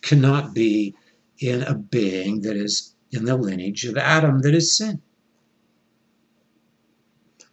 cannot 0.00 0.54
be 0.54 0.94
in 1.38 1.62
a 1.62 1.74
being 1.74 2.40
that 2.42 2.56
is 2.56 2.94
in 3.12 3.24
the 3.24 3.36
lineage 3.36 3.84
of 3.84 3.96
Adam 3.96 4.40
that 4.40 4.54
is 4.54 4.76
sin. 4.76 5.00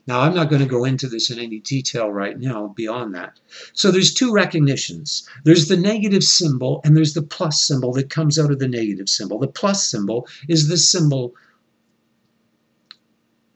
Now, 0.09 0.21
I'm 0.21 0.33
not 0.33 0.49
going 0.49 0.63
to 0.63 0.67
go 0.67 0.85
into 0.85 1.07
this 1.07 1.29
in 1.29 1.37
any 1.37 1.59
detail 1.59 2.11
right 2.11 2.35
now 2.35 2.73
beyond 2.75 3.13
that. 3.13 3.39
So 3.73 3.91
there's 3.91 4.11
two 4.11 4.33
recognitions. 4.33 5.29
There's 5.43 5.67
the 5.67 5.77
negative 5.77 6.23
symbol 6.23 6.81
and 6.83 6.97
there's 6.97 7.13
the 7.13 7.21
plus 7.21 7.63
symbol 7.63 7.93
that 7.93 8.09
comes 8.09 8.39
out 8.39 8.49
of 8.49 8.57
the 8.57 8.67
negative 8.67 9.07
symbol. 9.07 9.37
The 9.37 9.47
plus 9.47 9.87
symbol 9.87 10.27
is 10.47 10.67
the 10.67 10.77
symbol 10.77 11.35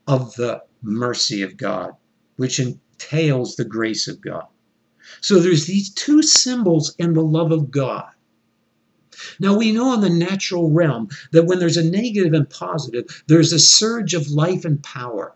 of 0.06 0.36
the 0.36 0.62
mercy 0.84 1.42
of 1.42 1.58
God, 1.58 1.94
which 2.36 2.60
entails 2.60 3.56
the 3.56 3.66
grace 3.66 4.08
of 4.08 4.22
God. 4.22 4.46
So 5.22 5.40
there's 5.40 5.66
these 5.66 5.90
two 5.90 6.22
symbols 6.22 6.96
and 7.00 7.16
the 7.16 7.22
love 7.22 7.52
of 7.52 7.72
God. 7.72 8.12
Now, 9.40 9.58
we 9.58 9.72
know 9.72 9.96
in 9.96 10.02
the 10.02 10.10
natural 10.12 10.70
realm 10.70 11.10
that 11.32 11.46
when 11.48 11.58
there's 11.58 11.78
a 11.78 11.90
negative 11.90 12.34
and 12.34 12.48
positive, 12.48 13.24
there's 13.26 13.54
a 13.54 13.60
surge 13.60 14.14
of 14.14 14.30
life 14.30 14.66
and 14.66 14.84
power 14.84 15.34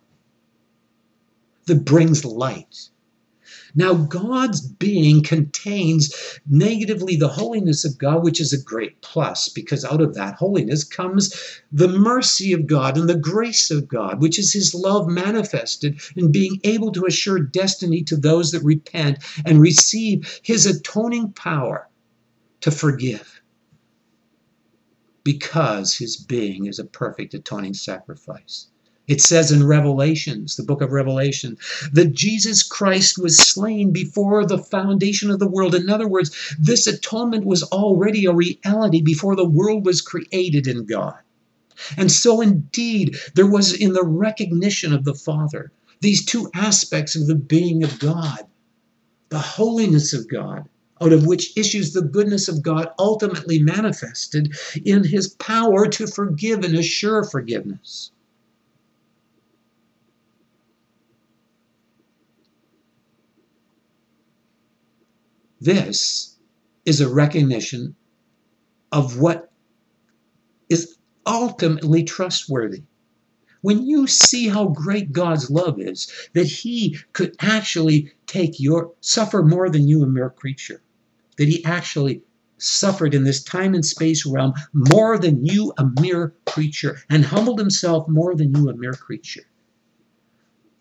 that 1.67 1.85
brings 1.85 2.25
light. 2.25 2.89
Now, 3.75 3.93
God's 3.93 4.61
being 4.61 5.23
contains 5.23 6.39
negatively 6.49 7.15
the 7.15 7.27
holiness 7.27 7.85
of 7.85 7.97
God, 7.97 8.23
which 8.23 8.41
is 8.41 8.51
a 8.51 8.61
great 8.61 9.01
plus, 9.01 9.49
because 9.49 9.85
out 9.85 10.01
of 10.01 10.15
that 10.15 10.35
holiness 10.35 10.83
comes 10.83 11.61
the 11.71 11.87
mercy 11.87 12.53
of 12.53 12.67
God 12.67 12.97
and 12.97 13.07
the 13.07 13.15
grace 13.15 13.69
of 13.69 13.87
God, 13.87 14.21
which 14.21 14.39
is 14.39 14.51
His 14.51 14.73
love 14.73 15.07
manifested 15.07 16.01
in 16.15 16.31
being 16.31 16.59
able 16.63 16.91
to 16.93 17.05
assure 17.05 17.39
destiny 17.39 18.03
to 18.03 18.17
those 18.17 18.51
that 18.51 18.63
repent 18.63 19.19
and 19.45 19.61
receive 19.61 20.39
His 20.43 20.65
atoning 20.65 21.33
power 21.33 21.87
to 22.61 22.71
forgive. 22.71 23.41
Because 25.23 25.95
His 25.95 26.17
being 26.17 26.65
is 26.65 26.79
a 26.79 26.85
perfect 26.85 27.33
atoning 27.33 27.75
sacrifice. 27.75 28.67
It 29.07 29.21
says 29.21 29.51
in 29.51 29.65
Revelations, 29.65 30.55
the 30.55 30.63
book 30.63 30.81
of 30.81 30.91
Revelation, 30.91 31.57
that 31.93 32.13
Jesus 32.13 32.61
Christ 32.63 33.17
was 33.17 33.37
slain 33.37 33.91
before 33.91 34.45
the 34.45 34.57
foundation 34.57 35.31
of 35.31 35.39
the 35.39 35.47
world. 35.47 35.73
In 35.73 35.89
other 35.89 36.07
words, 36.07 36.55
this 36.59 36.87
atonement 36.87 37.45
was 37.45 37.63
already 37.63 38.25
a 38.25 38.33
reality 38.33 39.01
before 39.01 39.35
the 39.35 39.47
world 39.47 39.85
was 39.85 40.01
created 40.01 40.67
in 40.67 40.85
God. 40.85 41.19
And 41.95 42.11
so, 42.11 42.41
indeed, 42.41 43.17
there 43.35 43.49
was 43.49 43.73
in 43.73 43.93
the 43.93 44.03
recognition 44.03 44.93
of 44.93 45.05
the 45.05 45.13
Father 45.13 45.71
these 46.01 46.25
two 46.25 46.49
aspects 46.53 47.15
of 47.15 47.27
the 47.27 47.35
being 47.35 47.83
of 47.83 47.99
God 47.99 48.45
the 49.29 49.39
holiness 49.39 50.13
of 50.13 50.27
God, 50.29 50.69
out 51.01 51.11
of 51.11 51.25
which 51.25 51.57
issues 51.57 51.91
the 51.91 52.01
goodness 52.01 52.47
of 52.47 52.61
God, 52.61 52.89
ultimately 52.97 53.59
manifested 53.59 54.55
in 54.85 55.03
his 55.03 55.27
power 55.27 55.87
to 55.87 56.07
forgive 56.07 56.63
and 56.63 56.75
assure 56.75 57.23
forgiveness. 57.23 58.11
This 65.59 66.37
is 66.85 67.01
a 67.01 67.09
recognition 67.09 67.95
of 68.91 69.19
what 69.19 69.51
is 70.69 70.97
ultimately 71.25 72.03
trustworthy. 72.03 72.83
When 73.61 73.85
you 73.85 74.05
see 74.07 74.47
how 74.47 74.67
great 74.67 75.11
God's 75.11 75.49
love 75.49 75.81
is, 75.81 76.11
that 76.33 76.45
He 76.45 76.97
could 77.13 77.35
actually 77.39 78.13
take 78.27 78.59
your 78.59 78.93
suffer 79.01 79.43
more 79.43 79.69
than 79.69 79.87
you, 79.87 80.03
a 80.03 80.07
mere 80.07 80.29
creature, 80.29 80.81
that 81.37 81.47
He 81.47 81.65
actually 81.65 82.21
suffered 82.59 83.13
in 83.13 83.23
this 83.23 83.43
time 83.43 83.73
and 83.73 83.85
space 83.85 84.25
realm 84.25 84.53
more 84.73 85.17
than 85.17 85.45
you, 85.45 85.73
a 85.77 85.89
mere 85.99 86.33
creature, 86.45 86.99
and 87.09 87.25
humbled 87.25 87.59
Himself 87.59 88.07
more 88.07 88.35
than 88.35 88.55
you, 88.55 88.69
a 88.69 88.75
mere 88.75 88.93
creature. 88.93 89.43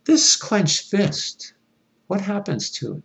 This 0.05 0.37
clenched 0.37 0.83
fist, 0.91 1.55
what 2.07 2.21
happens 2.21 2.71
to 2.73 2.97
it? 2.97 3.03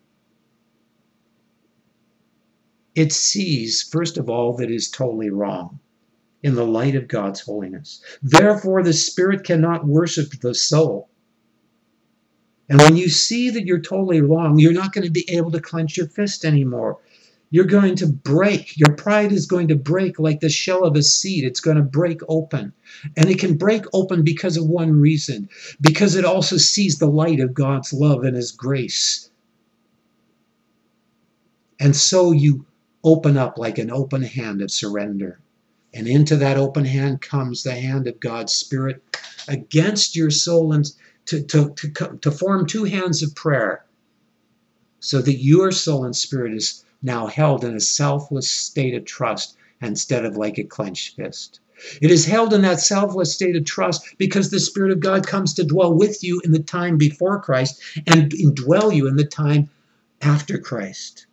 It 2.96 3.14
sees, 3.14 3.84
first 3.84 4.18
of 4.18 4.30
all, 4.30 4.58
that 4.58 4.70
is 4.70 4.90
totally 4.90 5.30
wrong 5.30 5.80
in 6.44 6.56
the 6.56 6.66
light 6.66 6.96
of 6.96 7.08
God's 7.08 7.40
holiness. 7.42 8.02
Therefore, 8.22 8.84
the 8.84 8.94
spirit 8.94 9.44
cannot 9.44 9.88
worship 9.88 10.32
the 10.42 10.56
soul. 10.56 11.10
And 12.68 12.80
when 12.80 12.96
you 12.96 13.10
see 13.10 13.50
that 13.50 13.66
you're 13.66 13.82
totally 13.82 14.22
wrong, 14.22 14.58
you're 14.58 14.74
not 14.74 14.94
going 14.94 15.06
to 15.06 15.12
be 15.12 15.30
able 15.30 15.52
to 15.52 15.62
clench 15.62 15.98
your 15.98 16.08
fist 16.08 16.46
anymore. 16.46 17.00
You're 17.50 17.66
going 17.66 17.96
to 17.98 18.08
break. 18.08 18.78
Your 18.78 18.96
pride 18.96 19.34
is 19.34 19.46
going 19.46 19.68
to 19.68 19.76
break 19.76 20.20
like 20.20 20.40
the 20.40 20.50
shell 20.50 20.86
of 20.86 20.96
a 20.96 21.04
seed. 21.04 21.44
It's 21.44 21.60
going 21.60 21.76
to 21.76 21.84
break 21.84 22.22
open. 22.30 22.72
And 23.18 23.30
it 23.30 23.40
can 23.40 23.58
break 23.58 23.84
open 23.94 24.24
because 24.24 24.56
of 24.56 24.68
one 24.68 24.94
reason 25.00 25.50
because 25.82 26.16
it 26.16 26.24
also 26.24 26.56
sees 26.56 26.98
the 26.98 27.10
light 27.10 27.42
of 27.42 27.54
God's 27.54 27.92
love 27.92 28.24
and 28.24 28.38
His 28.38 28.54
grace. 28.54 29.30
And 31.78 31.94
so 31.94 32.32
you 32.32 32.66
open 33.04 33.38
up 33.38 33.58
like 33.58 33.78
an 33.78 33.92
open 33.92 34.22
hand 34.22 34.62
of 34.62 34.72
surrender. 34.72 35.40
And 35.94 36.08
into 36.08 36.36
that 36.38 36.58
open 36.58 36.86
hand 36.86 37.22
comes 37.22 37.64
the 37.64 37.76
hand 37.76 38.08
of 38.08 38.20
God's 38.20 38.54
Spirit 38.54 39.04
against 39.48 40.16
your 40.16 40.30
soul 40.30 40.74
and 40.74 40.86
to, 41.26 41.44
to, 41.44 41.74
to, 41.74 42.18
to 42.22 42.32
form 42.32 42.66
two 42.66 42.86
hands 42.86 43.24
of 43.24 43.36
prayer 43.36 43.86
so 45.00 45.22
that 45.22 45.36
your 45.36 45.72
soul 45.72 46.06
and 46.06 46.16
spirit 46.16 46.54
is 46.54 46.84
now 47.02 47.28
held 47.28 47.64
in 47.64 47.76
a 47.76 47.80
selfless 47.80 48.50
state 48.50 48.94
of 48.94 49.06
trust 49.06 49.58
instead 49.82 50.26
of 50.26 50.38
like 50.38 50.58
a 50.58 50.64
clenched 50.64 51.16
fist. 51.16 51.60
It 52.02 52.12
is 52.12 52.26
held 52.26 52.54
in 52.54 52.62
that 52.62 52.80
selfless 52.80 53.34
state 53.34 53.56
of 53.56 53.66
trust 53.66 54.06
because 54.20 54.52
the 54.52 54.60
Spirit 54.60 54.92
of 54.92 55.00
God 55.00 55.26
comes 55.26 55.56
to 55.56 55.64
dwell 55.64 55.94
with 55.94 56.24
you 56.24 56.40
in 56.46 56.52
the 56.52 56.60
time 56.60 56.98
before 56.98 57.42
Christ 57.42 57.82
and 58.06 58.32
indwell 58.32 58.96
you 58.96 59.08
in 59.08 59.16
the 59.16 59.26
time 59.26 59.70
after 60.22 60.60
Christ. 60.60 61.26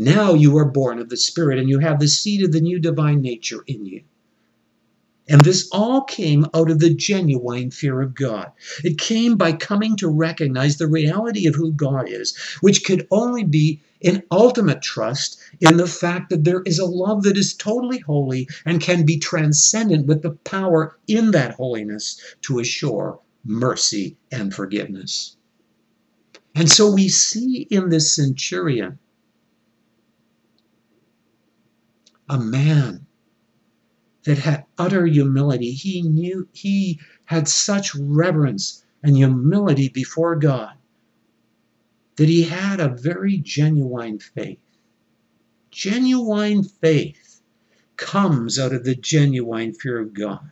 Now 0.00 0.34
you 0.34 0.56
are 0.58 0.64
born 0.64 1.00
of 1.00 1.08
the 1.08 1.16
Spirit 1.16 1.58
and 1.58 1.68
you 1.68 1.80
have 1.80 1.98
the 1.98 2.06
seed 2.06 2.44
of 2.44 2.52
the 2.52 2.60
new 2.60 2.78
divine 2.78 3.20
nature 3.20 3.64
in 3.66 3.84
you. 3.84 4.02
And 5.28 5.40
this 5.40 5.68
all 5.72 6.02
came 6.02 6.46
out 6.54 6.70
of 6.70 6.78
the 6.78 6.94
genuine 6.94 7.72
fear 7.72 8.00
of 8.00 8.14
God. 8.14 8.52
It 8.84 8.96
came 8.96 9.36
by 9.36 9.54
coming 9.54 9.96
to 9.96 10.06
recognize 10.06 10.76
the 10.76 10.86
reality 10.86 11.48
of 11.48 11.56
who 11.56 11.72
God 11.72 12.08
is, 12.08 12.36
which 12.60 12.84
could 12.84 13.08
only 13.10 13.42
be 13.42 13.80
in 14.00 14.22
ultimate 14.30 14.82
trust 14.82 15.40
in 15.60 15.78
the 15.78 15.88
fact 15.88 16.30
that 16.30 16.44
there 16.44 16.62
is 16.62 16.78
a 16.78 16.86
love 16.86 17.24
that 17.24 17.36
is 17.36 17.52
totally 17.52 17.98
holy 17.98 18.48
and 18.64 18.80
can 18.80 19.04
be 19.04 19.18
transcendent 19.18 20.06
with 20.06 20.22
the 20.22 20.30
power 20.30 20.96
in 21.08 21.32
that 21.32 21.54
holiness 21.54 22.20
to 22.42 22.60
assure 22.60 23.18
mercy 23.44 24.16
and 24.30 24.54
forgiveness. 24.54 25.34
And 26.54 26.70
so 26.70 26.88
we 26.88 27.08
see 27.08 27.66
in 27.68 27.88
this 27.88 28.14
centurion 28.14 29.00
a 32.28 32.38
man 32.38 33.06
that 34.24 34.38
had 34.38 34.64
utter 34.76 35.06
humility. 35.06 35.72
He 35.72 36.02
knew 36.02 36.48
he 36.52 37.00
had 37.24 37.48
such 37.48 37.94
reverence 37.94 38.84
and 39.02 39.16
humility 39.16 39.88
before 39.88 40.36
God 40.36 40.74
that 42.16 42.28
he 42.28 42.42
had 42.42 42.80
a 42.80 42.88
very 42.88 43.38
genuine 43.38 44.18
faith. 44.18 44.58
Genuine 45.70 46.64
faith 46.64 47.40
comes 47.96 48.58
out 48.58 48.72
of 48.72 48.84
the 48.84 48.96
genuine 48.96 49.72
fear 49.72 50.00
of 50.00 50.14
God. 50.14 50.50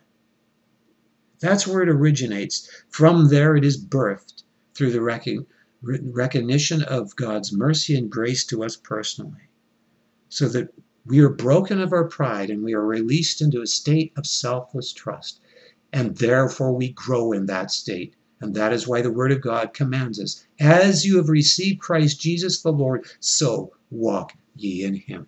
That's 1.39 1.67
where 1.67 1.83
it 1.83 1.89
originates. 1.89 2.69
From 2.89 3.27
there, 3.27 3.55
it 3.55 3.65
is 3.65 3.83
birthed 3.83 4.43
through 4.73 4.91
the 4.91 5.51
recognition 5.81 6.81
of 6.83 7.15
God's 7.15 7.51
mercy 7.51 7.95
and 7.97 8.09
grace 8.09 8.45
to 8.45 8.63
us 8.63 8.75
personally, 8.75 9.49
so 10.29 10.47
that 10.49 10.73
we 11.07 11.19
are 11.19 11.29
broken 11.29 11.79
of 11.79 11.93
our 11.93 12.03
pride 12.03 12.49
and 12.49 12.61
we 12.63 12.73
are 12.73 12.85
released 12.85 13.41
into 13.41 13.61
a 13.61 13.67
state 13.67 14.11
of 14.17 14.27
selfless 14.27 14.91
trust. 14.91 15.39
And 15.93 16.17
therefore 16.17 16.73
we 16.73 16.89
grow 16.89 17.31
in 17.31 17.45
that 17.45 17.71
state. 17.71 18.13
And 18.41 18.53
that 18.55 18.73
is 18.73 18.87
why 18.87 19.01
the 19.01 19.11
Word 19.11 19.31
of 19.31 19.41
God 19.41 19.73
commands 19.73 20.19
us 20.19 20.45
As 20.59 21.05
you 21.05 21.17
have 21.17 21.29
received 21.29 21.79
Christ 21.79 22.19
Jesus 22.19 22.61
the 22.61 22.73
Lord, 22.73 23.05
so 23.21 23.71
walk 23.89 24.33
ye 24.55 24.83
in 24.83 24.95
him. 24.95 25.27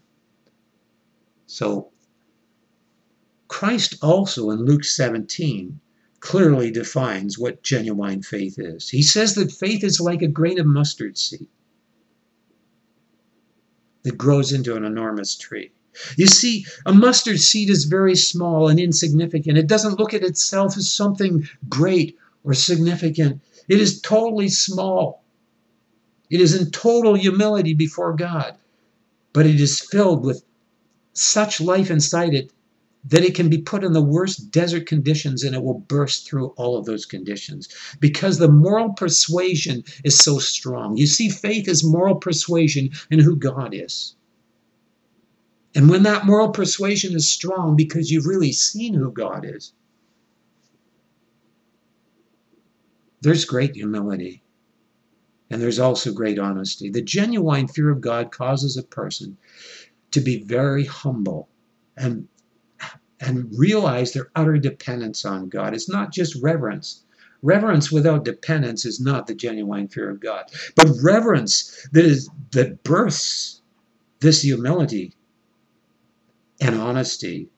So, 1.47 1.89
Christ 3.47 3.95
also 4.03 4.51
in 4.51 4.65
Luke 4.65 4.83
17 4.83 5.79
clearly 6.19 6.69
defines 6.69 7.39
what 7.39 7.63
genuine 7.63 8.21
faith 8.21 8.59
is. 8.59 8.89
He 8.89 9.01
says 9.01 9.33
that 9.35 9.51
faith 9.51 9.83
is 9.83 10.01
like 10.01 10.21
a 10.21 10.27
grain 10.27 10.59
of 10.59 10.65
mustard 10.65 11.17
seed 11.17 11.47
that 14.03 14.17
grows 14.17 14.51
into 14.51 14.75
an 14.75 14.83
enormous 14.83 15.35
tree. 15.35 15.71
You 16.15 16.27
see, 16.27 16.65
a 16.85 16.93
mustard 16.93 17.39
seed 17.39 17.69
is 17.69 17.85
very 17.85 18.15
small 18.15 18.67
and 18.67 18.79
insignificant. 18.79 19.57
It 19.57 19.67
doesn't 19.67 19.99
look 19.99 20.13
at 20.13 20.23
itself 20.23 20.77
as 20.77 20.89
something 20.89 21.47
great 21.67 22.17
or 22.43 22.53
significant. 22.53 23.41
It 23.67 23.81
is 23.81 24.01
totally 24.01 24.49
small. 24.49 25.23
It 26.29 26.41
is 26.41 26.55
in 26.55 26.71
total 26.71 27.15
humility 27.15 27.73
before 27.73 28.13
God, 28.13 28.55
but 29.33 29.45
it 29.45 29.59
is 29.59 29.79
filled 29.79 30.23
with 30.23 30.43
such 31.13 31.59
life 31.59 31.91
inside 31.91 32.33
it 32.33 32.51
that 33.05 33.23
it 33.23 33.35
can 33.35 33.49
be 33.49 33.59
put 33.59 33.83
in 33.83 33.93
the 33.93 34.01
worst 34.01 34.51
desert 34.51 34.85
conditions 34.85 35.43
and 35.43 35.55
it 35.55 35.63
will 35.63 35.79
burst 35.79 36.27
through 36.27 36.47
all 36.57 36.77
of 36.77 36.85
those 36.85 37.05
conditions 37.05 37.69
because 37.99 38.37
the 38.37 38.51
moral 38.51 38.89
persuasion 38.89 39.83
is 40.03 40.17
so 40.17 40.37
strong. 40.37 40.97
You 40.97 41.07
see, 41.07 41.29
faith 41.29 41.67
is 41.67 41.83
moral 41.83 42.15
persuasion 42.15 42.89
in 43.09 43.19
who 43.19 43.35
God 43.35 43.73
is. 43.73 44.15
And 45.75 45.89
when 45.89 46.03
that 46.03 46.25
moral 46.25 46.49
persuasion 46.49 47.15
is 47.15 47.29
strong 47.29 47.75
because 47.75 48.11
you've 48.11 48.25
really 48.25 48.51
seen 48.51 48.93
who 48.93 49.11
God 49.11 49.45
is, 49.45 49.71
there's 53.21 53.45
great 53.45 53.75
humility. 53.75 54.41
And 55.51 55.61
there's 55.61 55.79
also 55.79 56.11
great 56.11 56.37
honesty. 56.37 56.89
The 56.89 57.01
genuine 57.01 57.67
fear 57.67 57.89
of 57.89 58.01
God 58.01 58.31
causes 58.31 58.77
a 58.77 58.83
person 58.83 59.37
to 60.11 60.19
be 60.19 60.43
very 60.43 60.85
humble 60.85 61.49
and 61.97 62.27
and 63.19 63.51
realize 63.57 64.13
their 64.13 64.29
utter 64.35 64.57
dependence 64.57 65.25
on 65.25 65.49
God. 65.49 65.73
It's 65.73 65.89
not 65.89 66.11
just 66.11 66.41
reverence. 66.41 67.03
Reverence 67.41 67.91
without 67.91 68.25
dependence 68.25 68.85
is 68.85 68.99
not 68.99 69.27
the 69.27 69.35
genuine 69.35 69.87
fear 69.87 70.09
of 70.09 70.19
God. 70.19 70.45
But 70.75 70.89
reverence 71.01 71.87
that 71.93 72.05
is 72.05 72.29
that 72.51 72.83
births 72.83 73.61
this 74.19 74.41
humility 74.41 75.13
and 76.59 76.75
honesty, 76.75 77.49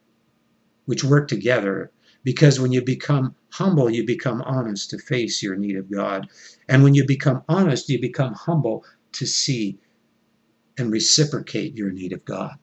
which 0.86 1.04
work 1.04 1.28
together. 1.28 1.92
Because 2.24 2.60
when 2.60 2.72
you 2.72 2.84
become 2.84 3.36
humble, 3.50 3.90
you 3.90 4.06
become 4.06 4.44
honest 4.44 4.92
to 4.92 5.00
face 5.00 5.42
your 5.42 5.56
need 5.56 5.76
of 5.76 5.90
God. 5.90 6.30
And 6.70 6.84
when 6.84 6.94
you 6.94 7.06
become 7.06 7.44
honest, 7.50 7.90
you 7.90 8.00
become 8.00 8.34
humble 8.34 8.86
to 9.14 9.26
see 9.26 9.80
and 10.78 10.92
reciprocate 10.92 11.76
your 11.76 11.92
need 11.92 12.14
of 12.14 12.24
God. 12.26 12.58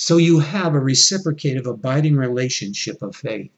So 0.00 0.16
you 0.16 0.38
have 0.38 0.76
a 0.76 0.80
reciprocative, 0.80 1.66
abiding 1.66 2.14
relationship 2.14 3.02
of 3.02 3.16
faith. 3.16 3.50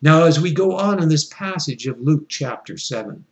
Now, 0.00 0.24
as 0.24 0.40
we 0.40 0.54
go 0.54 0.74
on 0.74 1.02
in 1.02 1.10
this 1.10 1.26
passage 1.26 1.86
of 1.86 2.00
Luke 2.00 2.30
chapter 2.30 2.78
7, 2.78 3.26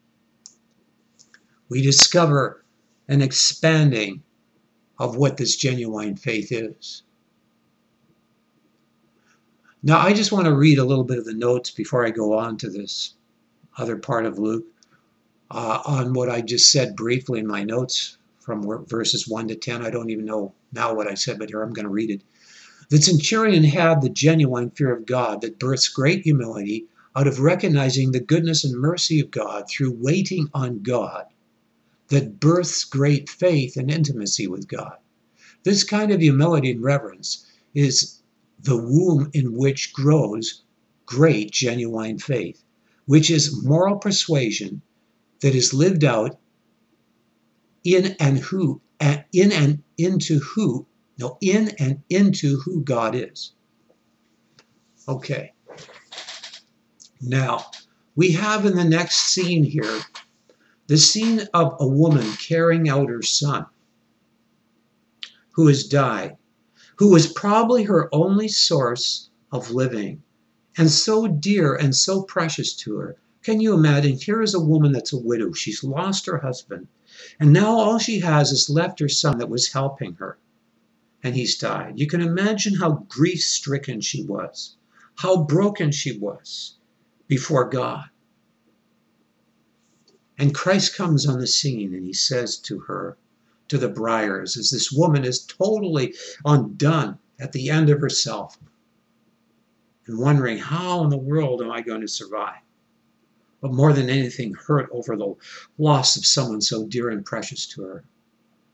we 1.71 1.81
discover 1.81 2.67
an 3.09 3.23
expanding 3.23 4.23
of 4.99 5.17
what 5.17 5.39
this 5.39 5.57
genuine 5.57 6.17
faith 6.17 6.53
is. 6.53 7.03
Now, 9.83 10.01
I 10.01 10.13
just 10.13 10.33
want 10.33 10.45
to 10.45 10.55
read 10.55 10.79
a 10.79 10.85
little 10.85 11.05
bit 11.05 11.17
of 11.17 11.25
the 11.25 11.33
notes 11.33 11.71
before 11.71 12.05
I 12.05 12.11
go 12.11 12.37
on 12.37 12.59
to 12.59 12.69
this 12.69 13.15
other 13.79 13.97
part 13.97 14.27
of 14.27 14.39
Luke 14.39 14.67
uh, 15.51 15.81
on 15.87 16.13
what 16.13 16.29
I 16.29 16.43
just 16.43 16.71
said 16.71 16.95
briefly 16.95 17.39
in 17.39 17.47
my 17.47 17.65
notes 17.65 18.19
from 18.51 18.85
verses 18.87 19.29
1 19.29 19.47
to 19.47 19.55
10. 19.55 19.87
I 19.87 19.91
don't 19.91 20.11
even 20.11 20.25
know 20.25 20.53
now 20.73 20.93
what 20.93 21.07
I 21.07 21.15
said, 21.15 21.39
but 21.39 21.51
here 21.51 21.63
I'm 21.63 21.73
going 21.73 21.85
to 21.85 21.89
read 21.89 22.11
it. 22.11 22.23
The 22.89 23.01
centurion 23.01 23.63
had 23.63 24.03
the 24.03 24.09
genuine 24.09 24.71
fear 24.71 24.93
of 24.93 25.07
God 25.07 25.43
that 25.43 25.61
births 25.61 25.87
great 25.87 26.23
humility 26.23 26.87
out 27.15 27.29
of 27.29 27.39
recognizing 27.39 28.11
the 28.11 28.19
goodness 28.19 28.65
and 28.65 28.75
mercy 28.81 29.21
of 29.21 29.31
God 29.31 29.69
through 29.69 29.93
waiting 29.93 30.49
on 30.53 30.83
God, 30.83 31.27
that 32.09 32.41
births 32.41 32.83
great 32.83 33.29
faith 33.29 33.77
and 33.77 33.89
intimacy 33.89 34.49
with 34.49 34.67
God. 34.67 34.97
This 35.63 35.85
kind 35.85 36.11
of 36.11 36.21
humility 36.21 36.73
and 36.73 36.83
reverence 36.83 37.47
is 37.73 38.21
the 38.61 38.77
womb 38.77 39.31
in 39.33 39.55
which 39.55 39.93
grows 39.93 40.63
great 41.07 41.53
genuine 41.53 42.19
faith, 42.19 42.65
which 43.07 43.31
is 43.31 43.63
moral 43.63 43.97
persuasion 43.97 44.83
that 45.41 45.55
is 45.55 45.73
lived 45.73 46.03
out 46.03 46.37
in 47.85 48.17
and 48.21 48.39
who 48.39 48.81
in 49.33 49.53
and 49.53 49.83
into 49.97 50.39
who 50.41 50.87
no 51.19 51.37
in 51.41 51.69
and 51.79 52.03
into 52.09 52.59
who 52.61 52.83
God 52.83 53.15
is. 53.15 53.53
Okay. 55.07 55.53
Now, 57.21 57.67
we 58.17 58.33
have 58.33 58.65
in 58.65 58.75
the 58.75 58.85
next 58.85 59.17
scene 59.17 59.65
here 59.65 60.01
the 60.87 60.97
scene 60.97 61.47
of 61.53 61.77
a 61.79 61.87
woman 61.87 62.27
carrying 62.33 62.89
out 62.89 63.09
her 63.09 63.23
son 63.23 63.67
who 65.53 65.67
has 65.67 65.87
died, 65.87 66.37
who 66.97 67.11
was 67.11 67.33
probably 67.33 67.85
her 67.85 68.09
only 68.15 68.49
source 68.49 69.29
of 69.53 69.71
living 69.71 70.23
and 70.79 70.91
so 70.91 71.27
dear 71.27 71.75
and 71.75 71.95
so 71.95 72.23
precious 72.23 72.75
to 72.75 72.97
her. 72.97 73.17
Can 73.43 73.61
you 73.61 73.75
imagine? 73.75 74.17
Here 74.17 74.43
is 74.43 74.55
a 74.55 74.61
woman 74.61 74.93
that's 74.93 75.13
a 75.13 75.19
widow. 75.19 75.53
She's 75.53 75.85
lost 75.85 76.27
her 76.27 76.39
husband. 76.39 76.87
And 77.39 77.53
now 77.53 77.79
all 77.79 77.99
she 77.99 78.21
has 78.21 78.51
is 78.51 78.71
left 78.71 79.01
her 79.01 79.09
son 79.09 79.39
that 79.39 79.49
was 79.49 79.73
helping 79.73 80.15
her. 80.15 80.39
And 81.23 81.35
he's 81.35 81.59
died. 81.59 81.99
You 81.99 82.07
can 82.07 82.21
imagine 82.21 82.77
how 82.77 83.05
grief 83.09 83.43
stricken 83.43 84.01
she 84.01 84.23
was, 84.23 84.77
how 85.17 85.45
broken 85.45 85.93
she 85.93 86.17
was 86.19 86.77
before 87.29 87.69
God. 87.69 88.05
And 90.39 90.55
Christ 90.55 90.97
comes 90.97 91.27
on 91.27 91.39
the 91.39 91.47
scene 91.47 91.95
and 91.95 92.07
he 92.07 92.15
says 92.15 92.57
to 92.59 92.79
her, 92.81 93.19
to 93.69 93.77
the 93.77 93.89
briars, 93.89 94.57
as 94.57 94.71
this 94.71 94.91
woman 94.91 95.25
is 95.25 95.45
totally 95.45 96.15
undone 96.45 97.19
at 97.39 97.53
the 97.53 97.71
end 97.71 97.91
of 97.91 98.01
herself 98.01 98.59
and 100.07 100.19
wondering, 100.19 100.59
how 100.59 101.05
in 101.05 101.11
the 101.11 101.17
world 101.17 101.63
am 101.63 101.71
I 101.71 101.83
going 101.83 102.01
to 102.01 102.09
survive? 102.09 102.61
But 103.61 103.73
more 103.73 103.93
than 103.93 104.09
anything, 104.09 104.55
hurt 104.55 104.89
over 104.91 105.17
the 105.17 105.35
loss 105.79 106.17
of 106.17 106.25
someone 106.25 106.61
so 106.61 106.87
dear 106.87 107.11
and 107.11 107.25
precious 107.25 107.67
to 107.67 107.83
her. 107.83 108.05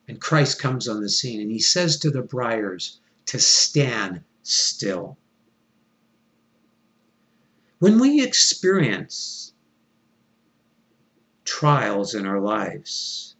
And 0.08 0.20
Christ 0.20 0.60
comes 0.60 0.86
on 0.86 1.00
the 1.00 1.08
scene 1.08 1.40
and 1.40 1.50
he 1.50 1.58
says 1.58 1.98
to 1.98 2.10
the 2.10 2.22
briars 2.22 3.00
to 3.26 3.38
stand 3.40 4.22
still. 4.42 5.18
When 7.78 7.98
we 7.98 8.22
experience 8.22 9.52
trials 11.44 12.14
in 12.14 12.24
our 12.24 12.40
lives, 12.40 13.34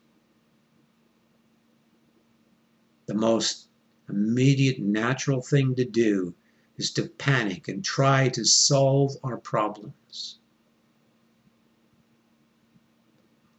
the 3.07 3.15
most 3.15 3.69
immediate 4.09 4.81
natural 4.81 5.41
thing 5.41 5.75
to 5.77 5.85
do 5.85 6.35
is 6.77 6.91
to 6.93 7.09
panic 7.09 7.69
and 7.69 7.85
try 7.85 8.29
to 8.31 8.45
solve 8.45 9.17
our 9.23 9.39
problems. 9.39 10.39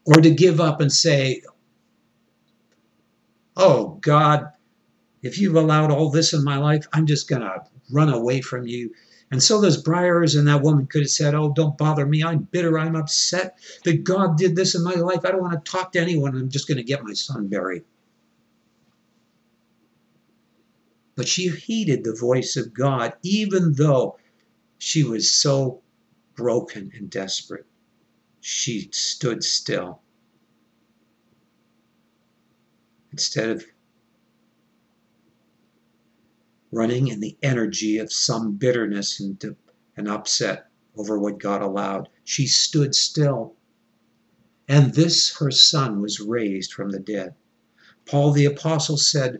Or 0.07 0.21
to 0.21 0.31
give 0.31 0.59
up 0.59 0.79
and 0.79 0.91
say, 0.91 1.43
Oh 3.57 3.99
God, 4.01 4.47
if 5.21 5.37
you've 5.37 5.55
allowed 5.55 5.91
all 5.91 6.09
this 6.09 6.33
in 6.33 6.43
my 6.43 6.57
life, 6.57 6.87
I'm 6.93 7.05
just 7.05 7.27
going 7.27 7.41
to 7.41 7.61
run 7.91 8.09
away 8.09 8.39
from 8.41 8.65
you. 8.65 8.93
And 9.31 9.43
so 9.43 9.59
those 9.59 9.81
briars 9.81 10.35
and 10.35 10.47
that 10.47 10.61
woman 10.61 10.87
could 10.87 11.01
have 11.01 11.09
said, 11.09 11.35
Oh, 11.35 11.51
don't 11.53 11.77
bother 11.77 12.05
me. 12.05 12.23
I'm 12.23 12.47
bitter. 12.51 12.79
I'm 12.79 12.95
upset 12.95 13.59
that 13.83 14.05
God 14.05 14.37
did 14.37 14.55
this 14.55 14.75
in 14.75 14.83
my 14.83 14.93
life. 14.93 15.25
I 15.25 15.31
don't 15.31 15.41
want 15.41 15.63
to 15.65 15.71
talk 15.71 15.91
to 15.91 15.99
anyone. 15.99 16.35
I'm 16.35 16.49
just 16.49 16.69
going 16.69 16.77
to 16.77 16.83
get 16.83 17.03
my 17.03 17.13
son 17.13 17.47
buried. 17.47 17.83
But 21.15 21.27
she 21.27 21.49
heeded 21.49 22.05
the 22.05 22.15
voice 22.15 22.55
of 22.55 22.73
God, 22.73 23.13
even 23.23 23.73
though 23.73 24.17
she 24.77 25.03
was 25.03 25.29
so 25.29 25.81
broken 26.35 26.91
and 26.95 27.09
desperate 27.09 27.65
she 28.47 28.87
stood 28.93 29.43
still. 29.43 29.99
Instead 33.11 33.49
of 33.49 33.65
running 36.71 37.09
in 37.09 37.19
the 37.19 37.37
energy 37.43 37.97
of 37.97 38.11
some 38.11 38.53
bitterness 38.53 39.19
and, 39.19 39.43
and 39.97 40.07
upset 40.07 40.69
over 40.95 41.19
what 41.19 41.39
God 41.39 41.61
allowed, 41.61 42.07
she 42.23 42.47
stood 42.47 42.95
still. 42.95 43.53
And 44.69 44.93
this, 44.93 45.35
her 45.39 45.51
son, 45.51 45.99
was 46.01 46.21
raised 46.21 46.71
from 46.71 46.91
the 46.91 46.99
dead. 46.99 47.35
Paul 48.05 48.31
the 48.31 48.45
Apostle 48.45 48.95
said 48.95 49.39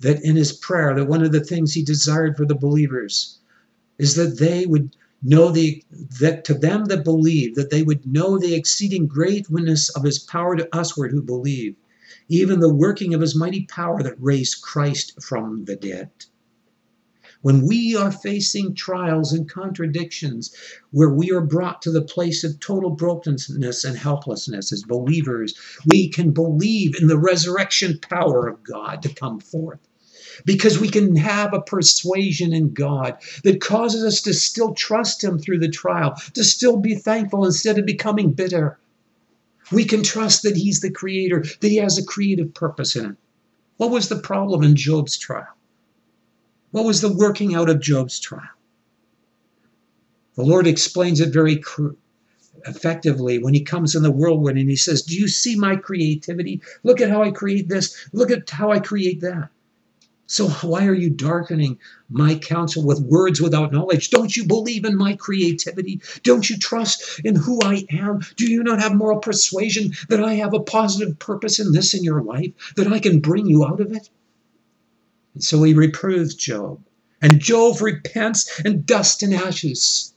that 0.00 0.20
in 0.24 0.34
his 0.34 0.52
prayer, 0.52 0.96
that 0.96 1.06
one 1.06 1.22
of 1.22 1.30
the 1.30 1.44
things 1.44 1.72
he 1.72 1.84
desired 1.84 2.36
for 2.36 2.44
the 2.44 2.56
believers 2.56 3.38
is 3.98 4.16
that 4.16 4.40
they 4.40 4.66
would 4.66 4.96
know 5.22 5.50
the 5.50 5.82
that 6.20 6.44
to 6.44 6.54
them 6.54 6.86
that 6.86 7.04
believe 7.04 7.54
that 7.54 7.70
they 7.70 7.82
would 7.82 8.04
know 8.06 8.38
the 8.38 8.54
exceeding 8.54 9.06
greatness 9.06 9.88
of 9.90 10.02
his 10.02 10.18
power 10.18 10.56
to 10.56 10.68
usward 10.74 11.12
who 11.12 11.22
believe 11.22 11.76
even 12.28 12.60
the 12.60 12.72
working 12.72 13.14
of 13.14 13.20
his 13.20 13.36
mighty 13.36 13.66
power 13.66 14.02
that 14.02 14.14
raised 14.18 14.62
christ 14.62 15.22
from 15.22 15.64
the 15.64 15.76
dead. 15.76 16.10
When 17.42 17.66
we 17.66 17.96
are 17.96 18.12
facing 18.12 18.74
trials 18.74 19.32
and 19.32 19.50
contradictions 19.50 20.54
where 20.92 21.10
we 21.10 21.30
are 21.32 21.40
brought 21.40 21.82
to 21.82 21.90
the 21.90 22.02
place 22.02 22.44
of 22.44 22.60
total 22.60 22.90
brokenness 22.90 23.84
and 23.84 23.96
helplessness 23.96 24.72
as 24.72 24.84
believers 24.84 25.54
we 25.86 26.08
can 26.08 26.32
believe 26.32 26.94
in 27.00 27.08
the 27.08 27.18
resurrection 27.18 27.98
power 27.98 28.48
of 28.48 28.62
god 28.62 29.02
to 29.02 29.14
come 29.14 29.40
forth 29.40 29.80
because 30.44 30.78
we 30.78 30.88
can 30.88 31.16
have 31.16 31.54
a 31.54 31.60
persuasion 31.60 32.52
in 32.52 32.72
God 32.72 33.16
that 33.44 33.60
causes 33.60 34.04
us 34.04 34.20
to 34.22 34.34
still 34.34 34.74
trust 34.74 35.22
Him 35.22 35.38
through 35.38 35.58
the 35.58 35.68
trial, 35.68 36.14
to 36.34 36.44
still 36.44 36.76
be 36.76 36.94
thankful 36.94 37.44
instead 37.44 37.78
of 37.78 37.86
becoming 37.86 38.32
bitter. 38.32 38.78
We 39.70 39.84
can 39.84 40.02
trust 40.02 40.42
that 40.42 40.56
He's 40.56 40.80
the 40.80 40.90
Creator, 40.90 41.44
that 41.60 41.68
He 41.68 41.76
has 41.76 41.98
a 41.98 42.04
creative 42.04 42.54
purpose 42.54 42.96
in 42.96 43.06
it. 43.06 43.16
What 43.76 43.90
was 43.90 44.08
the 44.08 44.16
problem 44.16 44.62
in 44.62 44.76
Job's 44.76 45.18
trial? 45.18 45.56
What 46.70 46.84
was 46.84 47.00
the 47.00 47.12
working 47.12 47.54
out 47.54 47.68
of 47.68 47.80
Job's 47.80 48.20
trial? 48.20 48.48
The 50.36 50.44
Lord 50.44 50.66
explains 50.66 51.20
it 51.20 51.32
very 51.32 51.62
effectively 52.66 53.38
when 53.38 53.54
he 53.54 53.62
comes 53.62 53.94
in 53.94 54.02
the 54.02 54.10
whirlwind 54.10 54.58
and 54.58 54.70
he 54.70 54.76
says, 54.76 55.02
Do 55.02 55.14
you 55.14 55.28
see 55.28 55.56
my 55.56 55.76
creativity? 55.76 56.62
Look 56.82 57.00
at 57.00 57.10
how 57.10 57.22
I 57.22 57.30
create 57.30 57.68
this. 57.68 58.08
Look 58.12 58.30
at 58.30 58.48
how 58.48 58.70
I 58.70 58.78
create 58.78 59.20
that. 59.20 59.50
So 60.26 60.48
why 60.48 60.86
are 60.86 60.94
you 60.94 61.10
darkening 61.10 61.78
my 62.08 62.36
counsel 62.36 62.84
with 62.86 63.00
words 63.00 63.40
without 63.40 63.72
knowledge? 63.72 64.10
Don't 64.10 64.34
you 64.34 64.46
believe 64.46 64.84
in 64.84 64.96
my 64.96 65.14
creativity? 65.16 66.00
Don't 66.22 66.48
you 66.48 66.56
trust 66.56 67.20
in 67.24 67.36
who 67.36 67.60
I 67.62 67.84
am? 67.90 68.20
Do 68.36 68.50
you 68.50 68.62
not 68.62 68.80
have 68.80 68.94
moral 68.94 69.18
persuasion 69.18 69.92
that 70.08 70.24
I 70.24 70.34
have 70.34 70.54
a 70.54 70.60
positive 70.60 71.18
purpose 71.18 71.58
in 71.58 71.72
this 71.72 71.92
in 71.92 72.02
your 72.02 72.22
life, 72.22 72.52
that 72.76 72.90
I 72.90 72.98
can 72.98 73.20
bring 73.20 73.46
you 73.46 73.64
out 73.64 73.80
of 73.80 73.92
it? 73.92 74.08
And 75.34 75.44
so 75.44 75.62
he 75.62 75.74
reproves 75.74 76.34
Job. 76.34 76.80
And 77.20 77.40
Job 77.40 77.80
repents 77.80 78.60
and 78.64 78.86
dust 78.86 79.22
and 79.22 79.34
ashes 79.34 80.14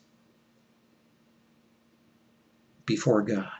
before 2.86 3.22
God. 3.22 3.52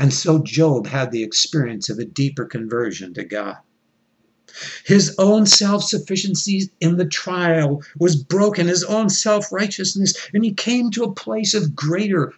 And 0.00 0.14
so 0.14 0.38
Job 0.38 0.86
had 0.86 1.12
the 1.12 1.22
experience 1.22 1.90
of 1.90 1.98
a 1.98 2.06
deeper 2.06 2.46
conversion 2.46 3.12
to 3.12 3.22
God. 3.22 3.58
His 4.86 5.14
own 5.18 5.44
self 5.44 5.84
sufficiency 5.84 6.70
in 6.80 6.96
the 6.96 7.04
trial 7.04 7.82
was 7.98 8.16
broken, 8.16 8.66
his 8.66 8.82
own 8.82 9.10
self 9.10 9.52
righteousness, 9.52 10.14
and 10.32 10.42
he 10.42 10.54
came 10.54 10.90
to 10.92 11.04
a 11.04 11.12
place 11.12 11.52
of 11.52 11.76
greater 11.76 12.32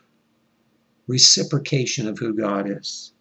reciprocation 1.06 2.08
of 2.08 2.18
who 2.18 2.34
God 2.34 2.68
is. 2.68 3.12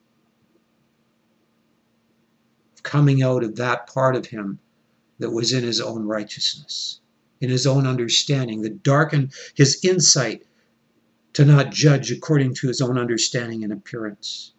Coming 2.81 3.21
out 3.21 3.43
of 3.43 3.57
that 3.57 3.85
part 3.85 4.15
of 4.15 4.25
him 4.25 4.57
that 5.19 5.29
was 5.29 5.53
in 5.53 5.63
his 5.63 5.79
own 5.79 6.07
righteousness, 6.07 6.99
in 7.41 7.51
his 7.51 7.67
own 7.67 7.85
understanding, 7.85 8.63
that 8.63 8.81
darkened 8.81 9.33
his 9.53 9.85
insight 9.85 10.43
to 11.33 11.45
not 11.45 11.71
judge 11.71 12.11
according 12.11 12.53
to 12.55 12.67
his 12.67 12.81
own 12.81 12.97
understanding 12.97 13.63
and 13.63 13.71
appearance. 13.71 14.53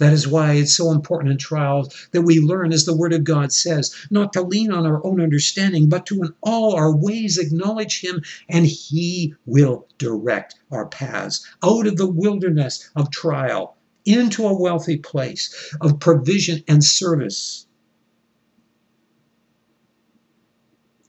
That 0.00 0.14
is 0.14 0.26
why 0.26 0.54
it's 0.54 0.74
so 0.74 0.92
important 0.92 1.30
in 1.30 1.36
trials 1.36 2.08
that 2.12 2.22
we 2.22 2.40
learn, 2.40 2.72
as 2.72 2.86
the 2.86 2.96
Word 2.96 3.12
of 3.12 3.22
God 3.22 3.52
says, 3.52 3.94
not 4.10 4.32
to 4.32 4.40
lean 4.42 4.72
on 4.72 4.86
our 4.86 5.04
own 5.06 5.20
understanding, 5.20 5.90
but 5.90 6.06
to 6.06 6.22
in 6.22 6.32
all 6.40 6.74
our 6.74 6.96
ways 6.96 7.36
acknowledge 7.36 8.00
Him, 8.00 8.22
and 8.48 8.64
He 8.66 9.34
will 9.44 9.86
direct 9.98 10.54
our 10.70 10.86
paths 10.86 11.46
out 11.62 11.86
of 11.86 11.98
the 11.98 12.08
wilderness 12.08 12.88
of 12.96 13.10
trial 13.10 13.76
into 14.06 14.46
a 14.46 14.58
wealthy 14.58 14.96
place 14.96 15.74
of 15.82 16.00
provision 16.00 16.64
and 16.66 16.82
service. 16.82 17.66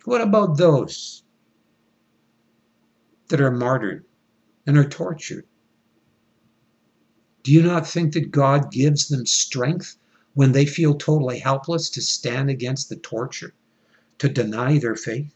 What 0.03 0.20
about 0.20 0.57
those 0.57 1.24
that 3.30 3.39
are 3.39 3.51
martyred 3.51 4.03
and 4.66 4.78
are 4.78 4.88
tortured? 4.88 5.45
Do 7.43 7.51
you 7.51 7.64
not 7.64 7.88
think 7.88 8.14
that 8.14 8.32
God 8.32 8.72
gives 8.72 9.07
them 9.07 9.26
strength 9.26 9.97
when 10.34 10.51
they 10.51 10.66
feel 10.66 10.93
totally 10.93 11.39
helpless 11.39 11.89
to 11.91 12.01
stand 12.01 12.49
against 12.49 12.89
the 12.89 12.95
torture, 12.95 13.53
to 14.20 14.30
deny 14.30 14.78
their 14.78 14.95
faith? 14.95 15.34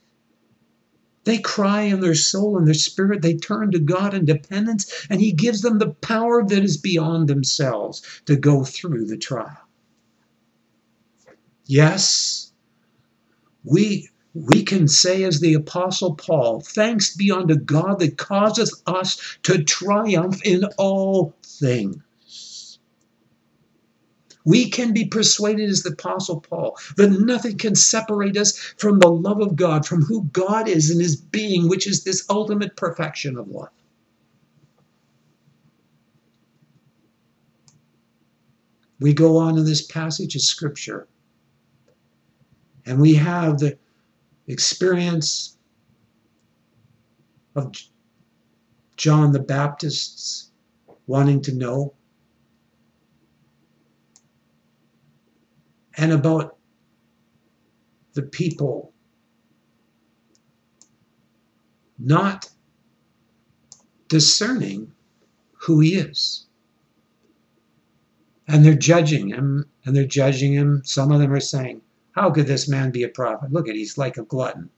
They 1.24 1.40
cry 1.40 1.82
in 1.82 2.02
their 2.02 2.14
soul 2.14 2.58
and 2.58 2.68
their 2.68 2.76
spirit. 2.76 3.24
They 3.24 3.34
turn 3.34 3.72
to 3.72 3.80
God 3.80 4.14
in 4.14 4.26
dependence, 4.26 5.08
and 5.10 5.20
He 5.20 5.32
gives 5.32 5.62
them 5.62 5.80
the 5.80 5.90
power 5.90 6.46
that 6.46 6.64
is 6.64 6.78
beyond 6.78 7.28
themselves 7.28 8.04
to 8.26 8.36
go 8.36 8.64
through 8.64 9.08
the 9.08 9.18
trial. 9.18 9.58
Yes, 11.66 12.52
we 13.64 14.10
we 14.36 14.64
can 14.64 14.88
say, 14.90 15.24
as 15.24 15.40
the 15.40 15.54
Apostle 15.54 16.14
Paul, 16.16 16.60
thanks 16.60 17.16
be 17.16 17.32
unto 17.32 17.56
God 17.56 18.00
that 18.00 18.18
causeth 18.18 18.70
us 18.86 19.38
to 19.44 19.64
triumph 19.64 20.42
in 20.44 20.66
all 20.78 21.34
things. 21.44 22.78
We 24.44 24.70
can 24.70 24.94
be 24.94 25.06
persuaded, 25.06 25.70
as 25.70 25.84
the 25.84 25.92
Apostle 25.92 26.42
Paul, 26.42 26.78
that 26.98 27.10
nothing 27.10 27.58
can 27.58 27.76
separate 27.76 28.38
us 28.38 28.58
from 28.78 29.00
the 29.00 29.08
love 29.10 29.42
of 29.42 29.56
God, 29.56 29.88
from 29.88 30.04
who 30.04 30.26
God 30.26 30.68
is 30.68 30.92
in 30.92 31.00
his 31.00 31.16
being, 31.16 31.70
which 31.70 31.88
is 31.88 32.04
this 32.04 32.26
ultimate 32.30 32.76
perfection 32.76 33.38
of 33.38 33.48
love. 33.48 33.70
We 39.00 39.14
go 39.14 39.38
on 39.38 39.58
in 39.58 39.66
this 39.66 39.82
passage 39.82 40.36
of 40.36 40.42
Scripture, 40.42 41.08
and 42.86 43.00
we 43.00 43.16
have 43.16 43.60
the 43.60 43.78
experience 44.48 45.58
of 47.56 47.74
John 48.98 49.32
the 49.32 49.40
Baptist's 49.40 50.52
wanting 51.08 51.42
to 51.44 51.54
know 51.54 51.94
and 55.98 56.12
about 56.12 56.58
the 58.14 58.24
people 58.24 58.94
not 61.98 62.50
discerning 64.08 64.92
who 65.54 65.80
he 65.80 65.96
is. 65.96 66.46
And 68.48 68.64
they're 68.64 68.76
judging 68.76 69.30
him, 69.30 69.66
and 69.86 69.96
they're 69.96 70.06
judging 70.06 70.54
him. 70.54 70.82
Some 70.86 71.12
of 71.12 71.20
them 71.20 71.34
are 71.34 71.40
saying, 71.40 71.82
how 72.16 72.32
could 72.32 72.48
this 72.48 72.70
man 72.70 72.92
be 72.92 73.04
a 73.04 73.10
prophet? 73.10 73.52
Look 73.52 73.68
at 73.68 73.76
he's 73.76 73.98
like 73.98 74.18
a 74.18 74.24
glutton. 74.24 74.70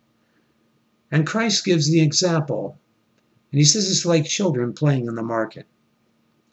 And 1.11 1.25
Christ 1.25 1.63
gives 1.63 1.89
the 1.89 2.01
example. 2.01 2.77
And 3.51 3.59
he 3.59 3.65
says 3.65 3.89
it's 3.89 4.05
like 4.05 4.25
children 4.25 4.73
playing 4.73 5.05
in 5.05 5.13
the 5.13 5.23
market. 5.23 5.67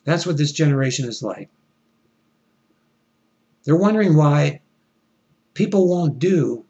That's 0.04 0.26
what 0.26 0.36
this 0.36 0.52
generation 0.52 1.08
is 1.08 1.22
like. 1.22 1.48
They're 3.64 3.76
wondering 3.76 4.14
why 4.14 4.60
people 5.54 5.88
won't 5.88 6.18
do 6.18 6.66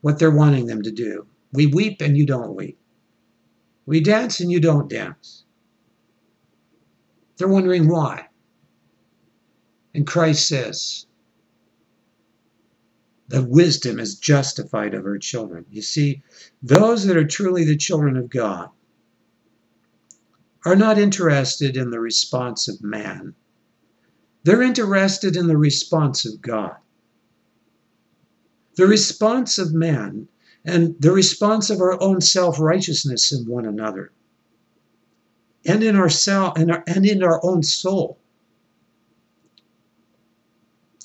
what 0.00 0.18
they're 0.18 0.32
wanting 0.32 0.66
them 0.66 0.82
to 0.82 0.90
do. 0.90 1.26
We 1.52 1.66
weep 1.66 2.00
and 2.00 2.16
you 2.16 2.26
don't 2.26 2.56
weep. 2.56 2.76
We 3.86 4.00
dance 4.00 4.40
and 4.40 4.50
you 4.50 4.58
don't 4.58 4.90
dance. 4.90 5.44
They're 7.36 7.46
wondering 7.46 7.88
why. 7.88 8.26
And 9.94 10.04
Christ 10.06 10.48
says, 10.48 11.06
the 13.28 13.44
wisdom 13.44 14.00
is 14.00 14.16
justified 14.16 14.94
of 14.94 15.04
her 15.04 15.18
children. 15.18 15.66
You 15.70 15.82
see, 15.82 16.22
those 16.62 17.04
that 17.04 17.16
are 17.16 17.26
truly 17.26 17.64
the 17.64 17.76
children 17.76 18.16
of 18.16 18.30
God 18.30 18.70
are 20.64 20.76
not 20.76 20.98
interested 20.98 21.76
in 21.76 21.90
the 21.90 22.00
response 22.00 22.68
of 22.68 22.82
man. 22.82 23.34
They're 24.44 24.62
interested 24.62 25.36
in 25.36 25.46
the 25.46 25.58
response 25.58 26.24
of 26.24 26.40
God. 26.40 26.76
The 28.76 28.86
response 28.86 29.58
of 29.58 29.74
man 29.74 30.28
and 30.64 30.96
the 31.00 31.12
response 31.12 31.68
of 31.70 31.80
our 31.80 32.00
own 32.02 32.20
self-righteousness 32.20 33.32
in 33.32 33.46
one 33.46 33.66
another 33.66 34.12
and 35.66 35.82
in 35.82 35.96
our, 35.96 36.08
and, 36.56 36.70
our, 36.70 36.84
and 36.86 37.04
in 37.04 37.22
our 37.22 37.44
own 37.44 37.62
soul 37.62 38.18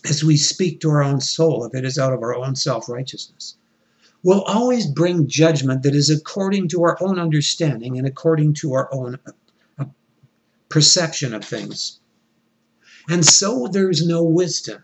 as 0.06 0.24
we 0.24 0.38
speak 0.38 0.82
to 0.82 0.90
our 0.90 1.04
own 1.04 1.22
soul, 1.22 1.66
if 1.66 1.74
it 1.74 1.86
is 1.86 1.98
out 1.98 2.14
of 2.14 2.22
our 2.22 2.36
own 2.36 2.56
self 2.56 2.90
righteousness, 2.90 3.56
will 4.24 4.42
always 4.42 4.86
bring 4.86 5.28
judgment 5.28 5.84
that 5.84 5.96
is 5.96 6.10
according 6.10 6.68
to 6.70 6.84
our 6.84 6.98
own 7.02 7.20
understanding 7.20 7.98
and 7.98 8.08
according 8.08 8.54
to 8.54 8.74
our 8.74 8.94
own 8.94 9.20
uh, 9.78 9.86
perception 10.70 11.34
of 11.34 11.44
things. 11.44 12.00
And 13.10 13.26
so 13.26 13.68
there's 13.68 14.06
no 14.06 14.24
wisdom. 14.24 14.84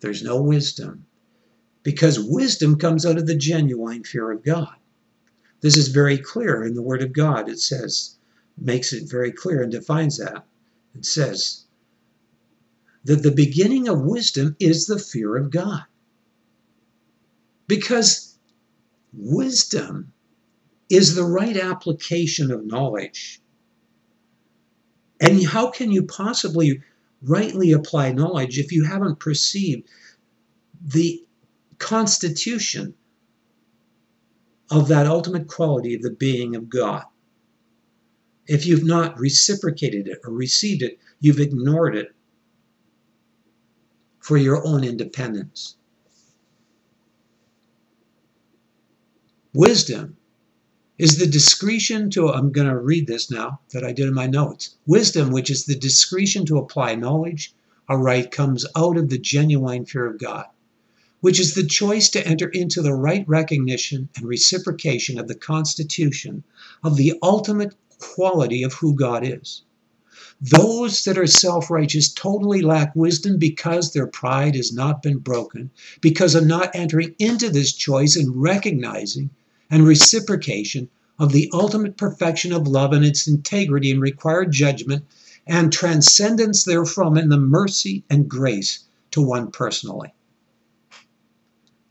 There's 0.00 0.22
no 0.22 0.40
wisdom 0.40 1.06
because 1.82 2.18
wisdom 2.20 2.78
comes 2.78 3.04
out 3.04 3.18
of 3.18 3.26
the 3.26 3.36
genuine 3.36 4.04
fear 4.04 4.30
of 4.30 4.44
God. 4.44 4.74
This 5.60 5.76
is 5.76 5.88
very 5.88 6.16
clear 6.18 6.64
in 6.64 6.74
the 6.74 6.82
Word 6.82 7.02
of 7.02 7.12
God. 7.12 7.48
It 7.48 7.58
says, 7.58 8.16
makes 8.56 8.92
it 8.92 9.10
very 9.10 9.32
clear 9.32 9.62
and 9.62 9.72
defines 9.72 10.18
that. 10.18 10.44
It 10.94 11.06
says 11.06 11.64
that 13.04 13.22
the 13.22 13.32
beginning 13.32 13.88
of 13.88 14.02
wisdom 14.02 14.56
is 14.58 14.86
the 14.86 14.98
fear 14.98 15.36
of 15.36 15.50
God. 15.50 15.84
Because 17.66 18.38
wisdom 19.12 20.12
is 20.88 21.14
the 21.14 21.24
right 21.24 21.56
application 21.56 22.50
of 22.50 22.66
knowledge. 22.66 23.40
And 25.20 25.44
how 25.46 25.70
can 25.70 25.92
you 25.92 26.02
possibly 26.04 26.82
rightly 27.22 27.72
apply 27.72 28.12
knowledge 28.12 28.58
if 28.58 28.72
you 28.72 28.84
haven't 28.84 29.20
perceived 29.20 29.88
the 30.82 31.24
constitution 31.78 32.94
of 34.70 34.88
that 34.88 35.06
ultimate 35.06 35.46
quality 35.46 35.94
of 35.94 36.02
the 36.02 36.10
being 36.10 36.56
of 36.56 36.68
God? 36.68 37.04
If 38.46 38.66
you've 38.66 38.84
not 38.84 39.18
reciprocated 39.18 40.08
it 40.08 40.20
or 40.24 40.32
received 40.32 40.82
it, 40.82 40.98
you've 41.20 41.40
ignored 41.40 41.96
it 41.96 42.14
for 44.20 44.36
your 44.36 44.66
own 44.66 44.84
independence. 44.84 45.76
Wisdom 49.52 50.16
is 50.98 51.18
the 51.18 51.26
discretion 51.26 52.10
to, 52.10 52.28
I'm 52.28 52.52
going 52.52 52.68
to 52.68 52.78
read 52.78 53.06
this 53.06 53.30
now 53.30 53.60
that 53.70 53.82
I 53.82 53.92
did 53.92 54.06
in 54.06 54.14
my 54.14 54.26
notes. 54.26 54.76
Wisdom, 54.86 55.30
which 55.30 55.50
is 55.50 55.64
the 55.64 55.74
discretion 55.74 56.44
to 56.46 56.58
apply 56.58 56.94
knowledge, 56.94 57.54
aright, 57.88 58.30
comes 58.30 58.66
out 58.76 58.96
of 58.96 59.08
the 59.08 59.18
genuine 59.18 59.86
fear 59.86 60.06
of 60.06 60.18
God, 60.18 60.46
which 61.20 61.40
is 61.40 61.54
the 61.54 61.66
choice 61.66 62.10
to 62.10 62.26
enter 62.26 62.48
into 62.48 62.82
the 62.82 62.94
right 62.94 63.26
recognition 63.26 64.08
and 64.16 64.28
reciprocation 64.28 65.18
of 65.18 65.26
the 65.26 65.34
constitution 65.34 66.44
of 66.84 66.96
the 66.96 67.18
ultimate 67.22 67.74
quality 68.00 68.62
of 68.64 68.72
who 68.74 68.94
God 68.94 69.24
is. 69.24 69.62
Those 70.42 71.04
that 71.04 71.18
are 71.18 71.26
self 71.26 71.70
righteous 71.70 72.10
totally 72.10 72.62
lack 72.62 72.96
wisdom 72.96 73.38
because 73.38 73.92
their 73.92 74.06
pride 74.06 74.56
has 74.56 74.72
not 74.72 75.02
been 75.02 75.18
broken, 75.18 75.70
because 76.00 76.34
of 76.34 76.46
not 76.46 76.70
entering 76.74 77.14
into 77.18 77.50
this 77.50 77.72
choice 77.72 78.16
and 78.16 78.40
recognizing 78.40 79.30
and 79.70 79.86
reciprocation 79.86 80.88
of 81.18 81.32
the 81.32 81.50
ultimate 81.52 81.98
perfection 81.98 82.52
of 82.52 82.66
love 82.66 82.94
and 82.94 83.04
its 83.04 83.28
integrity 83.28 83.90
and 83.90 84.00
required 84.00 84.50
judgment 84.50 85.04
and 85.46 85.72
transcendence 85.72 86.64
therefrom 86.64 87.18
in 87.18 87.28
the 87.28 87.36
mercy 87.36 88.02
and 88.08 88.28
grace 88.28 88.84
to 89.10 89.20
one 89.20 89.50
personally. 89.50 90.14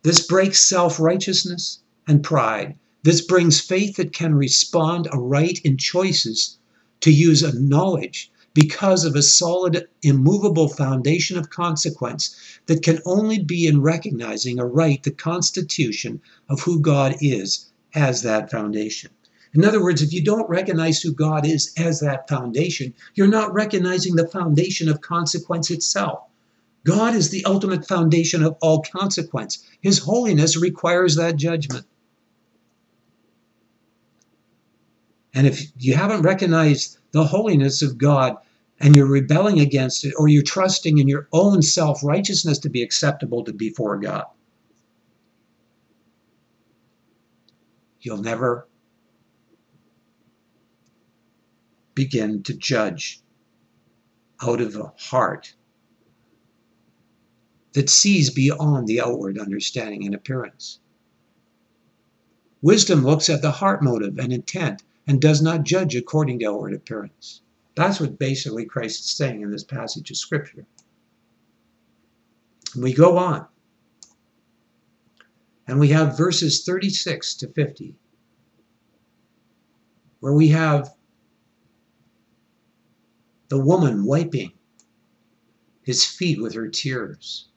This 0.01 0.25
breaks 0.25 0.67
self 0.67 0.99
righteousness 0.99 1.79
and 2.07 2.23
pride 2.23 2.75
this 3.03 3.21
brings 3.21 3.61
faith 3.61 3.95
that 3.95 4.11
can 4.11 4.35
respond 4.35 5.07
aright 5.13 5.59
in 5.63 5.77
choices 5.77 6.57
to 6.99 7.11
use 7.11 7.41
a 7.41 7.57
knowledge 7.57 8.29
because 8.53 9.05
of 9.05 9.15
a 9.15 9.21
solid, 9.21 9.87
immovable 10.01 10.67
foundation 10.67 11.37
of 11.37 11.49
consequence 11.49 12.35
that 12.65 12.83
can 12.83 12.99
only 13.05 13.39
be 13.39 13.67
in 13.67 13.81
recognizing 13.81 14.59
aright 14.59 15.03
the 15.03 15.11
constitution 15.11 16.19
of 16.49 16.59
who 16.59 16.79
God 16.79 17.15
is 17.21 17.67
as 17.95 18.21
that 18.23 18.51
foundation. 18.51 19.11
In 19.53 19.63
other 19.63 19.81
words, 19.81 20.01
if 20.01 20.11
you 20.11 20.23
don't 20.23 20.49
recognize 20.49 21.01
who 21.01 21.13
God 21.13 21.45
is 21.45 21.71
as 21.77 22.01
that 22.01 22.27
foundation, 22.27 22.93
you're 23.15 23.27
not 23.27 23.53
recognizing 23.53 24.15
the 24.15 24.27
foundation 24.27 24.89
of 24.89 25.01
consequence 25.01 25.71
itself. 25.71 26.19
God 26.83 27.15
is 27.15 27.29
the 27.29 27.45
ultimate 27.45 27.87
foundation 27.87 28.43
of 28.43 28.57
all 28.61 28.81
consequence. 28.81 29.59
His 29.81 29.99
holiness 29.99 30.57
requires 30.57 31.15
that 31.15 31.35
judgment. 31.35 31.85
And 35.39 35.47
if 35.47 35.71
you 35.77 35.95
haven't 35.95 36.23
recognized 36.23 36.97
the 37.13 37.23
holiness 37.23 37.81
of 37.81 37.97
God 37.97 38.35
and 38.81 38.93
you're 38.93 39.05
rebelling 39.05 39.61
against 39.61 40.03
it, 40.03 40.13
or 40.17 40.27
you're 40.27 40.43
trusting 40.43 40.97
in 40.97 41.07
your 41.07 41.29
own 41.31 41.61
self 41.61 42.03
righteousness 42.03 42.59
to 42.59 42.69
be 42.69 42.83
acceptable 42.83 43.45
to 43.45 43.53
before 43.53 43.97
God, 43.97 44.25
you'll 48.01 48.21
never 48.21 48.67
begin 51.95 52.43
to 52.43 52.53
judge 52.53 53.21
out 54.41 54.59
of 54.59 54.75
a 54.75 54.91
heart 54.97 55.55
that 57.71 57.89
sees 57.89 58.29
beyond 58.29 58.89
the 58.89 58.99
outward 58.99 59.39
understanding 59.39 60.05
and 60.05 60.13
appearance. 60.13 60.79
Wisdom 62.61 63.05
looks 63.05 63.29
at 63.29 63.41
the 63.41 63.51
heart 63.51 63.81
motive 63.81 64.19
and 64.19 64.33
intent 64.33 64.83
and 65.09 65.19
does 65.19 65.41
not 65.41 65.63
judge 65.63 65.95
according 65.95 66.37
to 66.37 66.45
outward 66.45 66.71
appearance. 66.71 67.41
That's 67.73 67.99
what 67.99 68.19
basically 68.19 68.65
Christ 68.65 68.99
is 68.99 69.09
saying 69.09 69.41
in 69.41 69.49
this 69.49 69.63
passage 69.63 70.11
of 70.11 70.17
Scripture. 70.17 70.67
We 72.79 72.93
go 72.93 73.17
on. 73.17 73.47
And 75.65 75.79
we 75.79 75.87
have 75.87 76.15
verses 76.15 76.63
36 76.63 77.33
to 77.37 77.47
50, 77.47 77.95
where 80.19 80.33
we 80.33 80.49
have 80.49 80.93
the 83.47 83.59
woman 83.59 84.05
wiping 84.05 84.51
his 85.81 86.05
feet 86.05 86.39
with 86.39 86.53
her 86.53 86.67
tears. 86.67 87.47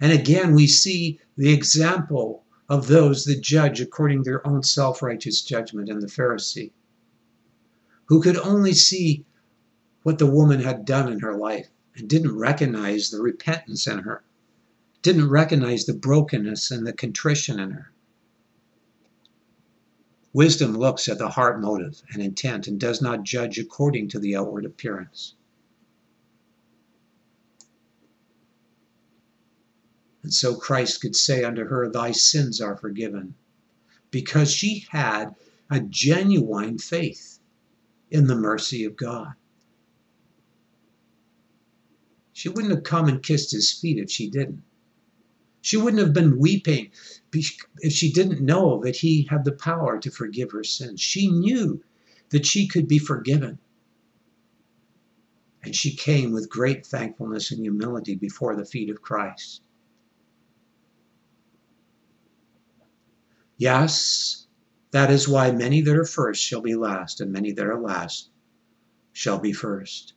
And 0.00 0.12
again, 0.12 0.54
we 0.54 0.68
see 0.68 1.18
the 1.36 1.52
example 1.52 2.44
of 2.68 2.88
those 2.88 3.24
that 3.24 3.40
judge 3.40 3.80
according 3.80 4.18
to 4.18 4.30
their 4.30 4.46
own 4.46 4.62
self 4.62 5.02
righteous 5.02 5.42
judgment 5.42 5.88
and 5.88 6.02
the 6.02 6.06
Pharisee, 6.06 6.72
who 8.06 8.20
could 8.20 8.36
only 8.36 8.72
see 8.72 9.24
what 10.02 10.18
the 10.18 10.26
woman 10.26 10.60
had 10.60 10.84
done 10.84 11.10
in 11.10 11.20
her 11.20 11.36
life 11.36 11.68
and 11.96 12.08
didn't 12.08 12.36
recognize 12.36 13.10
the 13.10 13.20
repentance 13.20 13.86
in 13.86 14.00
her, 14.00 14.22
didn't 15.02 15.28
recognize 15.28 15.84
the 15.84 15.94
brokenness 15.94 16.70
and 16.70 16.86
the 16.86 16.92
contrition 16.92 17.58
in 17.60 17.70
her. 17.70 17.92
Wisdom 20.32 20.76
looks 20.76 21.08
at 21.08 21.18
the 21.18 21.30
heart 21.30 21.60
motive 21.60 22.02
and 22.12 22.22
intent 22.22 22.66
and 22.66 22.78
does 22.78 23.00
not 23.00 23.22
judge 23.22 23.58
according 23.58 24.08
to 24.08 24.18
the 24.18 24.36
outward 24.36 24.66
appearance. 24.66 25.34
And 30.26 30.34
so 30.34 30.56
Christ 30.56 31.02
could 31.02 31.14
say 31.14 31.44
unto 31.44 31.66
her, 31.66 31.88
Thy 31.88 32.10
sins 32.10 32.60
are 32.60 32.76
forgiven, 32.76 33.36
because 34.10 34.50
she 34.50 34.84
had 34.90 35.36
a 35.70 35.78
genuine 35.78 36.78
faith 36.78 37.38
in 38.10 38.26
the 38.26 38.34
mercy 38.34 38.82
of 38.82 38.96
God. 38.96 39.34
She 42.32 42.48
wouldn't 42.48 42.74
have 42.74 42.82
come 42.82 43.06
and 43.06 43.22
kissed 43.22 43.52
his 43.52 43.70
feet 43.70 43.98
if 43.98 44.10
she 44.10 44.28
didn't. 44.28 44.64
She 45.60 45.76
wouldn't 45.76 46.02
have 46.02 46.12
been 46.12 46.40
weeping 46.40 46.90
if 47.32 47.92
she 47.92 48.10
didn't 48.10 48.44
know 48.44 48.82
that 48.82 48.96
he 48.96 49.28
had 49.30 49.44
the 49.44 49.52
power 49.52 49.96
to 50.00 50.10
forgive 50.10 50.50
her 50.50 50.64
sins. 50.64 51.00
She 51.00 51.30
knew 51.30 51.84
that 52.30 52.46
she 52.46 52.66
could 52.66 52.88
be 52.88 52.98
forgiven. 52.98 53.60
And 55.62 55.76
she 55.76 55.94
came 55.94 56.32
with 56.32 56.50
great 56.50 56.84
thankfulness 56.84 57.52
and 57.52 57.60
humility 57.60 58.16
before 58.16 58.56
the 58.56 58.64
feet 58.64 58.90
of 58.90 59.00
Christ. 59.00 59.62
Yes, 63.58 64.46
that 64.90 65.10
is 65.10 65.28
why 65.28 65.50
many 65.50 65.80
that 65.80 65.96
are 65.96 66.04
first 66.04 66.42
shall 66.42 66.60
be 66.60 66.74
last, 66.74 67.20
and 67.20 67.32
many 67.32 67.52
that 67.52 67.66
are 67.66 67.80
last 67.80 68.30
shall 69.12 69.38
be 69.38 69.52
first. 69.52 70.12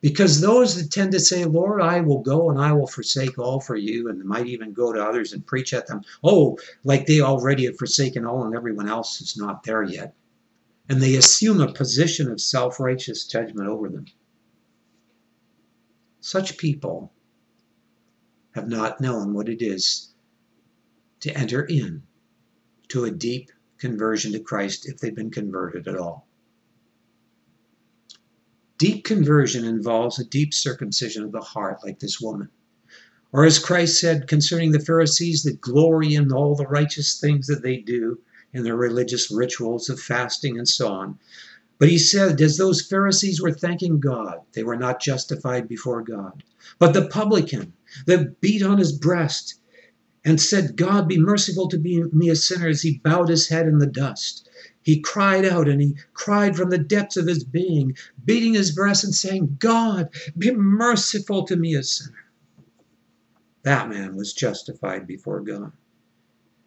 Because 0.00 0.40
those 0.40 0.76
that 0.76 0.90
tend 0.90 1.12
to 1.12 1.20
say, 1.20 1.44
Lord, 1.44 1.80
I 1.80 2.00
will 2.00 2.20
go 2.20 2.50
and 2.50 2.58
I 2.58 2.72
will 2.72 2.86
forsake 2.86 3.38
all 3.38 3.60
for 3.60 3.76
you, 3.76 4.08
and 4.08 4.24
might 4.24 4.46
even 4.46 4.72
go 4.72 4.92
to 4.92 5.02
others 5.02 5.32
and 5.32 5.46
preach 5.46 5.74
at 5.74 5.86
them, 5.86 6.02
oh, 6.22 6.58
like 6.84 7.06
they 7.06 7.20
already 7.20 7.66
have 7.66 7.78
forsaken 7.78 8.24
all 8.24 8.44
and 8.44 8.54
everyone 8.54 8.88
else 8.88 9.20
is 9.20 9.36
not 9.36 9.62
there 9.62 9.82
yet. 9.82 10.14
And 10.88 11.00
they 11.00 11.16
assume 11.16 11.60
a 11.60 11.72
position 11.72 12.30
of 12.30 12.40
self 12.40 12.80
righteous 12.80 13.26
judgment 13.26 13.68
over 13.68 13.88
them. 13.88 14.06
Such 16.20 16.58
people 16.58 17.12
have 18.54 18.68
not 18.68 19.00
known 19.00 19.34
what 19.34 19.48
it 19.48 19.62
is 19.62 20.14
to 21.20 21.30
enter 21.36 21.62
in 21.62 22.02
to 22.88 23.04
a 23.04 23.10
deep 23.10 23.50
conversion 23.78 24.32
to 24.32 24.40
Christ 24.40 24.88
if 24.88 24.98
they've 24.98 25.14
been 25.14 25.30
converted 25.30 25.88
at 25.88 25.96
all. 25.96 26.26
Deep 28.78 29.04
conversion 29.04 29.64
involves 29.64 30.18
a 30.18 30.24
deep 30.24 30.52
circumcision 30.52 31.22
of 31.22 31.32
the 31.32 31.40
heart, 31.40 31.78
like 31.84 32.00
this 32.00 32.20
woman. 32.20 32.48
Or 33.32 33.44
as 33.44 33.58
Christ 33.58 34.00
said 34.00 34.28
concerning 34.28 34.72
the 34.72 34.80
Pharisees 34.80 35.42
that 35.42 35.60
glory 35.60 36.14
in 36.14 36.32
all 36.32 36.54
the 36.54 36.66
righteous 36.66 37.18
things 37.18 37.46
that 37.46 37.62
they 37.62 37.78
do 37.78 38.20
in 38.52 38.62
their 38.62 38.76
religious 38.76 39.30
rituals 39.30 39.88
of 39.88 40.00
fasting 40.00 40.56
and 40.56 40.68
so 40.68 40.88
on. 40.88 41.18
But 41.78 41.88
he 41.88 41.98
said, 41.98 42.40
as 42.40 42.56
those 42.56 42.80
Pharisees 42.80 43.40
were 43.40 43.52
thanking 43.52 43.98
God, 43.98 44.40
they 44.52 44.62
were 44.62 44.76
not 44.76 45.00
justified 45.00 45.66
before 45.66 46.02
God. 46.02 46.44
But 46.78 46.94
the 46.94 47.08
publican 47.08 47.72
that 48.06 48.40
beat 48.40 48.62
on 48.62 48.78
his 48.78 48.92
breast 48.92 49.60
and 50.24 50.40
said, 50.40 50.76
God, 50.76 51.06
be 51.06 51.18
merciful 51.18 51.68
to 51.68 51.78
me, 51.78 52.28
a 52.30 52.36
sinner, 52.36 52.68
as 52.68 52.82
he 52.82 52.98
bowed 52.98 53.28
his 53.28 53.48
head 53.48 53.68
in 53.68 53.78
the 53.78 53.86
dust. 53.86 54.48
He 54.80 55.00
cried 55.00 55.44
out 55.44 55.68
and 55.68 55.80
he 55.80 55.96
cried 56.12 56.56
from 56.56 56.70
the 56.70 56.78
depths 56.78 57.16
of 57.16 57.26
his 57.26 57.44
being, 57.44 57.96
beating 58.24 58.54
his 58.54 58.70
breast 58.70 59.04
and 59.04 59.14
saying, 59.14 59.56
God, 59.58 60.08
be 60.36 60.50
merciful 60.50 61.44
to 61.46 61.56
me, 61.56 61.74
a 61.74 61.82
sinner. 61.82 62.24
That 63.62 63.88
man 63.88 64.16
was 64.16 64.32
justified 64.32 65.06
before 65.06 65.40
God. 65.40 65.72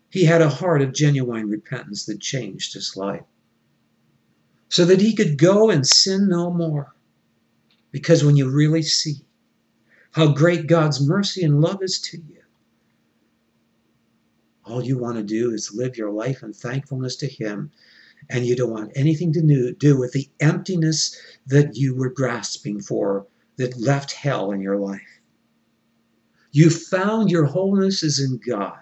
He 0.10 0.26
had 0.26 0.42
a 0.42 0.50
heart 0.50 0.82
of 0.82 0.94
genuine 0.94 1.50
repentance 1.50 2.06
that 2.06 2.20
changed 2.20 2.74
his 2.74 2.96
life 2.96 3.24
so 4.70 4.86
that 4.86 5.02
he 5.02 5.16
could 5.16 5.38
go 5.38 5.70
and 5.70 5.86
sin 5.86 6.28
no 6.28 6.52
more. 6.52 6.94
Because 7.92 8.24
when 8.24 8.36
you 8.36 8.50
really 8.50 8.82
see 8.82 9.26
how 10.12 10.34
great 10.34 10.68
God's 10.68 11.06
mercy 11.06 11.44
and 11.44 11.62
love 11.62 11.82
is 11.82 12.00
to 12.02 12.18
you, 12.18 12.42
all 14.68 14.84
you 14.84 14.98
want 14.98 15.18
to 15.18 15.24
do 15.24 15.52
is 15.52 15.74
live 15.74 15.98
your 15.98 16.12
life 16.12 16.44
in 16.44 16.54
thankfulness 16.54 17.16
to 17.18 17.28
Him, 17.28 17.72
and 18.30 18.46
you 18.46 18.56
don't 18.56 18.72
want 18.72 18.92
anything 18.96 19.32
to 19.34 19.74
do 19.74 19.98
with 19.98 20.12
the 20.12 20.30
emptiness 20.40 21.16
that 21.46 21.78
you 21.78 21.96
were 21.96 22.10
grasping 22.10 22.82
for 22.82 23.28
that 23.58 23.80
left 23.80 24.12
hell 24.12 24.52
in 24.52 24.62
your 24.62 24.78
life. 24.78 25.22
You 26.52 26.70
found 26.70 27.30
your 27.30 27.46
wholeness 27.46 28.04
is 28.04 28.20
in 28.20 28.40
God, 28.46 28.80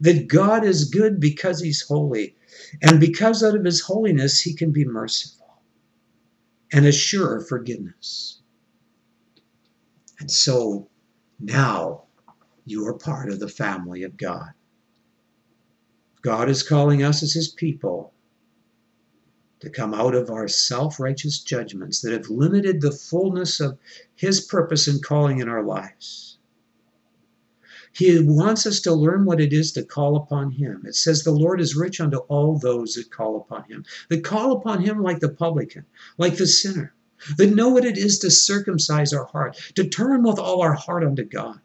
that 0.00 0.28
God 0.28 0.64
is 0.64 0.84
good 0.84 1.20
because 1.20 1.60
He's 1.60 1.82
holy, 1.82 2.36
and 2.82 2.98
because 2.98 3.42
out 3.42 3.56
of 3.56 3.64
His 3.64 3.80
holiness 3.80 4.40
He 4.40 4.54
can 4.54 4.72
be 4.72 4.84
merciful 4.84 5.60
and 6.72 6.86
assure 6.86 7.40
forgiveness. 7.40 8.40
And 10.18 10.30
so 10.30 10.88
now 11.38 12.04
you 12.64 12.86
are 12.86 12.94
part 12.94 13.28
of 13.28 13.40
the 13.40 13.48
family 13.48 14.02
of 14.04 14.16
God. 14.16 14.50
God 16.24 16.48
is 16.48 16.62
calling 16.62 17.02
us 17.02 17.22
as 17.22 17.34
his 17.34 17.48
people 17.48 18.14
to 19.60 19.68
come 19.68 19.92
out 19.92 20.14
of 20.14 20.30
our 20.30 20.48
self 20.48 20.98
righteous 20.98 21.38
judgments 21.38 22.00
that 22.00 22.12
have 22.12 22.30
limited 22.30 22.80
the 22.80 22.92
fullness 22.92 23.60
of 23.60 23.78
his 24.14 24.40
purpose 24.40 24.88
and 24.88 25.04
calling 25.04 25.40
in 25.40 25.50
our 25.50 25.62
lives. 25.62 26.38
He 27.92 28.18
wants 28.18 28.66
us 28.66 28.80
to 28.80 28.94
learn 28.94 29.26
what 29.26 29.38
it 29.38 29.52
is 29.52 29.70
to 29.72 29.84
call 29.84 30.16
upon 30.16 30.52
him. 30.52 30.84
It 30.86 30.96
says, 30.96 31.22
The 31.22 31.30
Lord 31.30 31.60
is 31.60 31.76
rich 31.76 32.00
unto 32.00 32.16
all 32.16 32.58
those 32.58 32.94
that 32.94 33.10
call 33.10 33.36
upon 33.36 33.64
him, 33.64 33.84
that 34.08 34.24
call 34.24 34.52
upon 34.52 34.80
him 34.80 35.02
like 35.02 35.20
the 35.20 35.28
publican, 35.28 35.84
like 36.16 36.38
the 36.38 36.46
sinner, 36.46 36.94
that 37.36 37.54
know 37.54 37.68
what 37.68 37.84
it 37.84 37.98
is 37.98 38.18
to 38.20 38.30
circumcise 38.30 39.12
our 39.12 39.26
heart, 39.26 39.56
to 39.74 39.86
turn 39.86 40.22
with 40.22 40.38
all 40.38 40.62
our 40.62 40.72
heart 40.72 41.04
unto 41.04 41.22
God. 41.22 41.60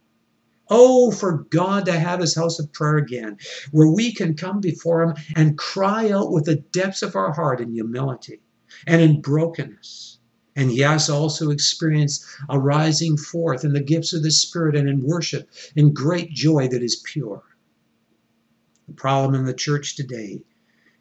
Oh, 0.69 1.11
for 1.11 1.45
God 1.49 1.85
to 1.85 1.93
have 1.99 2.19
his 2.21 2.35
house 2.35 2.59
of 2.59 2.71
prayer 2.73 2.97
again, 2.97 3.37
where 3.71 3.87
we 3.87 4.13
can 4.13 4.35
come 4.35 4.61
before 4.61 5.03
him 5.03 5.15
and 5.35 5.57
cry 5.57 6.11
out 6.11 6.31
with 6.31 6.45
the 6.45 6.57
depths 6.57 7.01
of 7.03 7.15
our 7.15 7.33
heart 7.33 7.61
in 7.61 7.73
humility 7.73 8.41
and 8.87 9.01
in 9.01 9.21
brokenness 9.21 10.19
And 10.55 10.71
yes, 10.73 11.09
also 11.09 11.51
experience 11.51 12.25
a 12.49 12.59
rising 12.59 13.17
forth 13.17 13.63
in 13.63 13.73
the 13.73 13.81
gifts 13.83 14.13
of 14.13 14.23
the 14.23 14.31
Spirit 14.31 14.75
and 14.75 14.89
in 14.89 15.03
worship 15.03 15.49
in 15.75 15.93
great 15.93 16.31
joy 16.31 16.67
that 16.67 16.83
is 16.83 16.97
pure. 16.97 17.43
The 18.87 18.93
problem 18.93 19.35
in 19.35 19.45
the 19.45 19.53
church 19.53 19.95
today 19.95 20.43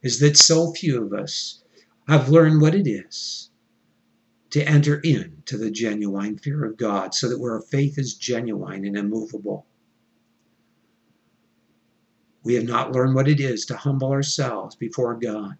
is 0.03 0.21
that 0.21 0.37
so 0.37 0.73
few 0.73 1.05
of 1.05 1.13
us 1.13 1.63
have 2.09 2.29
learned 2.31 2.61
what 2.61 2.75
it 2.75 2.87
is 2.89 3.51
to 4.51 4.67
enter 4.67 4.97
into 5.01 5.59
the 5.59 5.71
genuine 5.71 6.39
fear 6.39 6.65
of 6.65 6.77
God 6.77 7.15
so 7.15 7.29
that 7.29 7.41
our 7.41 7.61
faith 7.61 7.99
is 7.99 8.15
genuine 8.15 8.85
and 8.85 8.97
immovable. 8.97 9.67
We 12.45 12.55
have 12.55 12.65
not 12.65 12.93
learned 12.93 13.15
what 13.15 13.29
it 13.29 13.41
is 13.41 13.67
to 13.67 13.77
humble 13.77 14.11
ourselves 14.11 14.75
before 14.75 15.15
God. 15.15 15.57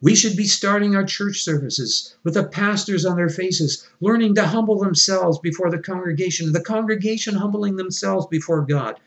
We 0.00 0.14
should 0.14 0.36
be 0.36 0.46
starting 0.46 0.94
our 0.94 1.04
church 1.04 1.42
services 1.42 2.16
with 2.24 2.34
the 2.34 2.44
pastors 2.44 3.06
on 3.06 3.16
their 3.16 3.28
faces, 3.28 3.88
learning 4.00 4.34
to 4.34 4.46
humble 4.46 4.78
themselves 4.78 5.38
before 5.38 5.70
the 5.70 5.78
congregation, 5.78 6.52
the 6.52 6.60
congregation 6.60 7.34
humbling 7.34 7.76
themselves 7.76 8.26
before 8.26 8.66
God. 8.66 9.00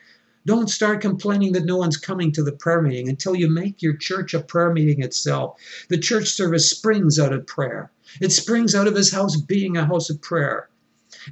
Don't 0.48 0.70
start 0.70 1.02
complaining 1.02 1.52
that 1.52 1.66
no 1.66 1.78
one's 1.78 1.98
coming 1.98 2.32
to 2.32 2.44
the 2.44 2.54
prayer 2.54 2.82
meeting 2.82 3.10
until 3.10 3.36
you 3.36 3.50
make 3.50 3.82
your 3.82 3.98
church 3.98 4.34
a 4.34 4.40
prayer 4.40 4.74
meeting 4.74 5.04
itself. 5.04 5.60
The 5.90 6.00
church 6.00 6.30
service 6.30 6.70
springs 6.70 7.20
out 7.20 7.34
of 7.34 7.46
prayer, 7.46 7.92
it 8.22 8.32
springs 8.32 8.74
out 8.74 8.88
of 8.88 8.96
his 8.96 9.12
house 9.12 9.36
being 9.36 9.78
a 9.78 9.86
house 9.86 10.10
of 10.10 10.22
prayer 10.22 10.70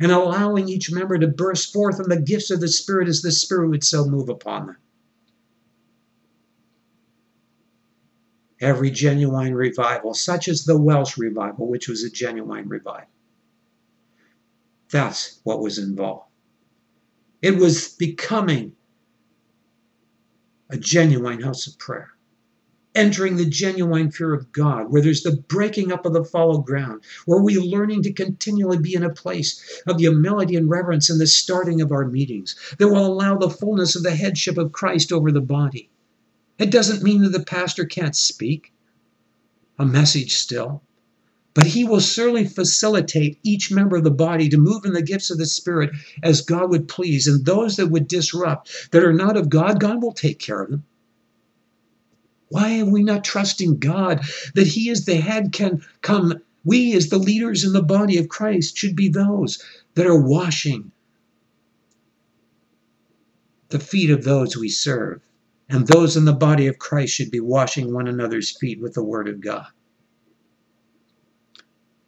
and 0.02 0.12
allowing 0.12 0.70
each 0.70 0.92
member 0.92 1.18
to 1.18 1.28
burst 1.28 1.74
forth 1.74 2.00
in 2.00 2.10
the 2.10 2.22
gifts 2.22 2.52
of 2.52 2.60
the 2.60 2.68
Spirit 2.68 3.08
as 3.08 3.22
the 3.22 3.32
Spirit 3.32 3.70
would 3.70 3.84
so 3.86 4.06
move 4.06 4.30
upon 4.30 4.68
them. 4.68 4.78
every 8.62 8.90
genuine 8.90 9.54
revival, 9.54 10.14
such 10.14 10.48
as 10.48 10.64
the 10.64 10.78
Welsh 10.78 11.18
revival, 11.18 11.68
which 11.68 11.88
was 11.88 12.04
a 12.04 12.10
genuine 12.10 12.68
revival. 12.68 13.10
That's 14.92 15.40
what 15.44 15.62
was 15.62 15.78
involved. 15.78 16.30
It 17.42 17.58
was 17.58 17.90
becoming 17.90 18.75
a 20.70 20.78
genuine 20.78 21.42
house 21.42 21.68
of 21.68 21.78
prayer, 21.78 22.10
entering 22.96 23.38
the 23.38 23.46
genuine 23.46 24.10
fear 24.10 24.34
of 24.34 24.52
God, 24.52 24.92
where 24.92 25.02
there's 25.02 25.24
the 25.24 25.38
breaking 25.48 25.92
up 25.92 26.06
of 26.06 26.14
the 26.14 26.24
fallow 26.24 26.60
ground, 26.60 27.04
where 27.26 27.42
we're 27.42 27.62
learning 27.62 28.04
to 28.04 28.14
continually 28.14 28.80
be 28.80 28.96
in 28.96 29.04
a 29.04 29.10
place 29.10 29.82
of 29.88 30.00
humility 30.00 30.56
and 30.56 30.70
reverence 30.70 31.10
in 31.10 31.18
the 31.18 31.28
starting 31.28 31.82
of 31.82 31.92
our 31.92 32.06
meetings 32.06 32.56
that 32.80 32.88
will 32.88 33.06
allow 33.06 33.38
the 33.38 33.50
fullness 33.50 33.96
of 33.96 34.04
the 34.04 34.16
headship 34.16 34.58
of 34.58 34.72
Christ 34.72 35.12
over 35.12 35.32
the 35.32 35.42
body. 35.42 35.90
It 36.58 36.72
doesn't 36.72 37.04
mean 37.04 37.22
that 37.24 37.30
the 37.30 37.44
pastor 37.44 37.86
can't 37.86 38.16
speak. 38.16 38.72
A 39.78 39.86
message 39.86 40.36
still, 40.36 40.82
but 41.56 41.66
he 41.66 41.86
will 41.86 42.02
certainly 42.02 42.46
facilitate 42.46 43.40
each 43.42 43.72
member 43.72 43.96
of 43.96 44.04
the 44.04 44.12
body 44.12 44.50
to 44.50 44.58
move 44.58 44.84
in 44.86 44.92
the 44.94 45.02
gifts 45.02 45.32
of 45.32 45.38
the 45.38 45.46
Spirit 45.46 45.90
as 46.22 46.42
God 46.42 46.70
would 46.70 46.88
please. 46.88 47.28
And 47.28 47.44
those 47.46 47.78
that 47.78 47.88
would 47.88 48.10
disrupt, 48.10 48.92
that 48.92 49.04
are 49.04 49.14
not 49.14 49.38
of 49.38 49.50
God, 49.50 49.80
God 49.80 50.04
will 50.04 50.12
take 50.12 50.38
care 50.38 50.62
of 50.62 50.70
them. 50.70 50.84
Why 52.50 52.82
are 52.82 52.86
we 52.86 53.04
not 53.04 53.24
trusting 53.24 53.80
God 53.80 54.22
that 54.54 54.68
He 54.68 54.90
is 54.90 55.06
the 55.06 55.16
head 55.16 55.54
can 55.54 55.82
come? 56.02 56.42
We, 56.66 56.94
as 56.94 57.08
the 57.08 57.18
leaders 57.18 57.64
in 57.64 57.72
the 57.72 57.82
body 57.82 58.18
of 58.18 58.28
Christ, 58.28 58.78
should 58.78 58.96
be 58.96 59.08
those 59.08 59.64
that 59.94 60.08
are 60.08 60.22
washing 60.22 60.92
the 63.70 63.80
feet 63.80 64.10
of 64.10 64.24
those 64.24 64.58
we 64.58 64.70
serve. 64.70 65.22
And 65.70 65.88
those 65.88 66.18
in 66.18 66.26
the 66.26 66.34
body 66.34 66.68
of 66.68 66.78
Christ 66.80 67.14
should 67.14 67.32
be 67.32 67.40
washing 67.40 67.94
one 67.94 68.08
another's 68.08 68.56
feet 68.58 68.82
with 68.82 68.94
the 68.94 69.04
Word 69.04 69.28
of 69.28 69.42
God. 69.42 69.68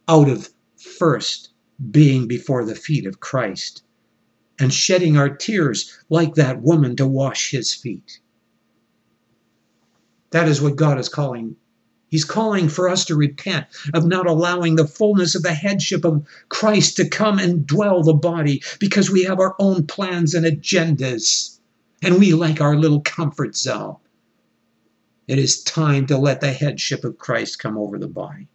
Out 0.08 0.28
of 0.28 0.50
first 0.76 1.50
being 1.90 2.26
before 2.26 2.64
the 2.64 2.74
feet 2.74 3.06
of 3.06 3.20
Christ 3.20 3.82
and 4.58 4.72
shedding 4.72 5.16
our 5.16 5.28
tears 5.28 5.96
like 6.08 6.34
that 6.34 6.62
woman 6.62 6.96
to 6.96 7.06
wash 7.06 7.50
his 7.50 7.74
feet. 7.74 8.20
That 10.30 10.48
is 10.48 10.60
what 10.60 10.76
God 10.76 10.98
is 10.98 11.08
calling. 11.08 11.56
He's 12.08 12.24
calling 12.24 12.68
for 12.68 12.88
us 12.88 13.04
to 13.06 13.16
repent 13.16 13.66
of 13.92 14.06
not 14.06 14.26
allowing 14.26 14.76
the 14.76 14.86
fullness 14.86 15.34
of 15.34 15.42
the 15.42 15.54
headship 15.54 16.04
of 16.04 16.26
Christ 16.48 16.96
to 16.96 17.08
come 17.08 17.38
and 17.38 17.66
dwell 17.66 18.02
the 18.02 18.14
body 18.14 18.62
because 18.80 19.10
we 19.10 19.24
have 19.24 19.38
our 19.38 19.54
own 19.58 19.86
plans 19.86 20.34
and 20.34 20.46
agendas 20.46 21.58
and 22.02 22.18
we 22.18 22.32
like 22.32 22.60
our 22.60 22.76
little 22.76 23.00
comfort 23.02 23.56
zone. 23.56 23.96
It 25.26 25.38
is 25.38 25.62
time 25.62 26.06
to 26.06 26.16
let 26.16 26.40
the 26.40 26.52
headship 26.52 27.04
of 27.04 27.18
Christ 27.18 27.58
come 27.58 27.76
over 27.76 27.98
the 27.98 28.08
body, 28.08 28.48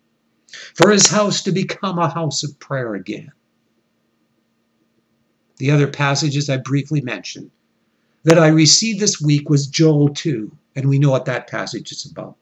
for 0.76 0.92
his 0.92 1.08
house 1.08 1.42
to 1.44 1.52
become 1.52 2.00
a 2.00 2.10
house 2.10 2.44
of 2.44 2.60
prayer 2.60 2.96
again. 2.96 3.32
The 5.58 5.72
other 5.72 5.88
passages 5.88 6.50
I 6.50 6.58
briefly 6.58 7.02
mentioned 7.02 7.52
that 8.24 8.40
I 8.40 8.48
received 8.48 9.00
this 9.00 9.22
week 9.22 9.50
was 9.50 9.68
Joel 9.68 10.10
2, 10.10 10.52
and 10.76 10.90
we 10.90 11.00
know 11.00 11.12
what 11.12 11.26
that 11.26 11.48
passage 11.48 11.92
is 11.92 12.10
about. 12.10 12.38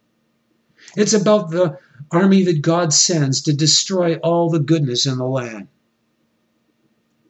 It's 0.95 1.13
about 1.13 1.51
the 1.51 1.77
army 2.11 2.43
that 2.43 2.61
God 2.61 2.93
sends 2.93 3.41
to 3.43 3.53
destroy 3.53 4.15
all 4.17 4.49
the 4.49 4.59
goodness 4.59 5.05
in 5.05 5.17
the 5.17 5.25
land. 5.25 5.67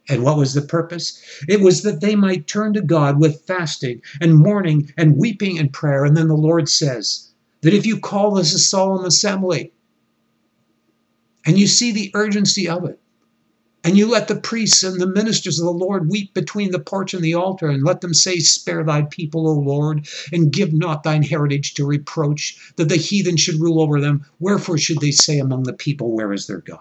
And 0.10 0.24
what 0.24 0.38
was 0.38 0.54
the 0.54 0.62
purpose? 0.62 1.22
It 1.48 1.62
was 1.62 1.84
that 1.84 2.02
they 2.02 2.16
might 2.16 2.48
turn 2.48 2.74
to 2.74 2.82
God 2.82 3.20
with 3.20 3.46
fasting 3.46 4.02
and 4.20 4.36
mourning 4.36 4.92
and 4.98 5.18
weeping 5.18 5.58
and 5.58 5.72
prayer. 5.72 6.04
And 6.06 6.18
then 6.18 6.28
the 6.28 6.36
Lord 6.36 6.68
says 6.68 7.30
that 7.62 7.74
if 7.74 7.86
you 7.86 8.00
call 8.00 8.32
this 8.32 8.54
a 8.54 8.60
solemn 8.60 9.06
assembly 9.06 9.72
and 11.46 11.58
you 11.58 11.68
see 11.68 11.92
the 11.92 12.12
urgency 12.14 12.68
of 12.68 12.86
it, 12.86 13.00
and 13.84 13.98
you 13.98 14.08
let 14.08 14.28
the 14.28 14.36
priests 14.36 14.84
and 14.84 15.02
the 15.02 15.08
ministers 15.08 15.60
of 15.60 15.66
the 15.66 15.72
Lord 15.72 16.10
weep 16.10 16.34
between 16.36 16.72
the 16.72 16.80
porch 16.80 17.14
and 17.16 17.24
the 17.24 17.34
altar, 17.34 17.68
and 17.68 17.84
let 17.84 18.02
them 18.02 18.14
say, 18.14 18.38
Spare 18.38 18.84
thy 18.84 19.04
people, 19.04 19.48
O 19.48 19.54
Lord, 19.54 20.08
and 20.32 20.52
give 20.52 20.72
not 20.72 21.04
thine 21.04 21.24
heritage 21.24 21.74
to 21.76 21.86
reproach, 21.86 22.74
that 22.76 22.90
the 22.90 22.98
heathen 22.98 23.38
should 23.38 23.60
rule 23.60 23.82
over 23.82 24.00
them. 24.00 24.24
Wherefore 24.40 24.78
should 24.78 25.00
they 25.00 25.12
say 25.12 25.40
among 25.40 25.64
the 25.64 25.74
people, 25.74 26.12
Where 26.12 26.32
is 26.32 26.46
their 26.46 26.62
God? 26.62 26.80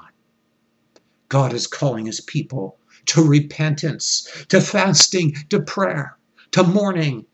God 1.30 1.54
is 1.54 1.66
calling 1.66 2.06
his 2.06 2.20
people 2.20 2.76
to 3.06 3.22
repentance, 3.22 4.28
to 4.48 4.61
fasting, 4.61 5.34
to 5.48 5.61
prayer, 5.61 6.18
to 6.50 6.62
mourning, 6.62 7.24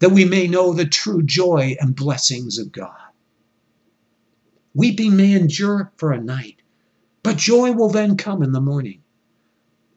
that 0.00 0.10
we 0.10 0.24
may 0.24 0.48
know 0.48 0.72
the 0.72 0.86
true 0.86 1.22
joy 1.22 1.76
and 1.78 1.94
blessings 1.94 2.58
of 2.58 2.72
God. 2.72 2.90
Weeping 4.74 5.16
may 5.16 5.34
endure 5.34 5.92
for 5.96 6.10
a 6.10 6.20
night, 6.20 6.56
but 7.24 7.38
joy 7.38 7.72
will 7.72 7.88
then 7.88 8.18
come 8.18 8.42
in 8.42 8.52
the 8.52 8.60
morning. 8.60 9.02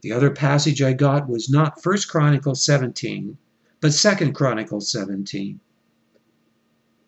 The 0.01 0.13
other 0.13 0.31
passage 0.31 0.81
I 0.81 0.93
got 0.93 1.27
was 1.27 1.49
not 1.49 1.83
First 1.83 2.07
Chronicles 2.07 2.63
17, 2.63 3.37
but 3.81 3.93
Second 3.93 4.33
Chronicles 4.33 4.89
17. 4.89 5.59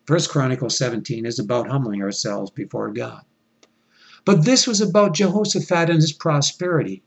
First 0.04 0.28
Chronicles 0.28 0.76
17 0.76 1.24
is 1.24 1.38
about 1.38 1.68
humbling 1.68 2.02
ourselves 2.02 2.50
before 2.50 2.92
God. 2.92 3.22
But 4.26 4.44
this 4.44 4.66
was 4.66 4.82
about 4.82 5.14
Jehoshaphat 5.14 5.88
and 5.88 6.02
his 6.02 6.12
prosperity 6.12 7.02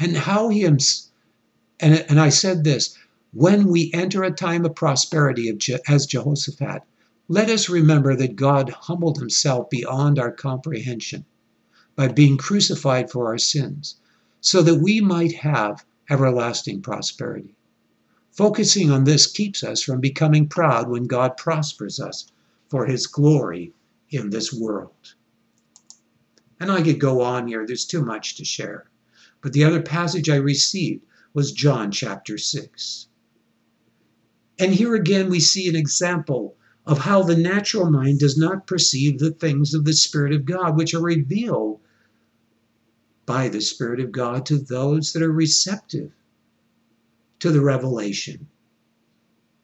and 0.00 0.16
how 0.16 0.48
he 0.48 0.64
and, 0.64 0.80
and 1.80 2.18
I 2.18 2.30
said 2.30 2.64
this 2.64 2.96
when 3.34 3.66
we 3.66 3.90
enter 3.92 4.24
a 4.24 4.30
time 4.30 4.64
of 4.64 4.74
prosperity 4.74 5.50
of 5.50 5.58
Je, 5.58 5.76
as 5.86 6.06
Jehoshaphat, 6.06 6.82
let 7.28 7.50
us 7.50 7.68
remember 7.68 8.16
that 8.16 8.36
God 8.36 8.70
humbled 8.70 9.18
himself 9.18 9.68
beyond 9.68 10.18
our 10.18 10.32
comprehension 10.32 11.26
by 11.98 12.06
being 12.06 12.36
crucified 12.36 13.10
for 13.10 13.26
our 13.26 13.38
sins, 13.38 13.96
so 14.40 14.62
that 14.62 14.76
we 14.76 15.00
might 15.00 15.32
have 15.32 15.84
everlasting 16.08 16.80
prosperity. 16.80 17.56
Focusing 18.30 18.88
on 18.88 19.02
this 19.02 19.26
keeps 19.26 19.64
us 19.64 19.82
from 19.82 20.00
becoming 20.00 20.46
proud 20.46 20.88
when 20.88 21.08
God 21.08 21.36
prospers 21.36 21.98
us 21.98 22.30
for 22.68 22.86
his 22.86 23.08
glory 23.08 23.72
in 24.10 24.30
this 24.30 24.52
world. 24.52 25.16
And 26.60 26.70
I 26.70 26.82
could 26.82 27.00
go 27.00 27.20
on 27.20 27.48
here, 27.48 27.66
there's 27.66 27.84
too 27.84 28.04
much 28.04 28.36
to 28.36 28.44
share. 28.44 28.88
But 29.40 29.52
the 29.52 29.64
other 29.64 29.82
passage 29.82 30.30
I 30.30 30.36
received 30.36 31.04
was 31.34 31.50
John 31.50 31.90
chapter 31.90 32.38
6. 32.38 33.08
And 34.60 34.72
here 34.72 34.94
again 34.94 35.28
we 35.28 35.40
see 35.40 35.68
an 35.68 35.74
example 35.74 36.54
of 36.86 36.98
how 36.98 37.24
the 37.24 37.36
natural 37.36 37.90
mind 37.90 38.20
does 38.20 38.38
not 38.38 38.68
perceive 38.68 39.18
the 39.18 39.32
things 39.32 39.74
of 39.74 39.84
the 39.84 39.94
Spirit 39.94 40.32
of 40.32 40.44
God, 40.44 40.76
which 40.76 40.94
are 40.94 41.02
revealed 41.02 41.80
by 43.28 43.46
the 43.46 43.60
Spirit 43.60 44.00
of 44.00 44.10
God 44.10 44.46
to 44.46 44.56
those 44.56 45.12
that 45.12 45.22
are 45.22 45.30
receptive 45.30 46.12
to 47.40 47.50
the 47.50 47.60
revelation. 47.60 48.48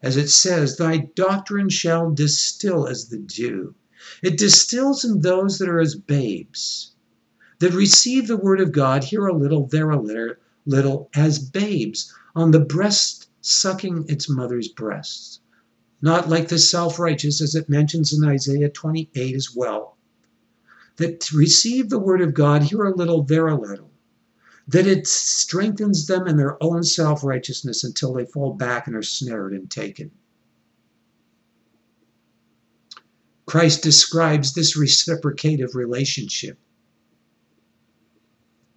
As 0.03 0.17
it 0.17 0.29
says, 0.29 0.77
Thy 0.77 1.09
doctrine 1.15 1.69
shall 1.69 2.11
distill 2.11 2.85
as 2.87 3.07
the 3.07 3.17
dew. 3.17 3.73
It 4.21 4.37
distills 4.37 5.03
in 5.03 5.21
those 5.21 5.57
that 5.57 5.67
are 5.67 5.79
as 5.79 5.95
babes 5.95 6.91
that 7.57 7.73
receive 7.73 8.27
the 8.27 8.37
word 8.37 8.61
of 8.61 8.71
God, 8.71 9.03
here 9.03 9.25
a 9.25 9.35
little, 9.35 9.65
there 9.65 9.89
a 9.89 9.99
little, 9.99 10.35
little, 10.67 11.09
as 11.15 11.39
babes 11.39 12.13
on 12.35 12.51
the 12.51 12.59
breast 12.59 13.29
sucking 13.41 14.05
its 14.07 14.29
mother's 14.29 14.67
breasts. 14.67 15.39
Not 16.03 16.29
like 16.29 16.49
the 16.49 16.59
self 16.59 16.99
righteous, 16.99 17.41
as 17.41 17.55
it 17.55 17.67
mentions 17.67 18.13
in 18.13 18.23
Isaiah 18.23 18.69
28 18.69 19.35
as 19.35 19.55
well, 19.55 19.94
that 20.97 21.31
receive 21.31 21.89
the 21.89 21.99
word 21.99 22.21
of 22.21 22.33
God 22.33 22.63
here 22.63 22.83
a 22.85 22.95
little, 22.95 23.23
there 23.23 23.47
a 23.47 23.59
little, 23.59 23.91
that 24.67 24.87
it 24.87 25.07
strengthens 25.07 26.07
them 26.07 26.27
in 26.27 26.37
their 26.37 26.61
own 26.63 26.83
self 26.83 27.23
righteousness 27.23 27.83
until 27.83 28.13
they 28.13 28.25
fall 28.25 28.53
back 28.53 28.87
and 28.87 28.95
are 28.95 29.03
snared 29.03 29.53
and 29.53 29.69
taken. 29.69 30.11
Christ 33.45 33.83
describes 33.83 34.53
this 34.53 34.75
reciprocative 34.75 35.75
relationship. 35.75 36.57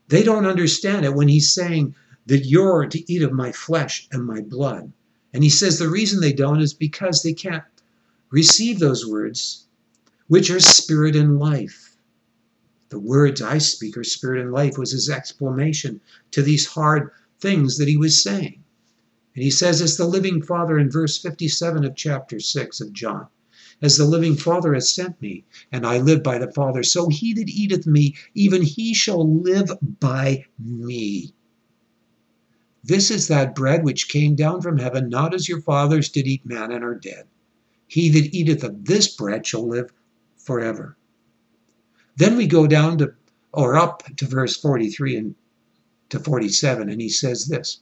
They 0.08 0.22
don't 0.22 0.46
understand 0.46 1.04
it 1.04 1.14
when 1.14 1.28
he's 1.28 1.52
saying 1.52 1.94
that 2.26 2.44
you're 2.44 2.86
to 2.86 3.12
eat 3.12 3.22
of 3.22 3.32
my 3.32 3.52
flesh 3.52 4.06
and 4.12 4.24
my 4.24 4.40
blood. 4.40 4.92
And 5.32 5.42
he 5.42 5.50
says 5.50 5.78
the 5.78 5.88
reason 5.88 6.20
they 6.20 6.32
don't 6.32 6.60
is 6.60 6.74
because 6.74 7.22
they 7.22 7.32
can't 7.32 7.64
receive 8.30 8.78
those 8.78 9.06
words, 9.06 9.66
which 10.26 10.50
are 10.50 10.60
spirit 10.60 11.16
and 11.16 11.38
life. 11.38 11.87
The 12.90 12.98
words 12.98 13.42
I 13.42 13.58
speak 13.58 13.96
are 13.96 14.04
spirit 14.04 14.40
and 14.40 14.52
life 14.52 14.78
was 14.78 14.92
his 14.92 15.10
exclamation 15.10 16.00
to 16.30 16.42
these 16.42 16.66
hard 16.66 17.10
things 17.38 17.78
that 17.78 17.88
he 17.88 17.96
was 17.96 18.22
saying. 18.22 18.64
And 19.34 19.44
he 19.44 19.50
says, 19.50 19.80
as 19.80 19.96
the 19.96 20.06
living 20.06 20.42
Father 20.42 20.78
in 20.78 20.90
verse 20.90 21.18
57 21.18 21.84
of 21.84 21.94
chapter 21.94 22.40
6 22.40 22.80
of 22.80 22.92
John, 22.92 23.28
as 23.80 23.96
the 23.96 24.04
living 24.04 24.34
Father 24.34 24.74
has 24.74 24.90
sent 24.90 25.22
me, 25.22 25.44
and 25.70 25.86
I 25.86 25.98
live 25.98 26.22
by 26.22 26.38
the 26.38 26.50
Father, 26.50 26.82
so 26.82 27.08
he 27.08 27.32
that 27.34 27.48
eateth 27.48 27.86
me, 27.86 28.16
even 28.34 28.62
he 28.62 28.94
shall 28.94 29.40
live 29.40 29.70
by 30.00 30.46
me. 30.58 31.32
This 32.82 33.10
is 33.10 33.28
that 33.28 33.54
bread 33.54 33.84
which 33.84 34.08
came 34.08 34.34
down 34.34 34.62
from 34.62 34.78
heaven, 34.78 35.08
not 35.08 35.34
as 35.34 35.48
your 35.48 35.60
fathers 35.60 36.08
did 36.08 36.26
eat 36.26 36.44
manna 36.44 36.76
and 36.76 36.84
are 36.84 36.96
dead. 36.96 37.26
He 37.86 38.08
that 38.10 38.34
eateth 38.34 38.64
of 38.64 38.84
this 38.84 39.14
bread 39.14 39.46
shall 39.46 39.66
live 39.66 39.92
forever. 40.36 40.96
Then 42.18 42.36
we 42.36 42.48
go 42.48 42.66
down 42.66 42.98
to, 42.98 43.14
or 43.52 43.76
up 43.76 44.02
to 44.16 44.26
verse 44.26 44.56
43 44.56 45.16
and 45.16 45.34
to 46.08 46.18
47, 46.18 46.88
and 46.88 47.00
he 47.00 47.08
says 47.08 47.46
this 47.46 47.80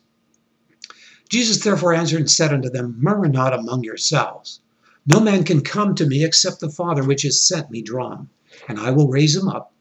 Jesus 1.30 1.64
therefore 1.64 1.94
answered 1.94 2.20
and 2.20 2.30
said 2.30 2.52
unto 2.52 2.68
them, 2.68 2.96
Murmur 2.98 3.28
not 3.28 3.54
among 3.54 3.82
yourselves. 3.82 4.60
No 5.06 5.20
man 5.20 5.42
can 5.42 5.62
come 5.62 5.94
to 5.94 6.06
me 6.06 6.22
except 6.22 6.60
the 6.60 6.68
Father 6.68 7.02
which 7.02 7.22
has 7.22 7.40
sent 7.40 7.70
me 7.70 7.80
draw 7.80 8.12
him, 8.12 8.28
and 8.68 8.78
I 8.78 8.90
will 8.90 9.08
raise 9.08 9.34
him 9.34 9.48
up 9.48 9.72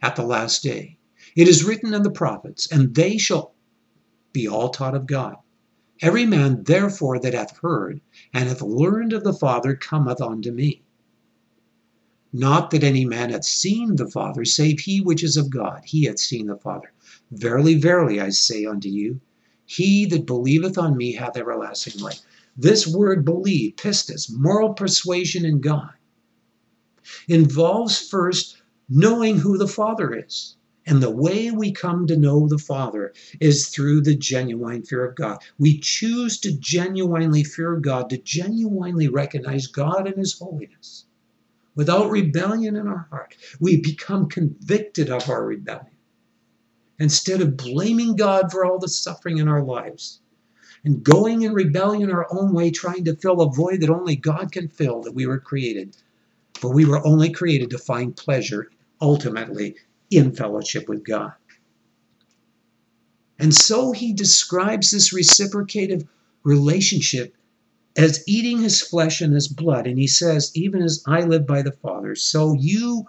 at 0.00 0.14
the 0.14 0.24
last 0.24 0.62
day. 0.62 0.98
It 1.34 1.48
is 1.48 1.64
written 1.64 1.92
in 1.92 2.04
the 2.04 2.10
prophets, 2.10 2.70
and 2.70 2.94
they 2.94 3.18
shall 3.18 3.54
be 4.32 4.46
all 4.46 4.68
taught 4.68 4.94
of 4.94 5.08
God. 5.08 5.34
Every 6.00 6.26
man 6.26 6.62
therefore 6.62 7.18
that 7.18 7.34
hath 7.34 7.58
heard 7.58 8.00
and 8.32 8.48
hath 8.48 8.62
learned 8.62 9.12
of 9.12 9.24
the 9.24 9.32
Father 9.32 9.74
cometh 9.74 10.20
unto 10.20 10.52
me. 10.52 10.82
Not 12.32 12.70
that 12.70 12.82
any 12.82 13.04
man 13.04 13.30
hath 13.30 13.44
seen 13.44 13.96
the 13.96 14.10
Father, 14.10 14.44
save 14.44 14.80
he 14.80 15.00
which 15.00 15.22
is 15.22 15.36
of 15.36 15.48
God. 15.48 15.82
He 15.84 16.04
hath 16.04 16.18
seen 16.18 16.48
the 16.48 16.56
Father. 16.56 16.92
Verily, 17.30 17.74
verily, 17.74 18.20
I 18.20 18.30
say 18.30 18.64
unto 18.66 18.88
you, 18.88 19.20
he 19.64 20.06
that 20.06 20.26
believeth 20.26 20.76
on 20.78 20.96
me 20.96 21.12
hath 21.12 21.36
everlasting 21.36 22.00
life. 22.02 22.20
This 22.56 22.86
word 22.86 23.24
believe, 23.24 23.76
pistis, 23.76 24.30
moral 24.30 24.74
persuasion 24.74 25.44
in 25.44 25.60
God, 25.60 25.90
involves 27.28 27.98
first 27.98 28.62
knowing 28.88 29.38
who 29.38 29.58
the 29.58 29.68
Father 29.68 30.14
is. 30.14 30.56
And 30.86 31.02
the 31.02 31.10
way 31.10 31.50
we 31.50 31.72
come 31.72 32.06
to 32.06 32.16
know 32.16 32.46
the 32.46 32.58
Father 32.58 33.12
is 33.40 33.68
through 33.68 34.02
the 34.02 34.14
genuine 34.14 34.84
fear 34.84 35.04
of 35.04 35.16
God. 35.16 35.38
We 35.58 35.80
choose 35.80 36.38
to 36.40 36.52
genuinely 36.52 37.42
fear 37.42 37.74
God, 37.76 38.08
to 38.10 38.18
genuinely 38.18 39.08
recognize 39.08 39.66
God 39.66 40.06
and 40.06 40.16
His 40.16 40.38
holiness. 40.38 41.05
Without 41.76 42.10
rebellion 42.10 42.74
in 42.74 42.88
our 42.88 43.06
heart, 43.10 43.36
we 43.60 43.80
become 43.80 44.28
convicted 44.28 45.10
of 45.10 45.28
our 45.28 45.44
rebellion. 45.44 45.94
Instead 46.98 47.42
of 47.42 47.56
blaming 47.56 48.16
God 48.16 48.50
for 48.50 48.64
all 48.64 48.78
the 48.78 48.88
suffering 48.88 49.36
in 49.36 49.46
our 49.46 49.62
lives, 49.62 50.20
and 50.84 51.04
going 51.04 51.42
in 51.42 51.52
rebellion 51.52 52.10
our 52.10 52.26
own 52.30 52.54
way, 52.54 52.70
trying 52.70 53.04
to 53.04 53.16
fill 53.16 53.42
a 53.42 53.52
void 53.52 53.82
that 53.82 53.90
only 53.90 54.16
God 54.16 54.52
can 54.52 54.68
fill, 54.68 55.02
that 55.02 55.14
we 55.14 55.26
were 55.26 55.38
created. 55.38 55.96
For 56.54 56.72
we 56.72 56.86
were 56.86 57.06
only 57.06 57.30
created 57.30 57.70
to 57.70 57.78
find 57.78 58.16
pleasure 58.16 58.70
ultimately 59.00 59.76
in 60.10 60.32
fellowship 60.32 60.88
with 60.88 61.04
God. 61.04 61.32
And 63.38 63.54
so 63.54 63.92
he 63.92 64.14
describes 64.14 64.90
this 64.90 65.12
reciprocative 65.12 66.04
relationship 66.42 67.34
as 67.96 68.22
eating 68.26 68.62
his 68.62 68.82
flesh 68.82 69.20
and 69.20 69.32
his 69.32 69.48
blood. 69.48 69.86
And 69.86 69.98
he 69.98 70.06
says, 70.06 70.52
Even 70.54 70.82
as 70.82 71.02
I 71.06 71.22
live 71.22 71.46
by 71.46 71.62
the 71.62 71.72
Father, 71.72 72.14
so 72.14 72.52
you 72.52 73.06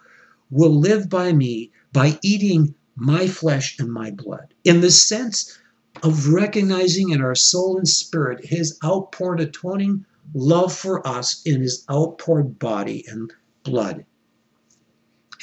will 0.50 0.74
live 0.74 1.10
by 1.10 1.34
me 1.34 1.72
by 1.92 2.18
eating 2.22 2.74
my 2.96 3.28
flesh 3.28 3.78
and 3.80 3.92
my 3.92 4.12
blood. 4.12 4.54
In 4.64 4.82
the 4.82 4.92
sense 4.92 5.58
of 6.04 6.30
recognizing 6.30 7.10
in 7.10 7.22
our 7.22 7.36
soul 7.36 7.78
and 7.78 7.88
spirit 7.88 8.46
his 8.46 8.78
outpoured 8.84 9.40
atoning 9.40 10.06
love 10.34 10.74
for 10.74 11.06
us 11.08 11.42
in 11.44 11.62
his 11.62 11.86
outpoured 11.90 12.60
body 12.60 13.04
and 13.08 13.32
blood. 13.64 14.06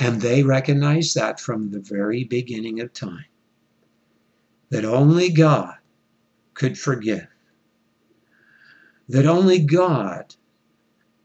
And 0.00 0.20
they 0.20 0.42
recognized 0.42 1.14
that 1.14 1.40
from 1.40 1.70
the 1.70 1.80
very 1.80 2.24
beginning 2.24 2.80
of 2.80 2.92
time. 2.92 3.26
That 4.70 4.84
only 4.84 5.30
God 5.30 5.76
could 6.54 6.78
forgive. 6.78 7.26
That 9.08 9.26
only 9.26 9.58
God 9.58 10.34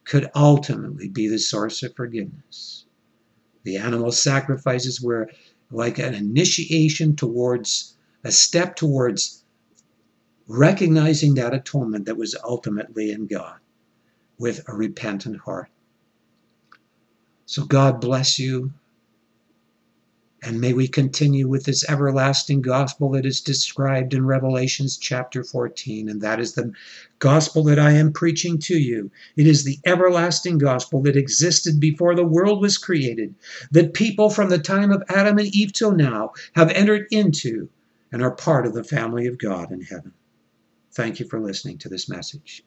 could 0.03 0.29
ultimately 0.35 1.07
be 1.07 1.27
the 1.27 1.39
source 1.39 1.83
of 1.83 1.95
forgiveness. 1.95 2.85
The 3.63 3.77
animal 3.77 4.11
sacrifices 4.11 5.01
were 5.01 5.29
like 5.71 5.99
an 5.99 6.13
initiation 6.13 7.15
towards 7.15 7.95
a 8.23 8.31
step 8.31 8.75
towards 8.75 9.43
recognizing 10.47 11.35
that 11.35 11.53
atonement 11.53 12.05
that 12.05 12.17
was 12.17 12.35
ultimately 12.43 13.11
in 13.11 13.27
God 13.27 13.59
with 14.39 14.67
a 14.67 14.73
repentant 14.73 15.37
heart. 15.41 15.69
So 17.45 17.65
God 17.65 18.01
bless 18.01 18.39
you. 18.39 18.73
And 20.41 20.61
may 20.61 20.71
we 20.73 20.87
continue 20.87 21.47
with 21.47 21.65
this 21.65 21.87
everlasting 21.89 22.61
gospel 22.61 23.11
that 23.11 23.25
is 23.25 23.41
described 23.41 24.13
in 24.13 24.25
Revelations 24.25 24.97
chapter 24.97 25.43
14. 25.43 26.07
And 26.07 26.21
that 26.21 26.39
is 26.39 26.53
the 26.53 26.71
gospel 27.19 27.63
that 27.65 27.77
I 27.77 27.91
am 27.91 28.13
preaching 28.13 28.57
to 28.59 28.77
you. 28.77 29.11
It 29.35 29.47
is 29.47 29.63
the 29.63 29.79
everlasting 29.85 30.57
gospel 30.57 31.01
that 31.03 31.17
existed 31.17 31.79
before 31.79 32.15
the 32.15 32.25
world 32.25 32.61
was 32.61 32.77
created, 32.77 33.35
that 33.71 33.93
people 33.93 34.29
from 34.29 34.49
the 34.49 34.59
time 34.59 34.91
of 34.91 35.03
Adam 35.09 35.37
and 35.37 35.53
Eve 35.53 35.73
till 35.73 35.91
now 35.91 36.31
have 36.55 36.71
entered 36.71 37.07
into 37.11 37.69
and 38.11 38.23
are 38.23 38.31
part 38.31 38.65
of 38.65 38.73
the 38.73 38.83
family 38.83 39.27
of 39.27 39.37
God 39.37 39.71
in 39.71 39.81
heaven. 39.81 40.13
Thank 40.93 41.19
you 41.19 41.27
for 41.27 41.39
listening 41.39 41.77
to 41.79 41.89
this 41.89 42.09
message. 42.09 42.63